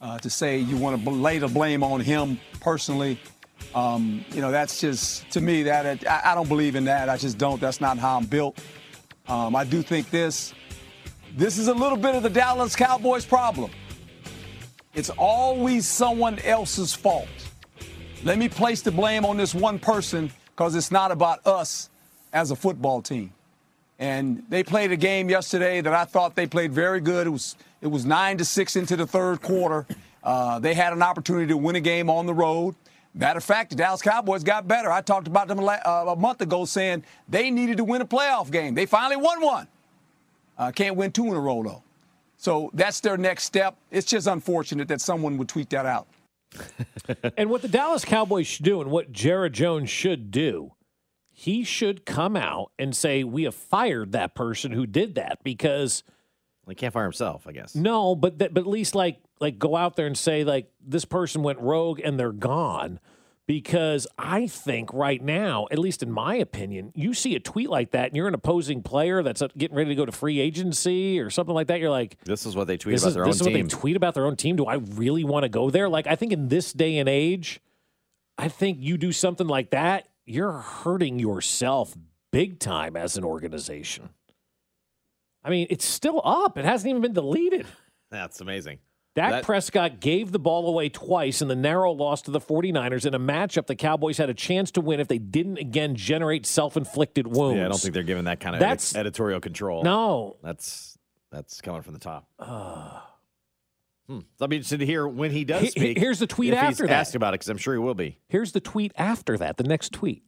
uh, 0.00 0.18
to 0.18 0.28
say 0.28 0.58
you 0.58 0.76
want 0.76 1.04
to 1.04 1.10
lay 1.10 1.38
the 1.38 1.48
blame 1.48 1.84
on 1.84 2.00
him 2.00 2.40
personally, 2.60 3.20
um, 3.76 4.24
you 4.32 4.40
know, 4.40 4.50
that's 4.50 4.80
just, 4.80 5.30
to 5.30 5.40
me, 5.40 5.62
that 5.62 6.04
I, 6.04 6.32
I 6.32 6.34
don't 6.34 6.48
believe 6.48 6.74
in 6.74 6.84
that. 6.86 7.08
I 7.08 7.16
just 7.16 7.38
don't. 7.38 7.60
That's 7.60 7.80
not 7.80 7.98
how 7.98 8.16
I'm 8.16 8.26
built. 8.26 8.58
Um, 9.28 9.54
I 9.54 9.64
do 9.64 9.82
think 9.82 10.10
this, 10.10 10.52
this 11.36 11.58
is 11.58 11.68
a 11.68 11.74
little 11.74 11.96
bit 11.96 12.16
of 12.16 12.24
the 12.24 12.30
Dallas 12.30 12.74
Cowboys 12.74 13.24
problem. 13.24 13.70
It's 14.94 15.10
always 15.10 15.86
someone 15.86 16.40
else's 16.40 16.92
fault. 16.92 17.28
Let 18.24 18.38
me 18.38 18.48
place 18.48 18.82
the 18.82 18.92
blame 18.92 19.24
on 19.24 19.36
this 19.36 19.52
one 19.52 19.80
person 19.80 20.30
because 20.54 20.76
it's 20.76 20.92
not 20.92 21.10
about 21.10 21.44
us 21.44 21.90
as 22.32 22.52
a 22.52 22.56
football 22.56 23.02
team. 23.02 23.32
And 23.98 24.44
they 24.48 24.62
played 24.62 24.92
a 24.92 24.96
game 24.96 25.28
yesterday 25.28 25.80
that 25.80 25.92
I 25.92 26.04
thought 26.04 26.36
they 26.36 26.46
played 26.46 26.72
very 26.72 27.00
good. 27.00 27.26
It 27.26 27.30
was 27.30 27.56
it 27.80 27.88
was 27.88 28.06
nine 28.06 28.38
to 28.38 28.44
six 28.44 28.76
into 28.76 28.94
the 28.94 29.08
third 29.08 29.42
quarter. 29.42 29.86
Uh, 30.22 30.60
they 30.60 30.72
had 30.72 30.92
an 30.92 31.02
opportunity 31.02 31.48
to 31.48 31.56
win 31.56 31.74
a 31.74 31.80
game 31.80 32.08
on 32.08 32.26
the 32.26 32.34
road. 32.34 32.76
Matter 33.12 33.38
of 33.38 33.44
fact, 33.44 33.70
the 33.70 33.76
Dallas 33.76 34.02
Cowboys 34.02 34.44
got 34.44 34.68
better. 34.68 34.90
I 34.92 35.00
talked 35.00 35.26
about 35.26 35.48
them 35.48 35.58
uh, 35.58 35.72
a 35.84 36.16
month 36.16 36.40
ago, 36.42 36.64
saying 36.64 37.02
they 37.28 37.50
needed 37.50 37.78
to 37.78 37.84
win 37.84 38.02
a 38.02 38.06
playoff 38.06 38.52
game. 38.52 38.74
They 38.76 38.86
finally 38.86 39.16
won 39.16 39.40
one. 39.40 39.68
Uh, 40.56 40.70
can't 40.70 40.94
win 40.94 41.10
two 41.10 41.26
in 41.26 41.34
a 41.34 41.40
row 41.40 41.64
though. 41.64 41.82
So 42.36 42.70
that's 42.72 43.00
their 43.00 43.16
next 43.16 43.44
step. 43.44 43.76
It's 43.90 44.06
just 44.06 44.28
unfortunate 44.28 44.86
that 44.88 45.00
someone 45.00 45.38
would 45.38 45.48
tweet 45.48 45.70
that 45.70 45.86
out. 45.86 46.06
and 47.36 47.50
what 47.50 47.62
the 47.62 47.68
Dallas 47.68 48.04
Cowboys 48.04 48.46
should 48.46 48.64
do, 48.64 48.80
and 48.80 48.90
what 48.90 49.12
Jerry 49.12 49.50
Jones 49.50 49.90
should 49.90 50.30
do, 50.30 50.72
he 51.30 51.64
should 51.64 52.04
come 52.04 52.36
out 52.36 52.72
and 52.78 52.94
say, 52.94 53.24
"We 53.24 53.44
have 53.44 53.54
fired 53.54 54.12
that 54.12 54.34
person 54.34 54.72
who 54.72 54.86
did 54.86 55.14
that," 55.14 55.38
because 55.42 56.02
he 56.68 56.74
can't 56.74 56.92
fire 56.92 57.04
himself, 57.04 57.46
I 57.46 57.52
guess. 57.52 57.74
no, 57.74 58.14
but 58.14 58.38
that, 58.38 58.54
but 58.54 58.60
at 58.60 58.66
least 58.66 58.94
like 58.94 59.20
like 59.40 59.58
go 59.58 59.76
out 59.76 59.96
there 59.96 60.06
and 60.06 60.16
say 60.16 60.44
like 60.44 60.70
this 60.80 61.04
person 61.04 61.42
went 61.42 61.58
rogue 61.58 62.00
and 62.02 62.18
they're 62.18 62.32
gone. 62.32 63.00
Because 63.48 64.06
I 64.16 64.46
think 64.46 64.92
right 64.94 65.20
now, 65.20 65.66
at 65.70 65.78
least 65.78 66.02
in 66.02 66.10
my 66.12 66.36
opinion, 66.36 66.92
you 66.94 67.12
see 67.12 67.34
a 67.34 67.40
tweet 67.40 67.68
like 67.68 67.90
that 67.90 68.06
and 68.06 68.16
you're 68.16 68.28
an 68.28 68.34
opposing 68.34 68.82
player 68.82 69.22
that's 69.22 69.42
getting 69.58 69.76
ready 69.76 69.90
to 69.90 69.94
go 69.96 70.06
to 70.06 70.12
free 70.12 70.38
agency 70.38 71.18
or 71.18 71.28
something 71.28 71.54
like 71.54 71.66
that. 71.66 71.80
You're 71.80 71.90
like, 71.90 72.22
This 72.24 72.46
is 72.46 72.54
what 72.54 72.68
they 72.68 72.76
tweet 72.76 72.98
about 73.00 73.08
is, 73.08 73.14
their 73.14 73.24
this 73.24 73.42
own 73.42 73.48
is 73.48 73.54
what 73.54 73.62
they 73.62 73.76
tweet 73.76 73.96
about 73.96 74.14
their 74.14 74.26
own 74.26 74.36
team. 74.36 74.54
Do 74.56 74.66
I 74.66 74.74
really 74.74 75.24
want 75.24 75.42
to 75.42 75.48
go 75.48 75.70
there? 75.70 75.88
Like, 75.88 76.06
I 76.06 76.14
think 76.14 76.32
in 76.32 76.48
this 76.48 76.72
day 76.72 76.98
and 76.98 77.08
age, 77.08 77.60
I 78.38 78.46
think 78.48 78.78
you 78.80 78.96
do 78.96 79.10
something 79.10 79.48
like 79.48 79.70
that, 79.70 80.08
you're 80.24 80.52
hurting 80.52 81.18
yourself 81.18 81.94
big 82.30 82.60
time 82.60 82.96
as 82.96 83.16
an 83.16 83.24
organization. 83.24 84.10
I 85.44 85.50
mean, 85.50 85.66
it's 85.68 85.84
still 85.84 86.22
up. 86.24 86.56
It 86.56 86.64
hasn't 86.64 86.88
even 86.88 87.02
been 87.02 87.12
deleted. 87.12 87.66
That's 88.10 88.40
amazing. 88.40 88.78
Dak 89.14 89.30
That- 89.30 89.44
Prescott 89.44 90.00
gave 90.00 90.32
the 90.32 90.38
ball 90.38 90.66
away 90.68 90.88
twice 90.88 91.42
in 91.42 91.48
the 91.48 91.54
narrow 91.54 91.92
loss 91.92 92.22
to 92.22 92.30
the 92.30 92.40
49ers 92.40 93.04
in 93.04 93.12
a 93.14 93.18
matchup 93.20 93.66
the 93.66 93.74
Cowboys 93.76 94.16
had 94.16 94.30
a 94.30 94.34
chance 94.34 94.70
to 94.70 94.80
win 94.80 95.00
if 95.00 95.08
they 95.08 95.18
didn't 95.18 95.58
again 95.58 95.94
generate 95.96 96.46
self-inflicted 96.46 97.26
wounds. 97.26 97.58
Yeah, 97.58 97.66
I 97.66 97.68
don't 97.68 97.78
think 97.80 97.92
they're 97.92 98.02
giving 98.04 98.24
that 98.24 98.40
kind 98.40 98.54
of 98.56 98.60
That's- 98.60 98.94
editorial 98.96 99.40
control. 99.40 99.82
No. 99.82 100.36
That's 100.42 100.96
that's 101.30 101.60
coming 101.60 101.82
from 101.82 101.92
the 101.94 101.98
top. 102.00 102.26
Hmm. 104.08 104.18
So 104.18 104.24
I'll 104.42 104.48
be 104.48 104.56
interested 104.56 104.78
to 104.80 104.86
hear 104.86 105.06
when 105.06 105.30
he 105.30 105.44
does 105.44 105.62
He- 105.62 105.70
speak. 105.70 105.98
here's 105.98 106.18
the 106.18 106.26
tweet 106.26 106.52
after 106.54 106.84
he's 106.84 106.88
that. 106.88 106.90
asked 106.90 107.14
about 107.14 107.34
it 107.34 107.40
because 107.40 107.48
I'm 107.48 107.56
sure 107.58 107.74
he 107.74 107.78
will 107.80 107.94
be. 107.94 108.18
Here's 108.28 108.52
the 108.52 108.60
tweet 108.60 108.92
after 108.96 109.38
that, 109.38 109.56
the 109.58 109.64
next 109.64 109.92
tweet. 109.92 110.22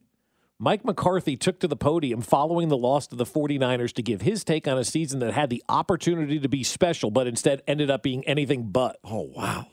Mike 0.59 0.85
McCarthy 0.85 1.37
took 1.37 1.59
to 1.61 1.69
the 1.69 1.77
podium 1.77 2.21
following 2.21 2.69
the 2.69 2.77
loss 2.77 3.09
to 3.09 3.17
the 3.17 3.25
49ers 3.25 3.93
to 3.95 4.03
give 4.03 4.21
his 4.21 4.45
take 4.45 4.69
on 4.69 4.79
a 4.79 4.85
season 4.85 5.19
that 5.19 5.33
had 5.33 5.51
the 5.51 5.63
opportunity 5.69 6.39
to 6.39 6.49
be 6.49 6.63
special, 6.63 7.11
but 7.11 7.27
instead 7.27 7.63
ended 7.67 7.91
up 7.91 8.03
being 8.03 8.25
anything 8.25 8.71
but. 8.71 8.99
Oh, 9.03 9.31
wow. 9.35 9.67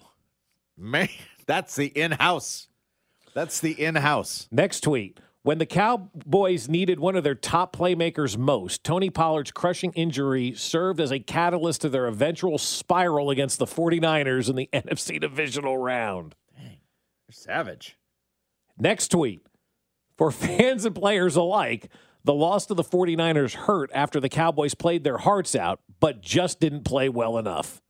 Man, 0.75 1.09
that's 1.45 1.75
the 1.75 1.85
in-house. 1.85 2.67
That's 3.35 3.59
the 3.59 3.71
in-house. 3.71 4.47
Next 4.51 4.81
tweet. 4.81 5.19
When 5.43 5.57
the 5.57 5.65
Cowboys 5.65 6.69
needed 6.69 6.99
one 6.99 7.15
of 7.15 7.23
their 7.23 7.35
top 7.35 7.75
playmakers 7.75 8.37
most, 8.37 8.83
Tony 8.83 9.09
Pollard's 9.09 9.51
crushing 9.51 9.91
injury 9.93 10.53
served 10.55 10.99
as 10.99 11.11
a 11.11 11.19
catalyst 11.19 11.81
to 11.81 11.89
their 11.89 12.07
eventual 12.07 12.57
spiral 12.59 13.31
against 13.31 13.57
the 13.57 13.65
49ers 13.65 14.49
in 14.49 14.55
the 14.55 14.69
NFC 14.73 15.19
divisional 15.19 15.77
round. 15.77 16.35
Dang, 16.55 16.77
savage. 17.31 17.97
Next 18.77 19.09
tweet. 19.09 19.41
For 20.21 20.29
fans 20.31 20.85
and 20.85 20.93
players 20.93 21.35
alike, 21.35 21.89
the 22.23 22.33
loss 22.35 22.67
to 22.67 22.75
the 22.75 22.83
49ers 22.83 23.55
hurt 23.55 23.89
after 23.91 24.19
the 24.19 24.29
Cowboys 24.29 24.75
played 24.75 25.03
their 25.03 25.17
hearts 25.17 25.55
out, 25.55 25.79
but 25.99 26.21
just 26.21 26.59
didn't 26.59 26.83
play 26.83 27.09
well 27.09 27.39
enough. 27.39 27.81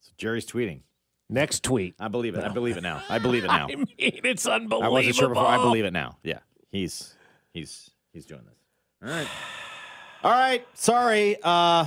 So 0.00 0.12
Jerry's 0.16 0.46
tweeting. 0.46 0.80
Next 1.28 1.62
tweet. 1.64 1.94
I 2.00 2.08
believe 2.08 2.34
it. 2.34 2.42
I 2.42 2.48
believe 2.48 2.78
it 2.78 2.82
now. 2.82 3.02
I 3.10 3.18
believe 3.18 3.44
it 3.44 3.48
now. 3.48 3.66
I 3.70 3.74
mean, 3.76 3.86
it's 3.98 4.46
unbelievable. 4.46 4.84
I 4.84 4.88
wasn't 4.88 5.16
sure 5.16 5.28
before. 5.28 5.46
I 5.46 5.58
believe 5.58 5.84
it 5.84 5.92
now. 5.92 6.16
Yeah, 6.22 6.38
he's 6.70 7.14
he's 7.52 7.90
he's 8.14 8.24
doing 8.24 8.40
this. 8.46 8.56
All 9.02 9.14
right. 9.14 9.28
All 10.24 10.30
right. 10.30 10.66
Sorry. 10.72 11.36
Uh, 11.42 11.84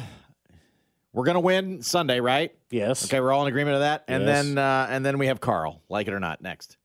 we're 1.13 1.25
gonna 1.25 1.39
win 1.39 1.81
Sunday, 1.81 2.19
right? 2.19 2.53
Yes. 2.69 3.05
Okay, 3.05 3.19
we're 3.19 3.31
all 3.31 3.41
in 3.43 3.47
agreement 3.47 3.75
of 3.75 3.81
that. 3.81 4.03
And 4.07 4.23
Yes. 4.25 4.43
then 4.45 4.57
uh, 4.57 4.87
and 4.89 5.05
then 5.05 5.17
we 5.17 5.27
have 5.27 5.39
Carl, 5.41 5.81
like 5.89 6.07
it 6.07 6.13
or 6.13 6.19
not, 6.19 6.41
next. 6.41 6.77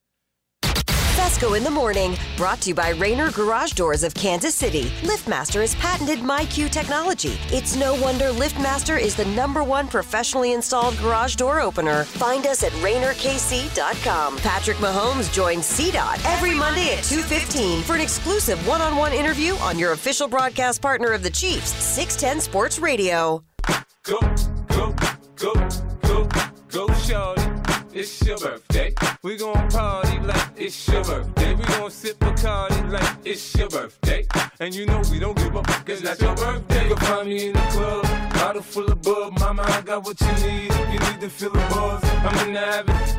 Fescoe 1.16 1.54
in 1.54 1.64
the 1.64 1.70
morning, 1.70 2.14
brought 2.36 2.60
to 2.60 2.68
you 2.68 2.74
by 2.74 2.90
Rainer 2.90 3.30
Garage 3.32 3.72
Doors 3.72 4.04
of 4.04 4.12
Kansas 4.14 4.54
City. 4.54 4.84
LiftMaster 5.00 5.62
has 5.62 5.74
patented 5.76 6.18
MyQ 6.18 6.70
technology. 6.70 7.38
It's 7.48 7.74
no 7.74 7.94
wonder 8.02 8.26
LiftMaster 8.26 9.00
is 9.00 9.16
the 9.16 9.24
number 9.24 9.64
one 9.64 9.88
professionally 9.88 10.52
installed 10.52 10.96
garage 10.98 11.34
door 11.34 11.60
opener. 11.62 12.04
Find 12.04 12.46
us 12.46 12.62
at 12.62 12.70
RainerKC.com. 12.72 14.36
Patrick 14.38 14.76
Mahomes 14.76 15.32
joins 15.32 15.64
CDOT 15.66 16.22
every 16.26 16.54
Monday 16.54 16.92
at 16.92 16.98
2.15 17.04 17.82
for 17.82 17.94
an 17.94 18.02
exclusive 18.02 18.64
one-on-one 18.66 19.14
interview 19.14 19.54
on 19.56 19.78
your 19.78 19.92
official 19.92 20.28
broadcast 20.28 20.82
partner 20.82 21.12
of 21.12 21.22
the 21.22 21.30
Chiefs, 21.30 21.70
610 21.82 22.42
Sports 22.42 22.78
Radio. 22.78 23.42
Go, 24.06 24.20
go, 24.68 24.94
go, 25.34 25.52
go, 26.02 26.28
go, 26.70 26.94
shorty. 26.94 27.42
It's 27.92 28.24
your 28.24 28.38
birthday. 28.38 28.94
We 29.24 29.36
gon' 29.36 29.68
party 29.68 30.20
like 30.20 30.50
it's 30.56 30.86
your 30.86 31.02
birthday. 31.02 31.56
We 31.56 31.64
gon' 31.64 31.90
sip 31.90 32.16
Bacardi 32.20 32.88
like 32.92 33.16
it's 33.24 33.56
your 33.56 33.68
birthday. 33.68 34.24
And 34.60 34.72
you 34.72 34.86
know 34.86 35.02
we 35.10 35.18
don't 35.18 35.36
give 35.36 35.56
up, 35.56 35.66
cause 35.84 36.02
that's 36.02 36.20
your 36.20 36.36
birthday. 36.36 36.88
You 36.88 36.94
can 36.94 37.04
find 37.04 37.28
me 37.28 37.48
in 37.48 37.54
the 37.54 37.58
club, 37.58 38.04
bottle 38.34 38.62
full 38.62 38.86
of 38.92 39.02
bub. 39.02 39.40
Mama, 39.40 39.62
I 39.62 39.80
got 39.80 40.04
what 40.04 40.20
you 40.20 40.32
need 40.46 40.70
if 40.70 40.92
you 40.92 41.00
need 41.00 41.20
to 41.22 41.28
feel 41.28 41.50
the 41.50 41.58
buzz. 41.58 42.04
I'm 42.04 42.46
in 42.46 42.54
the 42.54 42.60
habit. 42.60 43.16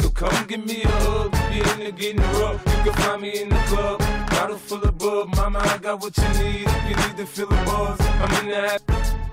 So 0.00 0.08
come 0.08 0.46
give 0.46 0.64
me 0.64 0.82
a 0.82 0.88
hug, 0.88 1.34
you're 1.54 1.74
in 1.74 1.84
the 1.84 1.92
getting 1.92 2.22
rough. 2.40 2.62
You 2.66 2.90
can 2.90 3.02
find 3.02 3.20
me 3.20 3.42
in 3.42 3.50
the 3.50 3.62
club, 3.66 3.98
bottle 4.30 4.56
full 4.56 4.82
of 4.82 4.96
bub. 4.96 5.28
Mama, 5.36 5.58
I 5.58 5.76
got 5.76 6.00
what 6.00 6.16
you 6.16 6.28
need 6.42 6.64
if 6.66 6.88
you 6.88 6.96
need 6.96 7.16
to 7.18 7.26
feel 7.26 7.48
the 7.48 7.56
buzz. 7.66 8.00
I'm 8.00 8.46
in 8.46 8.48
the 8.48 8.68
habit. 8.68 9.25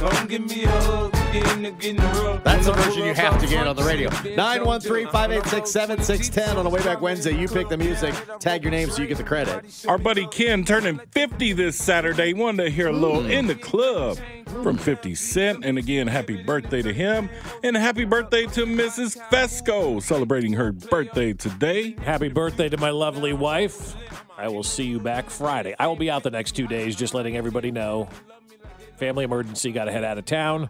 So 0.00 0.08
come 0.08 0.28
give 0.28 0.48
me 0.48 0.64
a 0.64 0.68
hug, 0.70 1.10
if 1.14 1.34
you're 1.34 1.52
in 1.52 1.62
the 1.62 1.70
getting. 1.72 1.96
That's 2.42 2.64
the 2.64 2.72
version 2.72 3.04
you 3.04 3.12
have 3.12 3.38
to 3.38 3.46
get 3.46 3.66
on 3.66 3.76
the 3.76 3.82
radio. 3.82 4.08
913 4.34 5.04
586 5.08 5.70
7610 5.70 6.56
on 6.56 6.64
a 6.64 6.70
way 6.70 6.82
back 6.82 7.02
Wednesday. 7.02 7.38
You 7.38 7.46
pick 7.46 7.68
the 7.68 7.76
music, 7.76 8.14
tag 8.38 8.62
your 8.62 8.70
name 8.70 8.88
so 8.88 9.02
you 9.02 9.08
get 9.08 9.18
the 9.18 9.24
credit. 9.24 9.84
Our 9.86 9.98
buddy 9.98 10.26
Ken 10.28 10.64
turning 10.64 11.02
50 11.10 11.52
this 11.52 11.76
Saturday. 11.76 12.32
Wanted 12.32 12.64
to 12.64 12.70
hear 12.70 12.88
a 12.88 12.94
little 12.94 13.24
hmm. 13.24 13.30
in 13.30 13.46
the 13.46 13.54
club 13.54 14.16
from 14.62 14.78
50 14.78 15.14
Cent. 15.14 15.66
And 15.66 15.76
again, 15.76 16.06
happy 16.06 16.42
birthday 16.44 16.80
to 16.80 16.94
him. 16.94 17.28
And 17.62 17.76
happy 17.76 18.06
birthday 18.06 18.46
to 18.46 18.64
Mrs. 18.64 19.18
Fescoe, 19.28 20.00
celebrating 20.00 20.54
her 20.54 20.72
birthday 20.72 21.34
today. 21.34 21.94
Happy 22.06 22.30
birthday 22.30 22.70
to 22.70 22.78
my 22.78 22.88
lovely 22.88 23.34
wife. 23.34 23.94
I 24.38 24.48
will 24.48 24.62
see 24.62 24.84
you 24.84 24.98
back 24.98 25.28
Friday. 25.28 25.74
I 25.78 25.88
will 25.88 25.96
be 25.96 26.10
out 26.10 26.22
the 26.22 26.30
next 26.30 26.52
two 26.52 26.66
days, 26.66 26.96
just 26.96 27.12
letting 27.12 27.36
everybody 27.36 27.70
know. 27.70 28.08
Family 29.00 29.24
emergency, 29.24 29.72
got 29.72 29.86
to 29.86 29.92
head 29.92 30.04
out 30.04 30.18
of 30.18 30.26
town. 30.26 30.68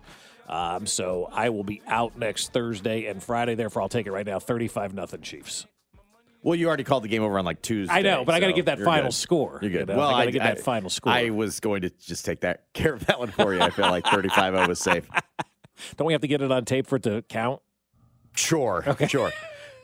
Um, 0.49 0.87
so 0.87 1.28
I 1.33 1.51
will 1.51 1.64
be 1.64 1.83
out 1.87 2.16
next 2.16 2.53
Thursday 2.53 3.07
and 3.07 3.22
Friday. 3.22 3.57
Therefore, 3.57 3.83
I'll 3.83 3.89
take 3.89 4.07
it 4.07 4.12
right 4.12 4.24
now 4.24 4.39
35 4.39 4.95
nothing 4.95 5.20
Chiefs. 5.20 5.66
Well, 6.43 6.55
you 6.55 6.68
already 6.68 6.85
called 6.85 7.05
the 7.05 7.09
game 7.09 7.22
over 7.22 7.39
on 7.39 7.45
like 7.45 7.61
Tuesday. 7.61 7.93
I 7.93 8.03
know, 8.03 8.24
but 8.24 8.35
I 8.35 8.41
gotta 8.41 8.53
so 8.53 8.57
get 8.57 8.66
that 8.66 8.81
final 8.81 9.09
good. 9.11 9.14
score, 9.14 9.59
You're 9.61 9.70
good. 9.70 9.81
you 9.81 9.87
know? 9.87 9.97
Well, 9.99 10.09
I 10.09 10.22
gotta 10.24 10.31
get 10.31 10.43
that 10.45 10.61
final 10.61 10.89
score. 10.89 11.12
I 11.12 11.31
was 11.31 11.61
going 11.61 11.83
to 11.83 11.91
just 11.91 12.24
take 12.24 12.41
that 12.41 12.64
care 12.72 12.95
of 12.95 13.05
that 13.07 13.18
one 13.18 13.31
for 13.31 13.53
you. 13.53 13.61
I 13.61 13.70
feel 13.70 13.91
like 13.91 14.07
35 14.07 14.55
0 14.55 14.68
was 14.68 14.78
safe. 14.78 15.09
Don't 15.97 16.07
we 16.07 16.14
have 16.14 16.22
to 16.22 16.28
get 16.28 16.41
it 16.41 16.51
on 16.51 16.64
tape 16.64 16.87
for 16.87 16.97
it 16.97 17.03
to 17.03 17.22
count? 17.28 17.61
Sure. 18.35 18.85
Okay. 18.87 19.07
Sure. 19.07 19.33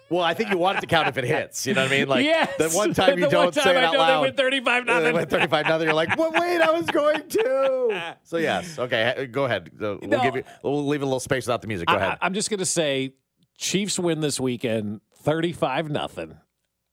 Well, 0.09 0.23
I 0.23 0.35
think 0.35 0.51
you 0.51 0.59
want 0.59 0.79
it 0.79 0.81
to 0.83 0.87
count 0.87 1.09
if 1.09 1.19
it 1.19 1.25
hits. 1.25 1.67
You 1.67 1.75
know 1.75 1.83
what 1.83 1.93
I 1.93 1.97
mean? 1.99 2.09
Like 2.09 2.25
Yes. 2.25 2.55
the 2.59 2.69
one 2.71 2.95
time 2.95 3.19
you 3.19 3.29
don't 3.29 3.47
one 3.47 3.53
time 3.53 3.65
say 3.65 3.71
it 3.71 3.77
I 3.77 3.85
out 3.87 3.93
know 3.95 3.99
they 4.07 4.13
loud. 4.13 4.21
went 4.23 4.37
35 4.37 4.87
They 4.87 4.93
nothing. 4.93 5.15
went 5.15 5.31
35 5.31 5.67
nothing. 5.67 5.87
You're 5.87 5.95
like, 5.95 6.17
well, 6.17 6.33
wait, 6.33 6.61
I 6.61 6.71
was 6.71 6.87
going 6.87 7.29
to. 7.29 8.15
So 8.25 8.37
yes, 8.39 8.79
okay, 8.79 9.29
go 9.31 9.45
ahead. 9.45 9.71
We'll 9.79 9.99
No. 10.03 10.23
give 10.23 10.37
you. 10.37 10.43
We'll 10.63 10.87
leave 10.87 11.03
a 11.03 11.05
little 11.07 11.21
space 11.21 11.47
without 11.47 11.63
the 11.63 11.69
music. 11.69 11.89
Go 11.89 11.97
ahead. 11.97 12.19
I'm 12.21 12.35
just 12.35 12.51
gonna 12.51 12.65
say, 12.65 13.15
Chiefs 13.59 13.99
win 13.99 14.21
this 14.21 14.39
weekend, 14.41 15.01
35 15.23 15.91
nothing. 15.91 16.37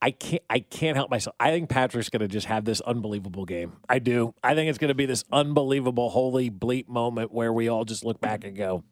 I 0.02 0.12
can't. 0.12 0.42
I 0.50 0.60
can't 0.60 0.96
help 0.98 1.10
myself. 1.10 1.36
I 1.40 1.52
think 1.52 1.70
Patrick's 1.70 2.10
going 2.10 2.20
to 2.22 2.28
just 2.28 2.48
have 2.48 2.66
this 2.66 2.82
unbelievable 2.82 3.46
game. 3.46 3.74
I 3.88 4.00
do. 4.00 4.34
I 4.44 4.54
think 4.54 4.70
it's 4.70 4.78
going 4.78 4.90
to 4.90 4.94
be 4.96 5.06
this 5.06 5.24
unbelievable, 5.32 6.10
holy 6.10 6.50
bleep 6.52 6.90
moment 6.90 7.32
where 7.32 7.54
we 7.54 7.70
all 7.70 7.86
just 7.86 8.04
look 8.04 8.20
back 8.20 8.44
and 8.44 8.54
go, 8.56 8.84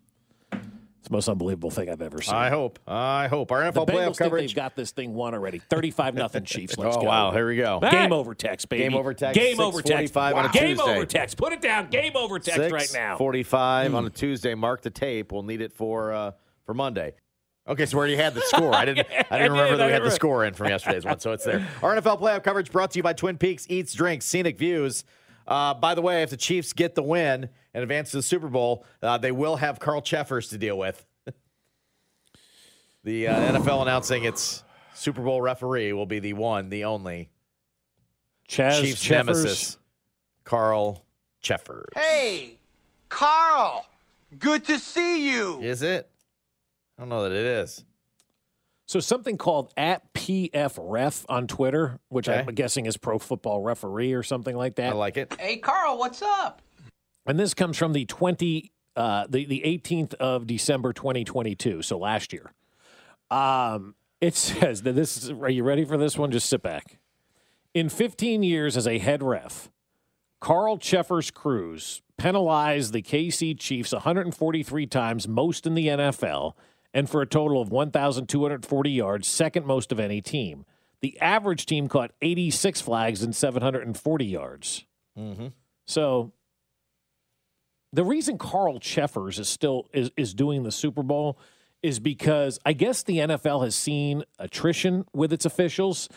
"It's 1.01 1.09
the 1.09 1.13
most 1.13 1.27
unbelievable 1.27 1.69
thing 1.69 1.89
I've 1.89 2.01
ever 2.01 2.21
seen." 2.21 2.33
I 2.35 2.49
hope. 2.49 2.79
I 2.87 3.27
hope 3.27 3.51
our 3.51 3.61
NFL 3.63 3.85
Bengals 3.85 3.89
playoff 3.89 4.05
think 4.05 4.17
coverage. 4.17 4.49
they've 4.51 4.55
got 4.55 4.75
this 4.75 4.91
thing 4.91 5.13
won 5.13 5.33
already. 5.33 5.59
35 5.59 6.15
nothing 6.15 6.45
Chiefs. 6.45 6.77
Let's 6.77 6.95
Oh, 6.95 7.01
go. 7.01 7.07
wow. 7.07 7.31
Here 7.31 7.47
we 7.47 7.57
go. 7.57 7.79
Game 7.81 7.91
Hey. 7.91 8.09
over 8.09 8.33
text, 8.33 8.69
baby. 8.69 8.83
Game 8.83 8.93
over 8.95 9.13
text, 9.13 9.37
Game 9.39 9.59
over 9.59 9.81
text. 9.81 10.13
6:45 10.13 10.35
on 10.35 10.45
a 10.45 10.49
Game 10.49 10.77
Tuesday. 10.77 10.95
over 10.95 11.05
text. 11.05 11.37
Put 11.37 11.51
it 11.53 11.61
down. 11.61 11.89
Game 11.89 12.13
over 12.15 12.39
text 12.39 12.71
right 12.71 12.91
now. 12.93 13.17
45 13.17 13.89
Hmm. 13.91 13.95
on 13.97 14.05
a 14.05 14.09
Tuesday. 14.09 14.55
Mark 14.55 14.81
the 14.81 14.89
tape. 14.89 15.31
We'll 15.31 15.43
need 15.43 15.61
it 15.61 15.73
for 15.73 16.13
uh, 16.13 16.31
for 16.65 16.73
Monday. 16.73 17.15
Okay, 17.67 17.85
so 17.85 17.95
we 17.95 17.99
already 17.99 18.15
had 18.15 18.33
the 18.33 18.41
score. 18.41 18.73
I 18.75 18.85
didn't. 18.85 19.07
I 19.31 19.37
didn't 19.37 19.51
remember 19.53 19.77
that 19.77 19.85
we 19.85 19.91
had 19.93 20.03
the 20.03 20.09
score 20.11 20.43
in 20.45 20.53
from 20.55 20.69
yesterday's 20.69 21.05
one, 21.05 21.19
so 21.19 21.31
it's 21.31 21.43
there. 21.45 21.65
Our 21.83 21.95
NFL 21.95 22.19
playoff 22.19 22.43
coverage 22.43 22.71
brought 22.71 22.91
to 22.91 22.99
you 22.99 23.03
by 23.03 23.13
Twin 23.13 23.37
Peaks 23.37 23.67
Eats, 23.69 23.93
Drinks, 23.93 24.25
Scenic 24.25 24.57
Views. 24.57 25.03
Uh, 25.47 25.73
by 25.73 25.95
the 25.95 26.01
way, 26.01 26.23
if 26.23 26.29
the 26.29 26.37
Chiefs 26.37 26.73
get 26.73 26.95
the 26.95 27.03
win 27.03 27.49
and 27.73 27.83
advance 27.83 28.11
to 28.11 28.17
the 28.17 28.23
Super 28.23 28.47
Bowl, 28.47 28.85
uh, 29.01 29.17
they 29.17 29.31
will 29.31 29.55
have 29.57 29.79
Carl 29.79 30.01
Cheffers 30.01 30.49
to 30.49 30.57
deal 30.57 30.77
with. 30.77 31.05
the 33.03 33.27
uh, 33.27 33.53
NFL 33.53 33.81
announcing 33.81 34.23
its 34.23 34.63
Super 34.93 35.21
Bowl 35.21 35.41
referee 35.41 35.93
will 35.93 36.05
be 36.05 36.19
the 36.19 36.33
one, 36.33 36.69
the 36.69 36.85
only 36.85 37.29
Chaz 38.47 38.81
Chiefs 38.81 39.01
Cheffers. 39.01 39.43
nemesis, 39.43 39.77
Carl 40.43 41.03
Cheffers. 41.41 41.89
Hey, 41.95 42.59
Carl. 43.09 43.85
Good 44.37 44.65
to 44.65 44.79
see 44.79 45.31
you. 45.31 45.59
Is 45.61 45.81
it? 45.81 46.09
I 46.97 47.01
don't 47.01 47.09
know 47.09 47.23
that 47.23 47.31
it 47.31 47.45
is. 47.45 47.83
So 48.91 48.99
something 48.99 49.37
called 49.37 49.71
at 49.77 50.11
PF 50.13 50.77
Ref 50.77 51.25
on 51.29 51.47
Twitter, 51.47 51.97
which 52.09 52.27
Okay. 52.27 52.43
I'm 52.45 52.53
guessing 52.53 52.87
is 52.87 52.97
Pro 52.97 53.19
Football 53.19 53.61
Referee 53.61 54.11
or 54.11 54.21
something 54.21 54.53
like 54.53 54.75
that. 54.75 54.89
I 54.89 54.91
like 54.91 55.15
it. 55.15 55.33
Hey, 55.39 55.55
Carl, 55.55 55.97
what's 55.97 56.21
up? 56.21 56.61
And 57.25 57.39
this 57.39 57.53
comes 57.53 57.77
from 57.77 57.93
the 57.93 58.03
20 58.03 58.69
uh 58.97 59.27
the 59.29 59.45
the 59.45 59.61
18th 59.61 60.15
of 60.15 60.45
December 60.45 60.91
2022, 60.91 61.83
so 61.83 61.97
last 61.97 62.33
year. 62.33 62.51
Um 63.29 63.95
it 64.19 64.35
says 64.35 64.81
that 64.81 64.91
this 64.91 65.15
is 65.15 65.29
are 65.31 65.49
you 65.49 65.63
ready 65.63 65.85
for 65.85 65.95
this 65.95 66.17
one? 66.17 66.29
Just 66.29 66.49
sit 66.49 66.61
back. 66.61 66.99
In 67.73 67.87
15 67.87 68.43
years 68.43 68.75
as 68.75 68.87
a 68.87 68.97
head 68.97 69.23
ref, 69.23 69.71
Carl 70.41 70.77
Cheffers 70.77 71.31
crews 71.31 72.01
penalized 72.17 72.91
the 72.91 73.01
KC 73.01 73.57
Chiefs 73.57 73.93
143 73.93 74.85
times, 74.87 75.29
most 75.29 75.65
in 75.65 75.75
the 75.75 75.87
NFL, 75.87 76.55
and 76.93 77.09
for 77.09 77.21
a 77.21 77.25
total 77.25 77.61
of 77.61 77.71
1,240 77.71 78.91
yards, 78.91 79.27
second 79.27 79.65
most 79.65 79.91
of 79.91 79.99
any 79.99 80.21
team. 80.21 80.65
The 81.01 81.19
average 81.19 81.65
team 81.65 81.87
caught 81.87 82.11
86 82.21 82.81
flags 82.81 83.23
and 83.23 83.35
740 83.35 84.25
yards. 84.25 84.85
Mm-hmm. 85.17 85.47
So 85.85 86.31
the 87.91 88.03
reason 88.03 88.37
Carl 88.37 88.79
Cheffers 88.79 89.39
is 89.39 89.49
still 89.49 89.89
is, 89.93 90.11
is 90.15 90.33
doing 90.33 90.63
the 90.63 90.71
Super 90.71 91.03
Bowl 91.03 91.39
is 91.81 91.99
because 91.99 92.59
I 92.65 92.73
guess 92.73 93.03
the 93.03 93.17
NFL 93.17 93.63
has 93.63 93.75
seen 93.75 94.23
attrition 94.37 95.05
with 95.13 95.33
its 95.33 95.45
officials 95.45 96.09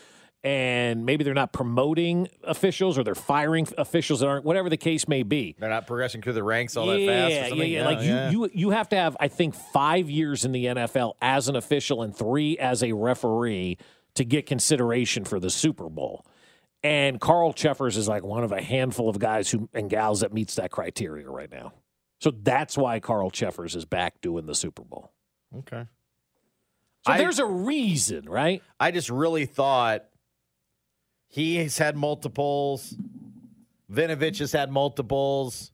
and 0.45 1.07
maybe 1.07 1.25
they're 1.25 1.33
not 1.33 1.55
promoting 1.55 2.29
officials 2.43 2.99
or 2.99 3.03
they're 3.03 3.15
firing 3.15 3.67
officials 3.79 4.21
that 4.21 4.27
aren't 4.27 4.45
whatever 4.45 4.69
the 4.69 4.77
case 4.77 5.09
may 5.09 5.23
be. 5.23 5.57
They're 5.59 5.71
not 5.71 5.87
progressing 5.87 6.21
through 6.21 6.35
the 6.35 6.45
ranks 6.45 6.77
all 6.77 6.95
yeah, 6.95 7.07
that 7.07 7.13
fast. 7.13 7.31
Or 7.31 7.35
yeah, 7.35 7.49
something? 7.49 7.73
yeah, 7.73 7.87
Like 7.87 8.33
you, 8.33 8.43
you, 8.43 8.51
you 8.53 8.71
have 8.71 8.91
to 8.91 8.97
have, 8.97 9.17
I 9.19 9.29
think, 9.29 9.55
five 9.55 10.11
years 10.11 10.45
in 10.45 10.53
the 10.53 10.67
NFL 10.67 11.15
as 11.23 11.49
an 11.49 11.57
official 11.57 12.03
and 12.03 12.15
three 12.15 12.59
as 12.59 12.83
a 12.83 12.93
referee 12.93 13.79
to 14.17 14.25
get 14.25 14.45
consideration 14.45 15.25
for 15.25 15.41
the 15.41 15.49
Super 15.49 15.89
Bowl. 15.89 16.27
And 16.83 17.19
Carl 17.19 17.55
Cheffers 17.55 17.97
is 17.97 18.07
like 18.07 18.23
one 18.23 18.45
of 18.45 18.53
a 18.53 18.61
handful 18.61 19.09
of 19.09 19.19
guys 19.19 19.51
who 19.51 19.71
and 19.73 19.89
gals 19.89 20.21
that 20.21 20.35
meets 20.35 20.57
that 20.57 20.71
criteria 20.71 21.29
right 21.29 21.51
now. 21.51 21.73
So 22.21 22.31
that's 22.31 22.77
why 22.77 23.01
Carl 23.01 23.31
Cheffers 23.31 23.75
is 23.75 23.87
back 23.87 24.21
doing 24.21 24.45
the 24.45 24.55
Super 24.55 24.83
Bowl. 24.83 25.11
Okay. 25.61 25.87
So 27.07 27.13
I- 27.13 27.17
there's 27.19 27.39
a 27.39 27.47
reason, 27.47 28.29
right? 28.29 28.63
I 28.79 28.91
just 28.91 29.09
really 29.09 29.47
thought 29.47 30.05
he's 31.35 31.79
had 31.79 31.97
multiples. 31.97 32.95
Vinovich 33.93 34.39
has 34.39 34.53
had 34.53 34.71
multiples. 34.71 35.73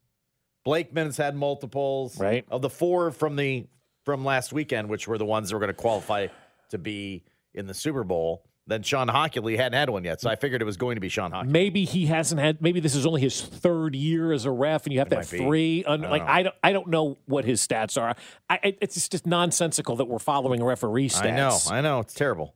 Blakeman's 0.65 1.17
had 1.17 1.35
multiples. 1.37 2.19
Right. 2.19 2.45
Of 2.51 2.63
the 2.63 2.71
four 2.71 3.11
from 3.13 3.37
the 3.37 3.67
from 4.05 4.25
last 4.25 4.53
weekend, 4.53 4.89
which 4.89 5.07
were 5.07 5.19
the 5.19 5.25
ones 5.27 5.49
that 5.51 5.55
were 5.57 5.61
going 5.61 5.69
to 5.69 5.75
qualify 5.75 6.29
to 6.71 6.79
be 6.79 7.25
in 7.55 7.67
the 7.67 7.75
Super 7.75 8.05
Bowl. 8.05 8.43
Then 8.67 8.83
Shawn 8.83 9.09
Hochuli 9.09 9.57
hadn't 9.57 9.73
had 9.79 9.91
one 9.91 10.05
yet, 10.05 10.21
so 10.21 10.31
I 10.31 10.37
figured 10.37 10.63
it 10.63 10.65
was 10.65 10.77
going 10.77 10.95
to 10.95 11.01
be 11.01 11.09
Shawn 11.09 11.33
Hochuli. 11.33 11.49
Maybe 11.49 11.85
he 11.85 12.07
hasn't 12.07 12.41
had. 12.41 12.63
Maybe 12.63 12.79
this 12.81 12.95
is 12.95 13.05
only 13.05 13.21
his 13.21 13.41
third 13.41 13.95
year 13.97 14.33
as 14.33 14.45
a 14.45 14.51
ref, 14.51 14.85
and 14.87 14.93
you 14.93 15.01
have 15.01 15.09
to 15.09 15.17
have 15.17 15.27
three. 15.27 15.83
Un, 15.85 16.01
I 16.01 16.03
don't 16.03 16.11
like 16.11 16.23
know. 16.23 16.29
I 16.33 16.43
don't, 16.43 16.55
I 16.65 16.73
don't 16.73 16.89
know 16.89 17.19
what 17.27 17.45
his 17.45 17.67
stats 17.67 18.01
are. 18.01 18.15
I, 18.49 18.77
it's 18.81 18.95
just- 18.95 19.11
just 19.13 19.27
nonsensical 19.27 19.97
that 19.97 20.05
we're 20.07 20.19
following 20.21 20.63
referee 20.63 21.09
stats. 21.09 21.25
I 21.25 21.31
know, 21.37 21.59
I 21.71 21.81
know, 21.81 21.99
it's 22.01 22.15
terrible. 22.15 22.55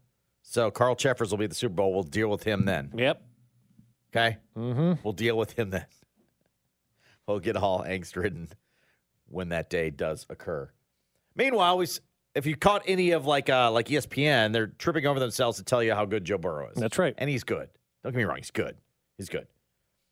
So 0.54 0.70
Carl 0.70 0.94
Cheffers 0.94 1.32
will 1.32 1.38
be 1.38 1.48
the 1.48 1.54
Super 1.54 1.74
Bowl. 1.74 1.92
We'll 1.92 2.04
deal 2.04 2.28
with 2.28 2.44
him 2.44 2.64
then. 2.64 2.92
Yep. 2.94 3.20
Okay. 4.14 4.36
Mm-hmm. 4.56 4.92
We'll 5.02 5.12
deal 5.12 5.36
with 5.36 5.58
him 5.58 5.70
then. 5.70 5.86
We'll 7.26 7.40
get 7.40 7.56
all 7.56 7.82
angst 7.82 8.16
ridden 8.16 8.50
when 9.30 9.48
that 9.48 9.70
day 9.70 9.88
does 9.88 10.26
occur. 10.28 10.70
Meanwhile, 11.34 11.78
we 11.78 11.86
if 12.34 12.44
you 12.44 12.54
caught 12.54 12.82
any 12.86 13.12
of 13.12 13.24
like 13.24 13.48
uh, 13.48 13.70
like 13.72 13.86
ESPN, 13.86 14.52
they're 14.52 14.66
tripping 14.66 15.06
over 15.06 15.18
themselves 15.18 15.56
to 15.56 15.64
tell 15.64 15.82
you 15.82 15.94
how 15.94 16.04
good 16.04 16.26
Joe 16.26 16.36
Burrow 16.36 16.68
is. 16.68 16.76
That's 16.76 16.98
right. 16.98 17.14
and 17.16 17.30
he's 17.30 17.42
good. 17.42 17.70
Don't 18.02 18.12
get 18.12 18.18
me 18.18 18.24
wrong, 18.24 18.36
he's 18.36 18.50
good. 18.50 18.76
He's 19.16 19.30
good, 19.30 19.46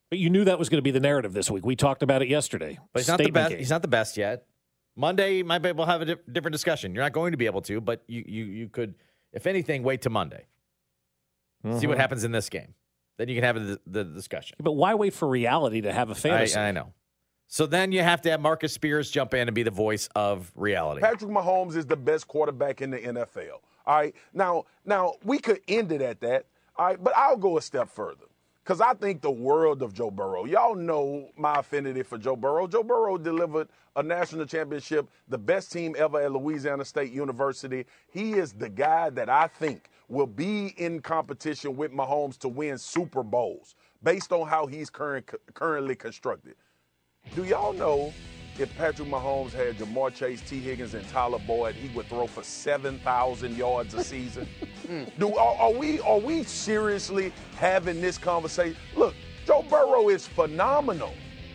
But 0.08 0.20
you 0.20 0.30
knew 0.30 0.44
that 0.46 0.58
was 0.58 0.70
going 0.70 0.78
to 0.78 0.82
be 0.82 0.90
the 0.90 1.00
narrative 1.00 1.34
this 1.34 1.50
week. 1.50 1.66
We 1.66 1.76
talked 1.76 2.02
about 2.02 2.22
it 2.22 2.28
yesterday. 2.28 2.78
but 2.94 3.00
he's 3.00 3.08
not 3.08 3.18
the 3.18 3.30
best. 3.30 3.50
game. 3.50 3.58
He's 3.58 3.70
not 3.70 3.82
the 3.82 3.88
best 3.88 4.16
yet. 4.16 4.46
Monday, 4.96 5.36
you 5.36 5.44
might 5.44 5.58
be 5.58 5.68
able 5.68 5.84
to 5.84 5.90
have 5.90 6.00
a 6.00 6.04
di- 6.06 6.16
different 6.32 6.52
discussion. 6.52 6.94
You're 6.94 7.04
not 7.04 7.12
going 7.12 7.32
to 7.32 7.38
be 7.38 7.46
able 7.46 7.60
to, 7.62 7.78
but 7.82 8.02
you 8.08 8.24
you 8.26 8.44
you 8.44 8.68
could, 8.70 8.94
if 9.32 9.46
anything, 9.46 9.82
wait 9.82 10.02
to 10.02 10.10
Monday. 10.10 10.46
See 11.78 11.86
what 11.86 11.96
Mhm. 11.96 12.00
happens 12.00 12.24
in 12.24 12.32
this 12.32 12.48
game. 12.48 12.74
Then 13.18 13.28
you 13.28 13.34
can 13.36 13.44
have 13.44 13.54
the, 13.66 13.80
the 13.86 14.04
discussion. 14.04 14.56
But 14.60 14.72
why 14.72 14.94
wait 14.94 15.14
for 15.14 15.28
reality 15.28 15.80
to 15.82 15.92
have 15.92 16.10
a 16.10 16.14
fantasy? 16.14 16.58
I, 16.58 16.68
I 16.68 16.70
know. 16.72 16.92
So 17.46 17.66
then 17.66 17.92
you 17.92 18.00
have 18.02 18.22
to 18.22 18.30
have 18.30 18.40
Marcus 18.40 18.72
Spears 18.72 19.10
jump 19.10 19.34
in 19.34 19.46
and 19.46 19.54
be 19.54 19.62
the 19.62 19.70
voice 19.70 20.08
of 20.16 20.50
reality. 20.56 21.02
Patrick 21.02 21.30
Mahomes 21.30 21.76
is 21.76 21.86
the 21.86 21.96
best 21.96 22.26
quarterback 22.26 22.80
in 22.80 22.90
the 22.90 22.98
NFL. 22.98 23.60
All 23.86 23.94
right. 23.96 24.14
Now, 24.32 24.64
now 24.84 25.14
we 25.22 25.38
could 25.38 25.60
end 25.68 25.92
it 25.92 26.00
at 26.02 26.20
that. 26.22 26.46
All 26.76 26.86
right, 26.86 27.02
but 27.02 27.12
I'll 27.16 27.36
go 27.36 27.58
a 27.58 27.62
step 27.62 27.88
further. 27.90 28.24
Because 28.62 28.80
I 28.80 28.94
think 28.94 29.22
the 29.22 29.30
world 29.30 29.82
of 29.82 29.92
Joe 29.92 30.10
Burrow. 30.10 30.44
Y'all 30.44 30.76
know 30.76 31.30
my 31.36 31.56
affinity 31.56 32.02
for 32.04 32.16
Joe 32.16 32.36
Burrow. 32.36 32.68
Joe 32.68 32.84
Burrow 32.84 33.18
delivered 33.18 33.68
a 33.96 34.02
national 34.02 34.46
championship, 34.46 35.08
the 35.28 35.38
best 35.38 35.72
team 35.72 35.96
ever 35.98 36.20
at 36.20 36.30
Louisiana 36.30 36.84
State 36.84 37.12
University. 37.12 37.86
He 38.12 38.34
is 38.34 38.52
the 38.52 38.68
guy 38.68 39.10
that 39.10 39.28
I 39.28 39.48
think 39.48 39.88
will 40.08 40.28
be 40.28 40.74
in 40.76 41.00
competition 41.00 41.76
with 41.76 41.92
Mahomes 41.92 42.38
to 42.38 42.48
win 42.48 42.78
Super 42.78 43.24
Bowls 43.24 43.74
based 44.02 44.32
on 44.32 44.46
how 44.46 44.66
he's 44.66 44.90
current, 44.90 45.28
currently 45.54 45.96
constructed. 45.96 46.54
Do 47.34 47.44
y'all 47.44 47.72
know 47.72 48.12
if 48.58 48.74
Patrick 48.76 49.08
Mahomes 49.08 49.52
had 49.52 49.78
Ja'Marr 49.78 50.14
Chase, 50.14 50.40
Tee 50.42 50.60
Higgins, 50.60 50.94
and 50.94 51.08
Tyler 51.08 51.38
Boyd, 51.38 51.74
he 51.74 51.88
would 51.96 52.06
throw 52.08 52.26
for 52.26 52.42
7,000 52.42 53.56
yards 53.56 53.94
a 53.94 54.04
season? 54.04 54.46
Do 55.18 55.34
are, 55.36 55.56
are 55.56 55.72
we 55.72 56.00
are 56.00 56.18
we 56.18 56.42
seriously 56.44 57.32
having 57.56 58.00
this 58.00 58.18
conversation? 58.18 58.76
Look, 58.94 59.14
Joe 59.46 59.64
Burrow 59.68 60.08
is 60.08 60.26
phenomenal. 60.26 61.14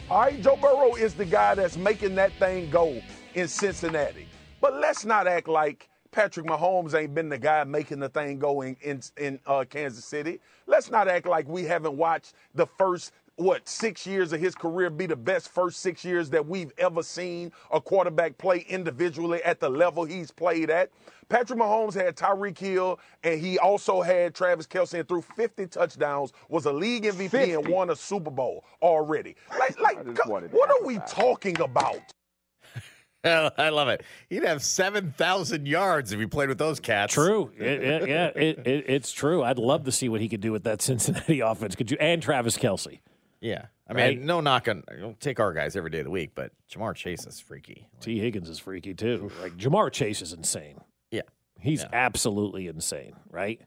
All 0.09 0.21
right, 0.21 0.41
Joe 0.41 0.55
Burrow 0.55 0.95
is 0.95 1.13
the 1.13 1.25
guy 1.25 1.55
that's 1.55 1.77
making 1.77 2.15
that 2.15 2.31
thing 2.33 2.69
go 2.69 3.01
in 3.35 3.47
Cincinnati. 3.47 4.27
But 4.61 4.75
let's 4.75 5.05
not 5.05 5.27
act 5.27 5.47
like 5.47 5.89
Patrick 6.11 6.47
Mahomes 6.47 6.95
ain't 6.95 7.13
been 7.13 7.29
the 7.29 7.37
guy 7.37 7.63
making 7.63 7.99
the 7.99 8.09
thing 8.09 8.39
go 8.39 8.61
in 8.61 8.75
in, 8.81 9.01
in 9.17 9.39
uh, 9.45 9.65
Kansas 9.69 10.05
City. 10.05 10.39
Let's 10.65 10.89
not 10.89 11.07
act 11.07 11.27
like 11.27 11.47
we 11.47 11.63
haven't 11.63 11.95
watched 11.95 12.33
the 12.55 12.65
first 12.65 13.11
what 13.37 13.67
six 13.69 14.05
years 14.05 14.33
of 14.33 14.39
his 14.39 14.53
career 14.55 14.89
be 14.89 15.05
the 15.05 15.15
best 15.15 15.49
first 15.49 15.79
six 15.79 16.03
years 16.03 16.29
that 16.31 16.45
we've 16.45 16.71
ever 16.77 17.01
seen 17.03 17.51
a 17.71 17.79
quarterback 17.79 18.37
play 18.37 18.65
individually 18.67 19.41
at 19.43 19.59
the 19.59 19.69
level 19.69 20.03
he's 20.05 20.31
played 20.31 20.69
at. 20.69 20.89
Patrick 21.29 21.59
Mahomes 21.59 21.93
had 21.93 22.15
Tyreek 22.15 22.57
Hill, 22.57 22.99
and 23.23 23.39
he 23.39 23.59
also 23.59 24.01
had 24.01 24.33
Travis 24.33 24.65
Kelce, 24.65 24.97
and 24.99 25.07
threw 25.07 25.21
50 25.21 25.67
touchdowns, 25.67 26.31
was 26.49 26.65
a 26.65 26.71
league 26.73 27.03
MVP, 27.03 27.57
and 27.57 27.67
won 27.67 27.89
a 27.89 27.95
Super 27.95 28.31
Bowl 28.31 28.63
already. 28.81 29.35
Like, 29.59 29.79
like, 29.79 30.15
co- 30.15 30.29
what 30.51 30.69
are 30.71 30.85
we 30.85 30.99
talking 31.07 31.59
about? 31.59 31.99
I 33.23 33.69
love 33.69 33.89
it. 33.89 34.03
He'd 34.29 34.43
have 34.43 34.63
7,000 34.63 35.67
yards 35.67 36.13
if 36.13 36.19
he 36.19 36.25
played 36.27 36.47
with 36.47 36.57
those 36.59 36.79
cats. 36.79 37.13
True. 37.13 37.51
It- 37.57 37.83
it- 37.83 38.07
yeah, 38.09 38.27
it, 38.35 38.59
it, 38.65 38.85
it's 38.87 39.11
true. 39.11 39.43
I'd 39.43 39.59
love 39.59 39.83
to 39.83 39.91
see 39.91 40.07
what 40.07 40.21
he 40.21 40.29
could 40.29 40.39
do 40.41 40.51
with 40.53 40.63
that 40.63 40.81
Cincinnati 40.81 41.41
offense. 41.41 41.75
Could 41.75 41.91
you? 41.91 41.97
And 41.99 42.21
Travis 42.21 42.57
Kelce. 42.57 42.99
Yeah. 43.41 43.65
I 43.89 43.93
mean, 43.93 44.03
Right? 44.05 44.21
no 44.21 44.41
knock 44.41 44.67
on, 44.67 44.83
don't 44.99 45.19
take 45.19 45.39
our 45.39 45.53
guys 45.53 45.75
every 45.75 45.89
day 45.89 45.99
of 45.99 46.05
the 46.05 46.11
week, 46.11 46.31
but 46.35 46.51
Ja'Marr 46.71 46.95
Chase 46.95 47.25
is 47.25 47.39
freaky. 47.39 47.87
Tee 48.01 48.19
Higgins 48.19 48.49
is 48.49 48.59
freaky 48.59 48.93
too. 48.93 49.31
Like 49.41 49.55
Ja'Marr 49.57 49.91
Chase 49.91 50.21
is 50.21 50.33
insane. 50.33 50.79
Yeah. 51.11 51.21
He's 51.59 51.85
absolutely 51.93 52.67
insane. 52.67 53.13
Right. 53.29 53.61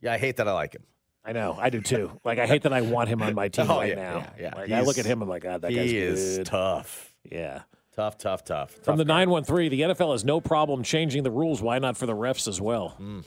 Yeah, 0.00 0.12
I 0.12 0.18
hate 0.18 0.36
that 0.36 0.46
I 0.48 0.52
like 0.52 0.74
him. 0.74 0.84
I 1.24 1.32
know. 1.32 1.56
I 1.60 1.70
do 1.70 1.80
too. 1.80 2.20
Like 2.24 2.38
I 2.38 2.46
hate 2.46 2.62
that 2.62 2.72
I 2.72 2.82
want 2.82 3.08
him 3.08 3.20
on 3.22 3.34
my 3.34 3.48
team 3.50 3.68
Oh, 3.70 3.78
right 3.78 3.88
yeah, 3.88 3.94
now. 3.96 4.18
yeah, 4.18 4.30
yeah. 4.40 4.54
Like 4.54 4.70
I 4.70 4.80
look 4.82 4.98
at 4.98 5.06
him, 5.06 5.22
I'm 5.22 5.28
like, 5.28 5.42
God, 5.42 5.62
that 5.62 5.70
he 5.72 5.76
guy's 5.78 5.92
is 5.92 6.36
good. 6.38 6.46
tough. 6.46 7.14
Yeah. 7.24 7.62
Tough, 7.96 8.18
tough, 8.18 8.44
tough. 8.44 8.72
From 8.72 8.82
tough 8.84 8.96
the 8.98 9.04
guy. 9.04 9.24
913, 9.24 9.70
the 9.70 9.80
NFL 9.80 10.12
has 10.12 10.24
no 10.24 10.40
problem 10.40 10.82
changing 10.82 11.22
the 11.22 11.30
rules. 11.30 11.62
Why 11.62 11.78
not 11.78 11.96
for 11.96 12.04
the 12.06 12.12
refs 12.14 12.46
as 12.46 12.60
well? 12.60 12.94
Mm. 13.00 13.24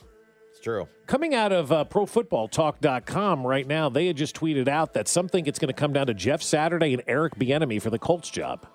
It's 0.59 0.65
true. 0.65 0.89
Coming 1.07 1.33
out 1.33 1.53
of 1.53 1.71
uh, 1.71 1.85
ProFootballTalk.com 1.85 3.47
right 3.47 3.65
now, 3.65 3.87
they 3.87 4.07
had 4.07 4.17
just 4.17 4.35
tweeted 4.35 4.67
out 4.67 4.93
that 4.93 5.07
some 5.07 5.29
think 5.29 5.47
it's 5.47 5.57
going 5.57 5.69
to 5.69 5.73
come 5.73 5.93
down 5.93 6.07
to 6.07 6.13
Jeff 6.13 6.41
Saturday 6.41 6.91
and 6.93 7.01
Eric 7.07 7.35
Bieniemy 7.35 7.81
for 7.81 7.89
the 7.89 7.97
Colts 7.97 8.29
job, 8.29 8.67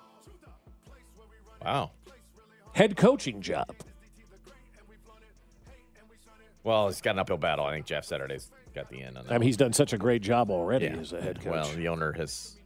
Wow. 1.63 1.91
head 2.73 2.97
coaching 2.97 3.43
job. 3.43 3.69
Well, 6.63 6.89
he's 6.89 7.03
got 7.03 7.11
an 7.13 7.19
uphill 7.19 7.37
battle. 7.37 7.67
I 7.67 7.73
think 7.75 7.85
Jeff 7.85 8.07
Saturday's 8.07 8.51
got 8.75 8.89
the 8.89 9.03
end 9.03 9.19
on 9.19 9.27
that. 9.27 9.35
I 9.35 9.37
mean, 9.37 9.47
he's 9.47 9.59
done 9.59 9.75
such 9.75 9.93
a 9.93 9.99
great 9.99 10.23
job 10.23 10.51
already 10.51 10.87
Yeah. 10.87 10.97
as 10.97 11.13
a 11.13 11.21
head 11.21 11.37
coach. 11.43 11.53
Well, 11.53 11.69
the 11.69 11.89
owner 11.89 12.13
has 12.13 12.57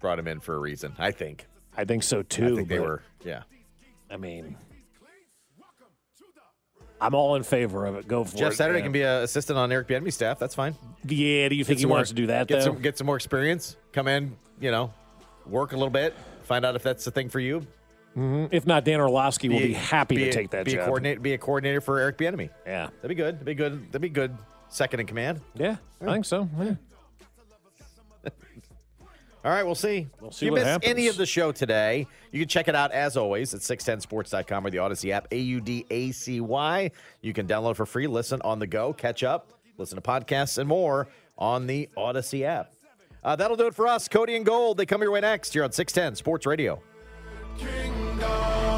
brought 0.00 0.18
him 0.18 0.26
in 0.26 0.40
for 0.40 0.56
a 0.56 0.58
reason, 0.58 0.96
I 0.98 1.12
think. 1.12 1.46
I 1.76 1.84
think 1.84 2.02
so 2.02 2.24
too. 2.24 2.46
I 2.46 2.56
think 2.56 2.68
they 2.68 2.80
were, 2.80 3.02
yeah. 3.24 3.42
I 4.10 4.16
mean, 4.16 4.56
I'm 7.00 7.14
all 7.14 7.36
in 7.36 7.42
favor 7.42 7.86
of 7.86 7.94
it. 7.96 8.08
Go 8.08 8.24
for 8.24 8.32
Jeff 8.32 8.38
it. 8.38 8.44
Jeff 8.50 8.54
Saturday 8.54 8.78
yeah. 8.80 8.82
can 8.84 8.92
be 8.92 9.02
an 9.02 9.22
assistant 9.22 9.58
on 9.58 9.70
Eric 9.70 9.88
Bieniemy's 9.88 10.14
staff. 10.14 10.38
That's 10.38 10.54
fine. 10.54 10.74
Yeah, 11.06 11.48
do 11.48 11.54
you 11.54 11.64
think 11.64 11.78
Get 11.78 11.86
he 11.86 11.86
wants 11.86 12.10
more- 12.10 12.14
to 12.16 12.22
do 12.22 12.26
that 12.28 12.48
Get 12.48 12.62
some, 12.62 12.80
get 12.80 12.98
some 12.98 13.06
more 13.06 13.16
experience. 13.16 13.76
Come 13.92 14.08
in, 14.08 14.36
you 14.60 14.70
know, 14.70 14.92
work 15.46 15.72
a 15.72 15.76
little 15.76 15.90
bit. 15.90 16.14
Find 16.42 16.64
out 16.64 16.74
if 16.76 16.82
that's 16.82 17.04
the 17.04 17.10
thing 17.10 17.28
for 17.28 17.40
you. 17.40 17.66
Mhm. 18.16 18.48
If 18.50 18.66
not, 18.66 18.84
Dan 18.84 19.00
Orlovsky 19.00 19.48
will 19.48 19.58
be 19.60 19.74
happy 19.74 20.16
be 20.16 20.24
to 20.24 20.30
a- 20.30 20.32
take 20.32 20.50
that 20.50 20.64
be 20.64 20.72
job. 20.72 20.80
A 20.80 20.84
coordinator, 20.86 21.20
be 21.20 21.34
a 21.34 21.38
coordinator 21.38 21.80
for 21.80 22.00
Eric 22.00 22.18
Bieniemy. 22.18 22.50
Yeah, 22.66 22.86
that'd 22.96 23.08
be 23.08 23.14
good. 23.14 23.34
That'd 23.36 23.46
be 23.46 23.54
good. 23.54 23.86
That'd 23.88 24.00
be 24.00 24.08
good. 24.08 24.36
Second 24.70 25.00
in 25.00 25.06
command. 25.06 25.40
Yeah, 25.54 25.76
I 26.00 26.12
think 26.12 26.24
so. 26.24 26.48
Yeah. 26.58 26.74
All 29.44 29.52
right, 29.52 29.64
we'll 29.64 29.74
see. 29.74 30.08
We'll 30.20 30.32
see 30.32 30.46
if 30.46 30.48
you 30.48 30.52
what 30.52 30.58
miss 30.60 30.66
happens. 30.66 30.90
any 30.90 31.08
of 31.08 31.16
the 31.16 31.24
show 31.26 31.52
today, 31.52 32.06
you 32.32 32.40
can 32.40 32.48
check 32.48 32.66
it 32.68 32.74
out 32.74 32.90
as 32.92 33.16
always 33.16 33.54
at 33.54 33.60
610sports.com 33.60 34.66
or 34.66 34.70
the 34.70 34.78
Audacy 34.78 35.10
app, 35.10 35.28
A 35.30 35.38
U 35.38 35.60
D 35.60 35.86
A 35.90 36.10
C 36.10 36.40
Y. 36.40 36.90
You 37.22 37.32
can 37.32 37.46
download 37.46 37.76
for 37.76 37.86
free, 37.86 38.06
listen 38.06 38.40
on 38.42 38.58
the 38.58 38.66
go, 38.66 38.92
catch 38.92 39.22
up, 39.22 39.52
listen 39.78 39.96
to 39.96 40.02
podcasts, 40.02 40.58
and 40.58 40.68
more 40.68 41.08
on 41.38 41.66
the 41.66 41.88
Audacy 41.96 42.42
app. 42.42 42.72
Uh, 43.22 43.36
that'll 43.36 43.56
do 43.56 43.66
it 43.66 43.74
for 43.74 43.86
us. 43.86 44.08
Cody 44.08 44.34
and 44.36 44.44
Gold, 44.44 44.76
they 44.76 44.86
come 44.86 45.02
your 45.02 45.10
way 45.12 45.20
next 45.20 45.52
here 45.52 45.64
on 45.64 45.72
610 45.72 46.16
Sports 46.16 46.46
Radio. 46.46 46.82
Welcome 47.60 48.77